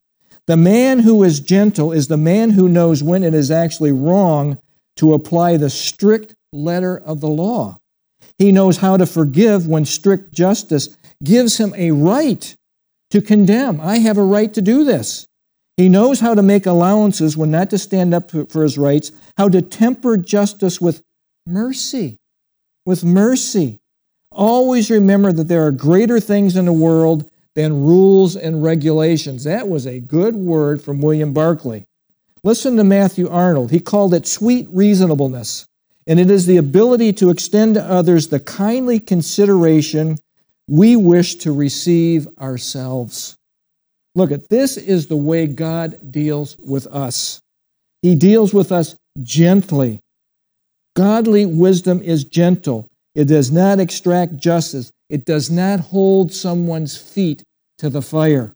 The 0.49 0.57
man 0.57 1.01
who 1.01 1.22
is 1.24 1.40
gentle 1.40 1.92
is 1.92 2.09
the 2.09 2.16
man 2.16 2.53
who 2.53 2.70
knows 2.70 3.03
when 3.03 3.22
it 3.22 3.34
is 3.34 3.51
actually 3.51 3.92
wrong 3.92 4.57
to 4.96 5.12
apply 5.12 5.59
the 5.59 5.68
strict 5.68 6.34
letter 6.55 6.96
of 6.96 7.20
the 7.20 7.28
law. 7.28 7.76
He 8.38 8.51
knows 8.51 8.78
how 8.78 8.96
to 8.96 9.05
forgive 9.05 9.68
when 9.68 9.84
strict 9.84 10.32
justice 10.32 10.96
gives 11.22 11.59
him 11.59 11.74
a 11.76 11.90
right 11.90 12.57
to 13.11 13.20
condemn. 13.20 13.78
I 13.78 13.99
have 13.99 14.16
a 14.16 14.24
right 14.24 14.53
to 14.55 14.62
do 14.62 14.84
this. 14.84 15.26
He 15.76 15.90
knows 15.90 16.20
how 16.20 16.34
to 16.34 16.42
make 16.42 16.64
allowances 16.64 17.36
when 17.36 17.51
not 17.51 17.68
to 17.68 17.78
stand 17.78 18.14
up 18.14 18.30
for 18.30 18.62
his 18.62 18.78
rights, 18.78 19.12
how 19.36 19.51
to 19.51 19.61
temper 19.61 20.16
justice 20.16 20.80
with 20.80 21.03
mercy. 21.46 22.16
With 22.86 23.05
mercy. 23.05 23.80
Always 24.32 24.90
remember 24.90 25.30
that 25.30 25.49
there 25.49 25.66
are 25.66 25.72
greater 25.72 26.20
things 26.20 26.57
in 26.57 26.64
the 26.64 26.72
world 26.72 27.28
than 27.59 27.82
rules 27.82 28.36
and 28.36 28.62
regulations. 28.62 29.42
That 29.42 29.68
was 29.68 29.84
a 29.84 29.98
good 29.98 30.36
word 30.36 30.80
from 30.80 31.00
William 31.00 31.32
Barclay. 31.32 31.86
Listen 32.44 32.76
to 32.76 32.84
Matthew 32.84 33.28
Arnold. 33.28 33.72
He 33.72 33.80
called 33.80 34.14
it 34.14 34.28
sweet 34.28 34.68
reasonableness, 34.70 35.66
and 36.06 36.20
it 36.20 36.30
is 36.30 36.46
the 36.46 36.59
ability 36.59 37.14
to 37.14 37.30
extend 37.30 37.74
to 37.74 37.82
others 37.82 38.28
the 38.28 38.38
kindly 38.38 39.00
consideration 39.00 40.18
we 40.68 40.94
wish 40.94 41.34
to 41.38 41.50
receive 41.50 42.28
ourselves. 42.38 43.36
Look 44.14 44.30
at 44.30 44.48
this 44.48 44.76
is 44.76 45.09
the 45.09 45.16
way 45.16 45.48
God 45.48 46.12
deals 46.12 46.56
with 46.59 46.86
us. 46.86 47.40
He 48.02 48.14
deals 48.14 48.54
with 48.54 48.70
us 48.70 48.94
gently. 49.20 49.98
Godly 50.94 51.44
wisdom 51.44 52.02
is 52.02 52.22
gentle. 52.22 52.86
It 53.16 53.24
does 53.24 53.50
not 53.50 53.80
extract 53.80 54.36
justice. 54.36 54.92
It 55.11 55.24
does 55.24 55.50
not 55.50 55.80
hold 55.80 56.32
someone's 56.32 56.96
feet 56.96 57.42
to 57.78 57.88
the 57.88 58.02
fire. 58.02 58.54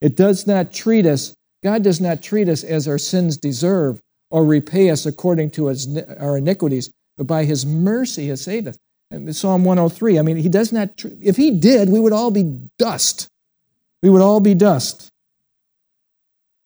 It 0.00 0.16
does 0.16 0.46
not 0.46 0.72
treat 0.72 1.06
us, 1.06 1.34
God 1.62 1.82
does 1.82 2.00
not 2.00 2.22
treat 2.22 2.48
us 2.48 2.62
as 2.62 2.86
our 2.88 2.98
sins 2.98 3.36
deserve 3.36 4.00
or 4.30 4.44
repay 4.44 4.90
us 4.90 5.06
according 5.06 5.50
to 5.52 5.68
our 6.18 6.36
iniquities, 6.36 6.90
but 7.16 7.26
by 7.26 7.44
his 7.44 7.64
mercy 7.64 8.28
has 8.28 8.42
saved 8.42 8.68
us. 8.68 8.76
Psalm 9.30 9.64
103, 9.64 10.18
I 10.18 10.22
mean, 10.22 10.36
he 10.36 10.48
does 10.48 10.72
not, 10.72 10.90
if 11.22 11.36
he 11.36 11.52
did, 11.52 11.88
we 11.88 12.00
would 12.00 12.12
all 12.12 12.30
be 12.30 12.58
dust. 12.78 13.28
We 14.02 14.10
would 14.10 14.22
all 14.22 14.40
be 14.40 14.54
dust. 14.54 15.08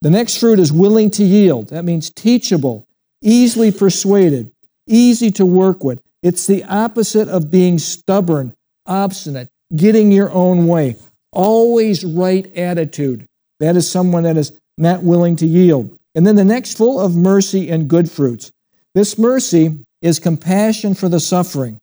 The 0.01 0.11
next 0.11 0.39
fruit 0.39 0.59
is 0.59 0.73
willing 0.73 1.11
to 1.13 1.25
yield. 1.25 1.69
That 1.69 1.85
means 1.85 2.11
teachable, 2.11 2.87
easily 3.23 3.71
persuaded, 3.71 4.51
easy 4.87 5.31
to 5.33 5.45
work 5.45 5.85
with. 5.85 6.01
It's 6.23 6.47
the 6.47 6.65
opposite 6.65 7.29
of 7.29 7.51
being 7.51 7.79
stubborn, 7.79 8.55
obstinate, 8.87 9.49
getting 9.77 10.11
your 10.11 10.31
own 10.33 10.67
way 10.67 10.97
always 11.33 12.05
right 12.05 12.55
attitude. 12.57 13.25
That 13.61 13.77
is 13.77 13.91
someone 13.91 14.23
that 14.25 14.37
is 14.37 14.59
not 14.77 15.03
willing 15.03 15.37
to 15.37 15.47
yield. 15.47 15.97
And 16.15 16.27
then 16.27 16.37
the 16.37 16.45
next, 16.45 16.77
full 16.77 17.01
of 17.01 17.15
mercy 17.15 17.71
and 17.71 17.89
good 17.89 18.11
fruits. 18.11 18.51
This 18.95 19.19
mercy 19.19 19.77
is 20.03 20.19
compassion 20.19 20.95
for 20.95 21.09
the 21.09 21.21
suffering. 21.21 21.79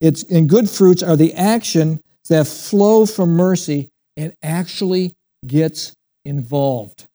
It's, 0.00 0.22
and 0.24 0.48
good 0.48 0.68
fruits 0.68 1.02
are 1.02 1.16
the 1.16 1.34
action 1.34 2.00
that 2.28 2.46
flow 2.46 3.06
from 3.06 3.30
mercy 3.30 3.88
and 4.16 4.34
actually 4.42 5.14
gets 5.46 5.94
involved. 6.24 7.06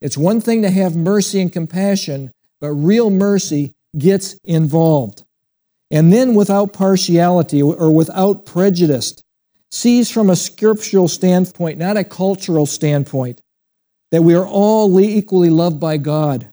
It's 0.00 0.18
one 0.18 0.40
thing 0.40 0.62
to 0.62 0.70
have 0.70 0.94
mercy 0.94 1.40
and 1.40 1.52
compassion, 1.52 2.30
but 2.60 2.68
real 2.68 3.10
mercy 3.10 3.72
gets 3.96 4.34
involved. 4.44 5.24
And 5.90 6.12
then 6.12 6.34
without 6.34 6.72
partiality 6.72 7.62
or 7.62 7.90
without 7.90 8.44
prejudice, 8.44 9.14
sees 9.74 10.08
from 10.08 10.30
a 10.30 10.36
scriptural 10.36 11.08
standpoint, 11.08 11.78
not 11.78 11.96
a 11.96 12.04
cultural 12.04 12.64
standpoint, 12.64 13.40
that 14.12 14.22
we 14.22 14.34
are 14.34 14.46
all 14.46 15.00
equally 15.00 15.50
loved 15.50 15.80
by 15.80 15.96
God. 15.96 16.48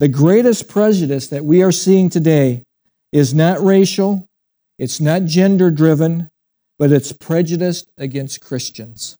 The 0.00 0.08
greatest 0.08 0.68
prejudice 0.68 1.28
that 1.28 1.44
we 1.44 1.62
are 1.62 1.70
seeing 1.70 2.10
today 2.10 2.64
is 3.12 3.32
not 3.32 3.62
racial, 3.62 4.26
it's 4.80 5.00
not 5.00 5.24
gender 5.24 5.70
driven, 5.70 6.28
but 6.76 6.90
it's 6.90 7.12
prejudice 7.12 7.84
against 7.98 8.40
Christians. 8.40 9.14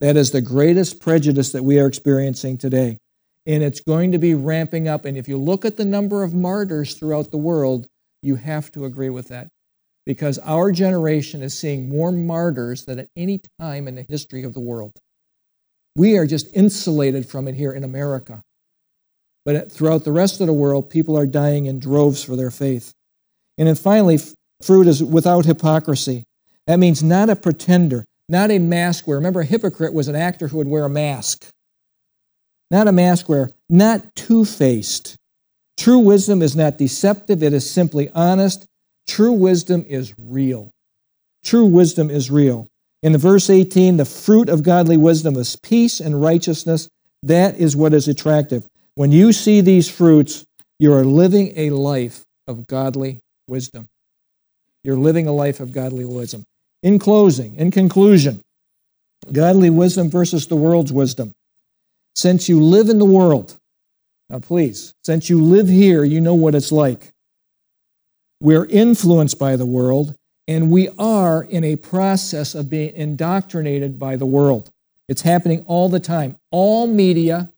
That 0.00 0.18
is 0.18 0.30
the 0.30 0.42
greatest 0.42 1.00
prejudice 1.00 1.52
that 1.52 1.64
we 1.64 1.80
are 1.80 1.86
experiencing 1.86 2.58
today. 2.58 2.98
And 3.46 3.62
it's 3.62 3.80
going 3.80 4.12
to 4.12 4.18
be 4.18 4.34
ramping 4.34 4.86
up. 4.86 5.06
And 5.06 5.16
if 5.16 5.26
you 5.28 5.38
look 5.38 5.64
at 5.64 5.78
the 5.78 5.86
number 5.86 6.22
of 6.22 6.34
martyrs 6.34 6.94
throughout 6.94 7.30
the 7.30 7.38
world, 7.38 7.86
you 8.22 8.36
have 8.36 8.70
to 8.72 8.84
agree 8.84 9.08
with 9.08 9.28
that 9.28 9.48
because 10.06 10.38
our 10.38 10.72
generation 10.72 11.42
is 11.42 11.56
seeing 11.56 11.88
more 11.88 12.12
martyrs 12.12 12.84
than 12.84 12.98
at 12.98 13.08
any 13.16 13.40
time 13.60 13.86
in 13.86 13.94
the 13.94 14.06
history 14.08 14.44
of 14.44 14.54
the 14.54 14.60
world. 14.60 14.92
We 15.96 16.16
are 16.16 16.26
just 16.26 16.54
insulated 16.54 17.26
from 17.26 17.48
it 17.48 17.54
here 17.54 17.72
in 17.72 17.84
America. 17.84 18.42
But 19.44 19.72
throughout 19.72 20.04
the 20.04 20.12
rest 20.12 20.40
of 20.40 20.46
the 20.46 20.52
world, 20.52 20.90
people 20.90 21.16
are 21.16 21.26
dying 21.26 21.66
in 21.66 21.78
droves 21.78 22.22
for 22.22 22.36
their 22.36 22.50
faith. 22.50 22.92
And 23.58 23.68
then 23.68 23.74
finally, 23.74 24.18
fruit 24.62 24.86
is 24.86 25.02
without 25.02 25.44
hypocrisy. 25.44 26.24
That 26.66 26.78
means 26.78 27.02
not 27.02 27.30
a 27.30 27.36
pretender, 27.36 28.04
not 28.28 28.50
a 28.50 28.58
mask 28.58 29.06
wearer. 29.06 29.18
Remember, 29.18 29.40
a 29.40 29.44
hypocrite 29.44 29.92
was 29.92 30.08
an 30.08 30.16
actor 30.16 30.48
who 30.48 30.58
would 30.58 30.68
wear 30.68 30.84
a 30.84 30.90
mask. 30.90 31.48
Not 32.70 32.86
a 32.86 32.92
mask 32.92 33.28
wearer, 33.28 33.50
not 33.68 34.14
two 34.14 34.44
faced. 34.44 35.16
True 35.76 35.98
wisdom 35.98 36.42
is 36.42 36.54
not 36.54 36.78
deceptive, 36.78 37.42
it 37.42 37.52
is 37.52 37.68
simply 37.68 38.10
honest. 38.10 38.66
True 39.10 39.32
wisdom 39.32 39.84
is 39.88 40.14
real. 40.18 40.70
True 41.44 41.64
wisdom 41.64 42.10
is 42.10 42.30
real. 42.30 42.68
In 43.02 43.16
verse 43.18 43.50
18, 43.50 43.96
the 43.96 44.04
fruit 44.04 44.48
of 44.48 44.62
godly 44.62 44.96
wisdom 44.96 45.34
is 45.34 45.56
peace 45.56 45.98
and 45.98 46.22
righteousness. 46.22 46.88
That 47.24 47.56
is 47.56 47.74
what 47.74 47.92
is 47.92 48.06
attractive. 48.06 48.68
When 48.94 49.10
you 49.10 49.32
see 49.32 49.62
these 49.62 49.90
fruits, 49.90 50.44
you 50.78 50.92
are 50.92 51.04
living 51.04 51.52
a 51.56 51.70
life 51.70 52.24
of 52.46 52.68
godly 52.68 53.18
wisdom. 53.48 53.88
You're 54.84 54.94
living 54.96 55.26
a 55.26 55.32
life 55.32 55.58
of 55.58 55.72
godly 55.72 56.04
wisdom. 56.04 56.44
In 56.84 57.00
closing, 57.00 57.56
in 57.56 57.72
conclusion, 57.72 58.40
godly 59.32 59.70
wisdom 59.70 60.08
versus 60.08 60.46
the 60.46 60.54
world's 60.54 60.92
wisdom. 60.92 61.32
Since 62.14 62.48
you 62.48 62.62
live 62.62 62.88
in 62.88 63.00
the 63.00 63.04
world, 63.04 63.58
now, 64.28 64.38
please, 64.38 64.94
since 65.02 65.28
you 65.28 65.42
live 65.42 65.66
here, 65.66 66.04
you 66.04 66.20
know 66.20 66.34
what 66.34 66.54
it's 66.54 66.70
like. 66.70 67.10
We're 68.40 68.66
influenced 68.66 69.38
by 69.38 69.56
the 69.56 69.66
world, 69.66 70.14
and 70.48 70.70
we 70.70 70.88
are 70.98 71.42
in 71.44 71.62
a 71.64 71.76
process 71.76 72.54
of 72.54 72.70
being 72.70 72.94
indoctrinated 72.94 73.98
by 73.98 74.16
the 74.16 74.26
world. 74.26 74.70
It's 75.08 75.22
happening 75.22 75.64
all 75.66 75.88
the 75.88 76.00
time. 76.00 76.36
All 76.50 76.86
media 76.86 77.50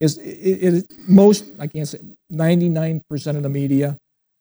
is 0.00 0.18
it, 0.18 0.24
it, 0.24 0.92
most, 1.08 1.44
I 1.58 1.66
can't 1.66 1.88
say 1.88 1.98
99% 2.32 3.02
of 3.36 3.42
the 3.42 3.48
media, 3.48 3.96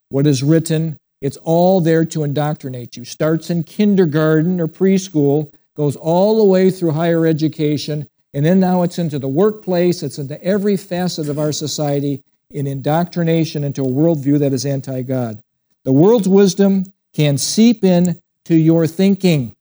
what 0.09 0.27
is 0.27 0.43
written, 0.43 0.97
it's 1.21 1.37
all 1.37 1.81
there 1.81 2.05
to 2.05 2.23
indoctrinate 2.23 2.95
you. 2.95 3.03
Starts 3.03 3.49
in 3.49 3.63
kindergarten 3.63 4.61
or 4.61 4.67
preschool, 4.67 5.51
goes 5.75 5.95
all 5.95 6.37
the 6.37 6.43
way 6.43 6.69
through 6.69 6.91
higher 6.91 7.25
education, 7.25 8.07
and 8.33 8.45
then 8.45 8.59
now 8.59 8.83
it's 8.83 8.99
into 8.99 9.17
the 9.17 9.27
workplace, 9.27 10.03
it's 10.03 10.19
into 10.19 10.41
every 10.43 10.77
facet 10.77 11.29
of 11.29 11.39
our 11.39 11.51
society 11.51 12.21
in 12.51 12.67
indoctrination 12.67 13.63
into 13.63 13.83
a 13.83 13.87
worldview 13.87 14.39
that 14.39 14.53
is 14.53 14.65
anti 14.65 15.01
God. 15.01 15.39
The 15.87 15.93
world's 15.93 16.27
wisdom 16.27 16.83
can 17.13 17.37
seep 17.37 17.81
in 17.81 18.19
to 18.43 18.55
your 18.57 18.87
thinking. 18.87 19.55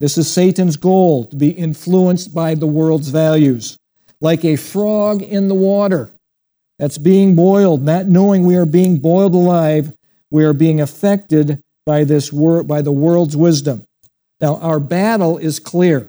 This 0.00 0.18
is 0.18 0.28
Satan's 0.28 0.76
goal 0.76 1.26
to 1.26 1.36
be 1.36 1.50
influenced 1.50 2.34
by 2.34 2.56
the 2.56 2.66
world's 2.66 3.10
values. 3.10 3.78
Like 4.20 4.44
a 4.44 4.56
frog 4.56 5.22
in 5.22 5.46
the 5.46 5.54
water 5.54 6.10
that's 6.76 6.98
being 6.98 7.36
boiled, 7.36 7.84
not 7.84 8.06
knowing 8.06 8.44
we 8.44 8.56
are 8.56 8.66
being 8.66 8.98
boiled 8.98 9.36
alive, 9.36 9.92
we 10.32 10.42
are 10.42 10.52
being 10.52 10.80
affected 10.80 11.62
by 11.86 12.02
this 12.02 12.32
wor- 12.32 12.64
by 12.64 12.82
the 12.82 12.90
world's 12.90 13.36
wisdom. 13.36 13.84
Now 14.40 14.56
our 14.56 14.80
battle 14.80 15.38
is 15.38 15.60
clear. 15.60 16.08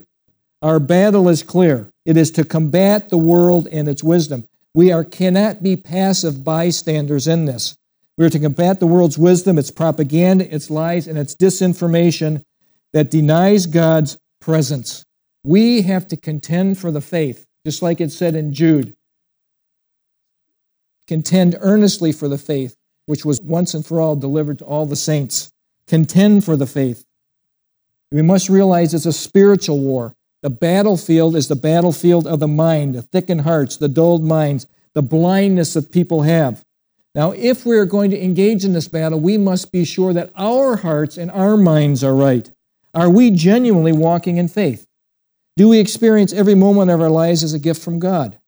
Our 0.64 0.80
battle 0.80 1.30
is 1.30 1.43
clear. 1.43 1.88
It 2.03 2.18
is 2.18 2.32
to 2.32 2.43
combat 2.43 3.09
the 3.09 3.18
world 3.18 3.68
and 3.72 3.88
its 3.88 4.03
wisdom. 4.03 4.47
We 4.74 4.91
are, 4.91 5.03
cannot 5.03 5.61
be 5.61 5.76
passive 5.76 6.43
bystanders 6.43 7.28
in 7.28 7.45
this. 7.45 7.78
We 8.18 8.26
are 8.26 8.30
to 8.30 8.39
combat 8.39 8.80
the 8.80 8.88
world's 8.88 9.18
wisdom, 9.18 9.57
its 9.57 9.72
propaganda, 9.72 10.53
its 10.53 10.70
lies, 10.70 11.07
and 11.07 11.18
its 11.18 11.36
disinformation 11.36 12.43
that 12.93 13.09
denies 13.09 13.66
God's 13.66 14.18
presence. 14.39 15.03
We 15.43 15.82
have 15.82 16.07
to 16.09 16.18
contend 16.18 16.78
for 16.78 16.91
the 16.91 17.01
faith, 17.01 17.45
just 17.66 17.82
like 17.82 17.99
it 17.99 18.11
said 18.11 18.36
in 18.36 18.53
Jude. 18.53 18.93
Contend 21.07 21.57
earnestly 21.59 22.11
for 22.11 22.28
the 22.28 22.38
faith, 22.38 22.76
which 23.07 23.26
was 23.26 23.41
once 23.41 23.74
and 23.74 23.86
for 23.86 23.99
all 23.99 24.16
delivered 24.16 24.59
to 24.59 24.66
all 24.66 24.86
the 24.86 24.95
saints. 24.95 25.51
Contend 25.88 26.45
for 26.45 26.55
the 26.55 26.68
faith. 26.68 27.03
We 28.11 28.22
must 28.22 28.47
realize 28.47 28.93
it's 28.93 29.07
a 29.07 29.11
spiritual 29.11 29.80
war. 29.80 30.14
The 30.43 30.49
battlefield 30.49 31.36
is 31.36 31.47
the 31.47 31.55
battlefield 31.55 32.28
of 32.28 32.39
the 32.39 32.47
mind, 32.47 32.95
the 32.95 33.01
thickened 33.01 33.41
hearts, 33.41 33.78
the 33.78 33.88
dulled 33.88 34.24
minds, 34.24 34.68
the 34.93 35.01
blindness 35.01 35.74
that 35.74 35.91
people 35.91 36.22
have. 36.22 36.64
Now, 37.16 37.32
if 37.32 37.66
we're 37.66 37.86
going 37.86 38.11
to 38.11 38.24
engage 38.24 38.66
in 38.66 38.74
this 38.74 38.88
battle, 38.88 39.20
we 39.20 39.38
must 39.38 39.72
be 39.72 39.86
sure 39.86 40.14
that 40.14 40.32
our 40.36 40.78
hearts 40.78 41.18
and 41.18 41.30
our 41.32 41.57
minds 41.57 42.03
are 42.03 42.16
right. 42.16 42.49
Are 42.93 43.09
we 43.09 43.30
genuinely 43.32 43.91
walking 43.91 44.38
in 44.38 44.47
faith? 44.47 44.88
Do 45.55 45.70
we 45.70 45.80
experience 45.80 46.34
every 46.34 46.55
moment 46.55 46.89
of 46.89 47.01
our 47.01 47.11
lives 47.11 47.43
as 47.43 47.53
a 47.53 47.59
gift 47.59 47.82
from 47.82 47.99
God? 47.99 48.39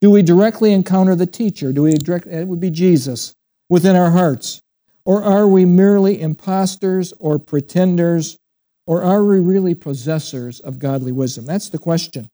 Do 0.00 0.10
we 0.10 0.22
directly 0.22 0.72
encounter 0.72 1.16
the 1.16 1.26
teacher? 1.26 1.72
Do 1.72 1.82
we 1.82 1.94
direct, 1.94 2.26
it 2.26 2.46
would 2.46 2.60
be 2.60 2.70
Jesus, 2.70 3.34
within 3.68 3.96
our 3.96 4.10
hearts? 4.10 4.62
Or 5.04 5.22
are 5.22 5.48
we 5.48 5.64
merely 5.64 6.20
impostors 6.20 7.12
or 7.18 7.38
pretenders 7.38 8.38
or 8.86 9.02
are 9.02 9.24
we 9.24 9.40
really 9.40 9.74
possessors 9.74 10.60
of 10.60 10.78
godly 10.78 11.12
wisdom? 11.12 11.44
That's 11.44 11.68
the 11.68 11.78
question. 11.78 12.30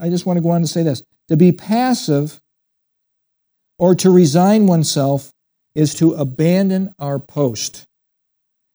I 0.00 0.10
just 0.10 0.26
want 0.26 0.36
to 0.36 0.42
go 0.42 0.50
on 0.50 0.60
to 0.60 0.66
say 0.66 0.82
this. 0.82 1.02
To 1.28 1.36
be 1.36 1.52
passive 1.52 2.40
or 3.78 3.94
to 3.94 4.10
resign 4.10 4.66
oneself 4.66 5.30
is 5.74 5.94
to 5.94 6.14
abandon 6.14 6.94
our 6.98 7.18
post 7.18 7.84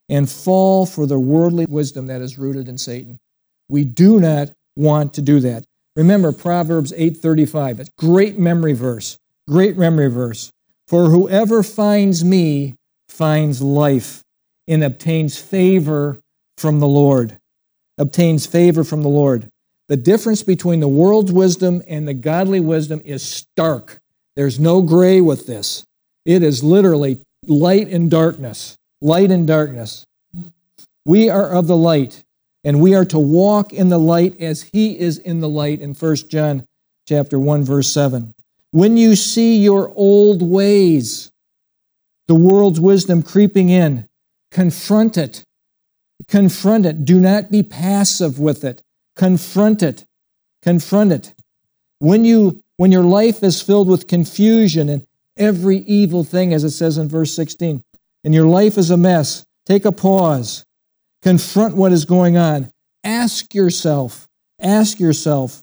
and 0.10 0.30
fall 0.30 0.86
for 0.86 1.06
the 1.06 1.20
worldly 1.20 1.66
wisdom 1.68 2.08
that 2.08 2.22
is 2.22 2.38
rooted 2.38 2.68
in 2.68 2.78
Satan. 2.78 3.20
We 3.70 3.84
do 3.84 4.20
not 4.20 4.52
want 4.76 5.14
to 5.16 5.22
do 5.22 5.40
that. 5.42 5.64
Remember 5.96 6.32
Proverbs 6.32 6.94
8:35. 6.96 7.80
It's 7.80 7.90
great 7.98 8.40
memory 8.40 8.74
verse. 8.74 9.18
Great 9.48 9.78
memory 9.78 10.10
verse. 10.10 10.52
For 10.88 11.10
whoever 11.10 11.64
finds 11.64 12.24
me 12.24 12.76
finds 13.08 13.62
life 13.62 14.24
and 14.68 14.84
obtains 14.84 15.38
favor 15.38 16.20
from 16.58 16.80
the 16.80 16.88
Lord, 16.88 17.38
obtains 17.98 18.46
favor 18.46 18.84
from 18.84 19.04
the 19.04 19.10
Lord. 19.10 19.50
The 19.90 19.98
difference 19.98 20.44
between 20.44 20.80
the 20.80 20.88
world's 20.88 21.32
wisdom 21.32 21.84
and 21.88 22.08
the 22.08 22.14
godly 22.14 22.60
wisdom 22.60 23.02
is 23.04 23.22
stark. 23.22 24.00
There's 24.36 24.60
no 24.60 24.82
gray 24.82 25.22
with 25.22 25.48
this. 25.48 25.86
It 26.26 26.44
is 26.44 26.64
literally 26.64 27.20
light 27.46 27.88
and 27.90 28.10
darkness, 28.10 28.78
light 29.02 29.32
and 29.32 29.48
darkness. 29.48 30.06
We 31.06 31.30
are 31.30 31.50
of 31.50 31.68
the 31.68 31.78
light, 31.78 32.24
and 32.64 32.82
we 32.82 32.96
are 32.96 33.06
to 33.06 33.20
walk 33.20 33.74
in 33.74 33.90
the 33.90 34.00
light 34.00 34.40
as 34.40 34.64
he 34.64 34.98
is 34.98 35.18
in 35.18 35.40
the 35.40 35.50
light 35.50 35.82
in 35.82 35.94
1 35.94 36.16
John 36.30 36.66
chapter 37.08 37.38
1 37.38 37.64
verse 37.64 37.90
7. 37.90 38.34
When 38.72 38.98
you 38.98 39.16
see 39.16 39.58
your 39.58 39.92
old 39.96 40.42
ways, 40.42 41.32
the 42.28 42.36
world's 42.36 42.80
wisdom 42.80 43.22
creeping 43.22 43.70
in, 43.70 44.08
confront 44.52 45.18
it 45.18 45.44
Confront 46.28 46.86
it. 46.86 47.06
Do 47.06 47.20
not 47.20 47.52
be 47.52 47.64
passive 47.64 48.40
with 48.40 48.64
it. 48.64 48.82
Confront 49.16 49.84
it. 49.84 50.06
Confront 50.62 51.12
it. 51.12 51.34
When 52.00 52.26
you 52.26 52.63
when 52.78 52.92
your 52.92 53.04
life 53.04 53.44
is 53.44 53.62
filled 53.62 53.88
with 53.88 54.08
confusion 54.08 54.90
and 54.90 55.06
every 55.38 55.78
evil 55.78 56.24
thing, 56.24 56.54
as 56.54 56.64
it 56.64 56.72
says 56.72 56.98
in 56.98 57.08
verse 57.08 57.34
16, 57.34 57.84
and 58.24 58.34
your 58.34 58.46
life 58.46 58.78
is 58.78 58.90
a 58.90 58.98
mess, 58.98 59.46
take 59.66 59.86
a 59.86 59.92
pause. 59.92 60.66
Confront 61.22 61.76
what 61.76 61.92
is 61.92 62.06
going 62.06 62.38
on. 62.38 62.72
Ask 63.04 63.54
yourself, 63.54 64.28
ask 64.60 65.00
yourself, 65.00 65.62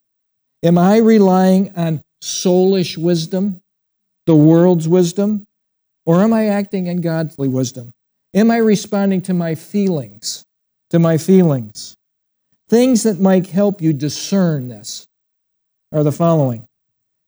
am 0.63 0.79
I 0.79 0.99
relying 0.99 1.73
on 1.77 2.03
soulish 2.23 2.97
wisdom, 2.97 3.61
the 4.27 4.37
world's 4.37 4.89
wisdom, 4.89 5.47
or 6.07 6.23
am 6.23 6.33
I 6.33 6.47
acting 6.47 6.87
in 6.87 7.01
godly 7.01 7.49
wisdom? 7.49 7.93
Am 8.35 8.51
I 8.51 8.59
responding 8.59 9.21
to 9.23 9.35
my 9.35 9.55
feelings? 9.55 10.45
To 10.91 10.99
my 10.99 11.19
feelings? 11.19 11.97
Things 12.69 13.03
that 13.03 13.21
might 13.21 13.49
help 13.49 13.83
you 13.83 13.93
discern 13.93 14.69
this 14.69 15.09
are 15.93 16.05
the 16.05 16.13
following. 16.13 16.67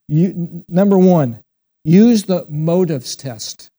You, 0.09 0.64
number 0.68 0.98
one, 0.98 1.42
use 1.84 2.24
the 2.24 2.46
motives 2.48 3.16
test. 3.16 3.70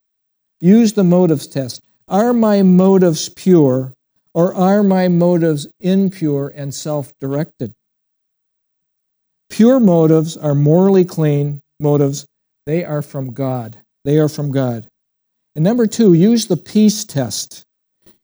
Use 0.60 0.92
the 0.94 1.04
motives 1.04 1.46
test. 1.46 1.80
Are 2.08 2.32
my 2.32 2.62
motives 2.62 3.28
pure 3.28 3.92
or 4.34 4.54
are 4.54 4.82
my 4.82 5.08
motives 5.08 5.66
impure 5.80 6.48
and 6.48 6.74
self 6.74 7.12
directed? 7.20 7.72
Pure 9.50 9.80
motives 9.80 10.36
are 10.36 10.54
morally 10.54 11.04
clean 11.04 11.60
motives. 11.78 12.26
They 12.66 12.84
are 12.84 13.02
from 13.02 13.32
God. 13.32 13.78
They 14.04 14.18
are 14.18 14.28
from 14.28 14.50
God. 14.50 14.88
And 15.54 15.62
number 15.64 15.86
two, 15.86 16.12
use 16.12 16.46
the 16.46 16.56
peace 16.56 17.04
test. 17.04 17.62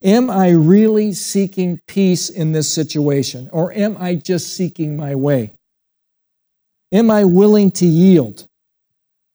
Am 0.02 0.30
I 0.30 0.50
really 0.50 1.12
seeking 1.12 1.78
peace 1.86 2.30
in 2.30 2.52
this 2.52 2.72
situation, 2.72 3.48
or 3.52 3.72
am 3.72 3.96
I 3.98 4.14
just 4.14 4.54
seeking 4.54 4.96
my 4.96 5.14
way? 5.14 5.52
Am 6.92 7.10
I 7.10 7.24
willing 7.24 7.70
to 7.72 7.86
yield? 7.86 8.46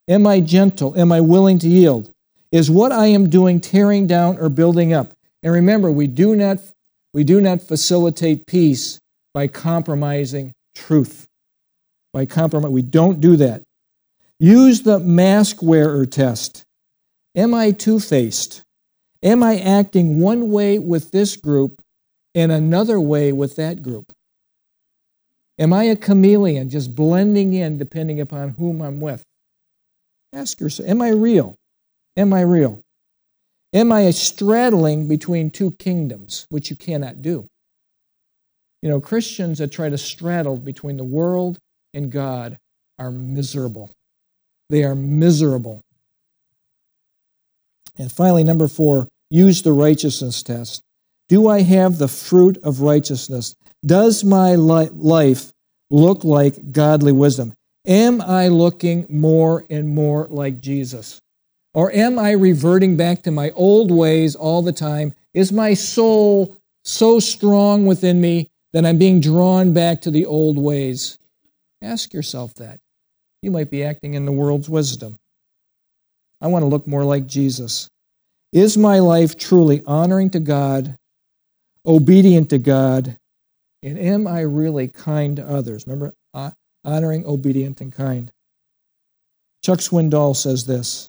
Am 0.08 0.26
I 0.26 0.40
gentle? 0.40 0.98
Am 0.98 1.10
I 1.12 1.20
willing 1.20 1.58
to 1.60 1.68
yield? 1.68 2.10
Is 2.52 2.70
what 2.70 2.92
I 2.92 3.06
am 3.06 3.28
doing 3.28 3.60
tearing 3.60 4.06
down 4.06 4.38
or 4.38 4.48
building 4.48 4.92
up? 4.92 5.12
And 5.42 5.52
remember, 5.52 5.90
we 5.90 6.06
do 6.06 6.36
not, 6.36 6.58
we 7.12 7.24
do 7.24 7.40
not 7.40 7.62
facilitate 7.62 8.46
peace 8.46 9.00
by 9.34 9.48
compromising 9.48 10.52
truth. 10.74 11.26
by 12.12 12.26
compromise. 12.26 12.70
We 12.70 12.82
don't 12.82 13.20
do 13.20 13.36
that. 13.36 13.62
Use 14.38 14.82
the 14.82 14.98
mask 14.98 15.62
wearer 15.62 16.06
test. 16.06 16.64
Am 17.34 17.52
I 17.54 17.72
two 17.72 18.00
faced? 18.00 18.62
Am 19.22 19.42
I 19.42 19.58
acting 19.58 20.20
one 20.20 20.50
way 20.50 20.78
with 20.78 21.10
this 21.10 21.36
group 21.36 21.82
and 22.34 22.52
another 22.52 23.00
way 23.00 23.32
with 23.32 23.56
that 23.56 23.82
group? 23.82 24.12
Am 25.58 25.72
I 25.72 25.84
a 25.84 25.96
chameleon 25.96 26.68
just 26.68 26.94
blending 26.94 27.54
in 27.54 27.78
depending 27.78 28.20
upon 28.20 28.50
whom 28.50 28.82
I'm 28.82 29.00
with? 29.00 29.24
Ask 30.32 30.60
yourself, 30.60 30.88
am 30.88 31.00
I 31.00 31.10
real? 31.10 31.54
Am 32.16 32.32
I 32.32 32.42
real? 32.42 32.82
Am 33.72 33.90
I 33.90 34.10
straddling 34.10 35.08
between 35.08 35.50
two 35.50 35.72
kingdoms, 35.72 36.46
which 36.50 36.70
you 36.70 36.76
cannot 36.76 37.22
do? 37.22 37.46
You 38.82 38.90
know, 38.90 39.00
Christians 39.00 39.58
that 39.58 39.72
try 39.72 39.88
to 39.88 39.98
straddle 39.98 40.56
between 40.56 40.96
the 40.96 41.04
world 41.04 41.58
and 41.94 42.10
God 42.10 42.58
are 42.98 43.10
miserable. 43.10 43.90
They 44.70 44.84
are 44.84 44.94
miserable. 44.94 45.80
And 47.98 48.12
finally, 48.12 48.44
number 48.44 48.68
four, 48.68 49.08
use 49.30 49.62
the 49.62 49.72
righteousness 49.72 50.42
test. 50.42 50.82
Do 51.28 51.48
I 51.48 51.62
have 51.62 51.98
the 51.98 52.08
fruit 52.08 52.58
of 52.62 52.82
righteousness? 52.82 53.54
Does 53.86 54.24
my 54.24 54.56
life 54.56 55.52
look 55.90 56.24
like 56.24 56.72
godly 56.72 57.12
wisdom? 57.12 57.54
Am 57.86 58.20
I 58.20 58.48
looking 58.48 59.06
more 59.08 59.64
and 59.70 59.88
more 59.88 60.26
like 60.28 60.60
Jesus? 60.60 61.20
Or 61.72 61.92
am 61.92 62.18
I 62.18 62.32
reverting 62.32 62.96
back 62.96 63.22
to 63.22 63.30
my 63.30 63.50
old 63.50 63.92
ways 63.92 64.34
all 64.34 64.62
the 64.62 64.72
time? 64.72 65.14
Is 65.34 65.52
my 65.52 65.74
soul 65.74 66.56
so 66.84 67.20
strong 67.20 67.86
within 67.86 68.20
me 68.20 68.48
that 68.72 68.84
I'm 68.84 68.98
being 68.98 69.20
drawn 69.20 69.72
back 69.72 70.02
to 70.02 70.10
the 70.10 70.26
old 70.26 70.58
ways? 70.58 71.16
Ask 71.80 72.12
yourself 72.12 72.54
that. 72.54 72.80
You 73.40 73.52
might 73.52 73.70
be 73.70 73.84
acting 73.84 74.14
in 74.14 74.24
the 74.24 74.32
world's 74.32 74.68
wisdom. 74.68 75.16
I 76.40 76.48
want 76.48 76.64
to 76.64 76.68
look 76.68 76.88
more 76.88 77.04
like 77.04 77.28
Jesus. 77.28 77.88
Is 78.52 78.76
my 78.76 78.98
life 78.98 79.36
truly 79.36 79.82
honoring 79.86 80.30
to 80.30 80.40
God, 80.40 80.96
obedient 81.86 82.50
to 82.50 82.58
God, 82.58 83.16
and 83.82 83.98
am 83.98 84.26
I 84.26 84.40
really 84.40 84.88
kind 84.88 85.36
to 85.36 85.46
others? 85.46 85.86
Remember, 85.86 86.14
honoring, 86.84 87.26
obedient, 87.26 87.80
and 87.80 87.92
kind. 87.92 88.30
Chuck 89.62 89.80
Swindoll 89.80 90.36
says 90.36 90.66
this 90.66 91.08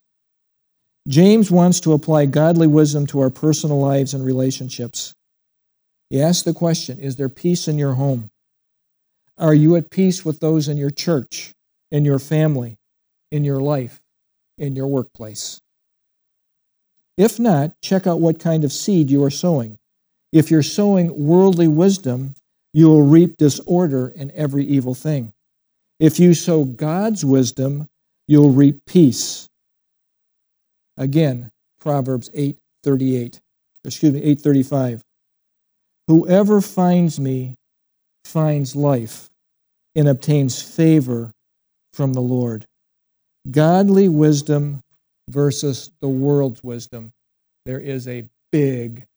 James 1.08 1.50
wants 1.50 1.80
to 1.82 1.94
apply 1.94 2.26
godly 2.26 2.68
wisdom 2.68 3.08
to 3.08 3.20
our 3.20 3.30
personal 3.30 3.80
lives 3.80 4.14
and 4.14 4.26
relationships. 4.26 5.14
He 6.10 6.22
asks 6.22 6.44
the 6.44 6.54
question 6.54 7.00
Is 7.00 7.16
there 7.16 7.30
peace 7.30 7.68
in 7.68 7.78
your 7.78 7.94
home? 7.94 8.30
Are 9.38 9.54
you 9.54 9.76
at 9.76 9.92
peace 9.92 10.26
with 10.26 10.40
those 10.40 10.68
in 10.68 10.78
your 10.78 10.90
church, 10.90 11.54
in 11.92 12.04
your 12.04 12.20
family, 12.20 12.78
in 13.32 13.44
your 13.44 13.60
life, 13.60 14.02
in 14.58 14.76
your 14.76 14.88
workplace? 14.88 15.62
If 17.18 17.40
not, 17.40 17.74
check 17.82 18.08
out 18.08 18.20
what 18.20 18.40
kind 18.40 18.64
of 18.64 18.72
seed 18.72 19.10
you 19.10 19.24
are 19.24 19.30
sowing. 19.30 19.78
If 20.32 20.52
you're 20.52 20.64
sowing 20.64 21.26
worldly 21.26 21.68
wisdom, 21.68 22.36
you 22.78 22.88
will 22.88 23.02
reap 23.02 23.36
disorder 23.38 24.10
in 24.10 24.32
every 24.36 24.64
evil 24.64 24.94
thing. 24.94 25.34
If 26.00 26.20
you 26.20 26.36
sow 26.36 26.64
God's 26.64 27.26
wisdom, 27.26 27.88
you'll 28.28 28.52
reap 28.52 28.86
peace. 28.86 29.48
Again, 30.96 31.50
Proverbs 31.80 32.30
8:38. 32.36 33.40
Excuse 33.84 34.14
me, 34.14 34.22
8:35. 34.22 35.02
Whoever 36.06 36.62
finds 36.62 37.20
me 37.20 37.56
finds 38.26 38.76
life 38.76 39.28
and 39.96 40.08
obtains 40.08 40.62
favor 40.62 41.32
from 41.94 42.14
the 42.14 42.22
Lord. 42.22 42.68
Godly 43.50 44.08
wisdom 44.08 44.82
versus 45.32 45.90
the 46.00 46.10
world's 46.10 46.64
wisdom. 46.64 47.12
There 47.66 47.80
is 47.80 48.08
a 48.08 48.30
big, 48.52 49.08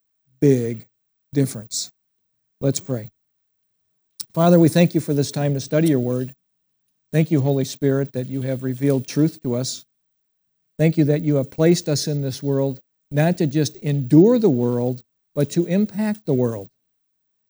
big 0.41 0.87
difference. 1.35 1.91
Let's 2.63 2.81
pray. 2.81 3.11
Father, 4.33 4.61
we 4.61 4.69
thank 4.69 4.95
you 4.95 5.01
for 5.01 5.13
this 5.13 5.33
time 5.33 5.55
to 5.55 5.61
study 5.61 5.89
your 5.89 5.99
word. 5.99 6.33
Thank 7.13 7.33
you, 7.33 7.41
Holy 7.41 7.65
Spirit, 7.65 8.13
that 8.13 8.29
you 8.29 8.43
have 8.43 8.63
revealed 8.63 9.07
truth 9.07 9.43
to 9.43 9.57
us. 9.57 9.85
Thank 10.79 10.97
you 10.97 11.05
that 11.05 11.23
you 11.23 11.37
have 11.37 11.51
placed 11.51 11.89
us 11.89 12.07
in 12.07 12.23
this 12.23 12.43
world 12.43 12.79
not 13.11 13.39
to 13.39 13.47
just 13.47 13.77
endure 13.79 14.39
the 14.39 14.51
world, 14.51 15.03
but 15.35 15.51
to 15.51 15.67
impact 15.67 16.27
the 16.27 16.33
world. 16.33 16.69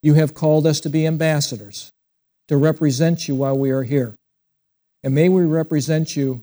You 0.02 0.14
have 0.14 0.32
called 0.32 0.66
us 0.66 0.80
to 0.80 0.88
be 0.88 1.06
ambassadors, 1.06 1.90
to 2.48 2.56
represent 2.56 3.28
you 3.28 3.34
while 3.34 3.58
we 3.58 3.70
are 3.70 3.82
here. 3.82 4.14
And 5.04 5.14
may 5.14 5.28
we 5.28 5.44
represent 5.44 6.16
you 6.16 6.40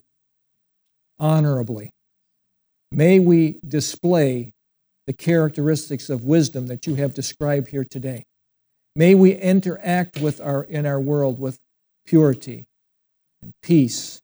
honorably. 1.18 1.90
May 2.92 3.18
we 3.18 3.58
display 3.66 4.52
the 5.08 5.12
characteristics 5.12 6.08
of 6.08 6.22
wisdom 6.22 6.68
that 6.68 6.86
you 6.86 6.94
have 6.94 7.14
described 7.14 7.68
here 7.68 7.84
today. 7.84 8.24
May 8.98 9.14
we 9.14 9.32
interact 9.32 10.20
with 10.20 10.40
our, 10.40 10.64
in 10.64 10.84
our 10.84 10.98
world 10.98 11.38
with 11.38 11.60
purity 12.04 12.66
and 13.40 13.52
peace, 13.62 14.20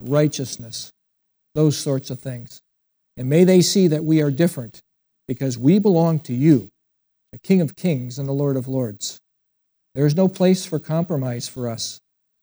righteousness, 0.00 0.92
those 1.56 1.76
sorts 1.76 2.08
of 2.08 2.20
things. 2.20 2.60
And 3.16 3.28
may 3.28 3.42
they 3.42 3.60
see 3.60 3.88
that 3.88 4.04
we 4.04 4.22
are 4.22 4.30
different 4.30 4.80
because 5.26 5.58
we 5.58 5.80
belong 5.80 6.20
to 6.20 6.34
you, 6.34 6.68
the 7.32 7.38
King 7.40 7.60
of 7.60 7.74
Kings 7.74 8.16
and 8.16 8.28
the 8.28 8.32
Lord 8.32 8.56
of 8.56 8.68
Lords. 8.68 9.18
There 9.96 10.06
is 10.06 10.14
no 10.14 10.28
place 10.28 10.64
for 10.64 10.78
compromise 10.78 11.48
for 11.48 11.68
us. 11.68 11.98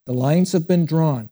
The 0.06 0.14
lines 0.14 0.52
have 0.52 0.68
been 0.68 0.86
drawn. 0.86 1.30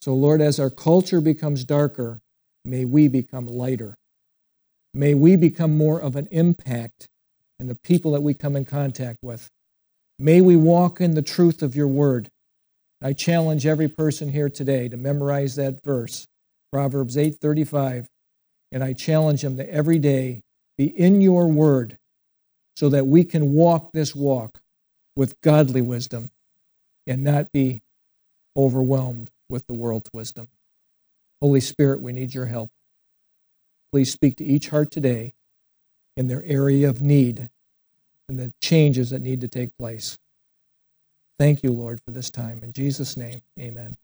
So, 0.00 0.14
Lord, 0.14 0.40
as 0.40 0.60
our 0.60 0.70
culture 0.70 1.20
becomes 1.20 1.64
darker, 1.64 2.20
may 2.64 2.84
we 2.84 3.08
become 3.08 3.48
lighter. 3.48 3.96
May 4.94 5.14
we 5.14 5.34
become 5.34 5.76
more 5.76 6.00
of 6.00 6.14
an 6.14 6.28
impact 6.30 7.08
and 7.60 7.68
the 7.68 7.74
people 7.74 8.12
that 8.12 8.20
we 8.20 8.34
come 8.34 8.56
in 8.56 8.64
contact 8.64 9.18
with. 9.22 9.50
May 10.18 10.40
we 10.40 10.56
walk 10.56 11.00
in 11.00 11.14
the 11.14 11.22
truth 11.22 11.62
of 11.62 11.76
your 11.76 11.88
word. 11.88 12.30
I 13.02 13.12
challenge 13.12 13.66
every 13.66 13.88
person 13.88 14.30
here 14.30 14.48
today 14.48 14.88
to 14.88 14.96
memorize 14.96 15.56
that 15.56 15.82
verse, 15.84 16.26
Proverbs 16.72 17.16
8:35, 17.16 18.08
and 18.72 18.82
I 18.82 18.92
challenge 18.92 19.42
them 19.42 19.56
to 19.56 19.70
every 19.70 19.98
day 19.98 20.42
be 20.76 20.86
in 20.86 21.20
your 21.20 21.48
word 21.48 21.98
so 22.76 22.88
that 22.88 23.06
we 23.06 23.24
can 23.24 23.52
walk 23.52 23.92
this 23.92 24.14
walk 24.14 24.60
with 25.16 25.40
godly 25.40 25.82
wisdom 25.82 26.30
and 27.06 27.24
not 27.24 27.50
be 27.52 27.82
overwhelmed 28.56 29.30
with 29.48 29.66
the 29.66 29.74
world's 29.74 30.10
wisdom. 30.12 30.48
Holy 31.40 31.60
Spirit, 31.60 32.00
we 32.00 32.12
need 32.12 32.34
your 32.34 32.46
help. 32.46 32.70
Please 33.92 34.12
speak 34.12 34.36
to 34.36 34.44
each 34.44 34.68
heart 34.68 34.90
today 34.90 35.32
in 36.18 36.26
their 36.26 36.42
area 36.44 36.88
of 36.88 37.00
need 37.00 37.48
and 38.28 38.38
the 38.38 38.52
changes 38.60 39.10
that 39.10 39.22
need 39.22 39.40
to 39.40 39.48
take 39.48 39.70
place. 39.78 40.18
Thank 41.38 41.62
you, 41.62 41.70
Lord, 41.70 42.00
for 42.04 42.10
this 42.10 42.28
time. 42.28 42.58
In 42.64 42.72
Jesus' 42.72 43.16
name, 43.16 43.40
amen. 43.58 43.94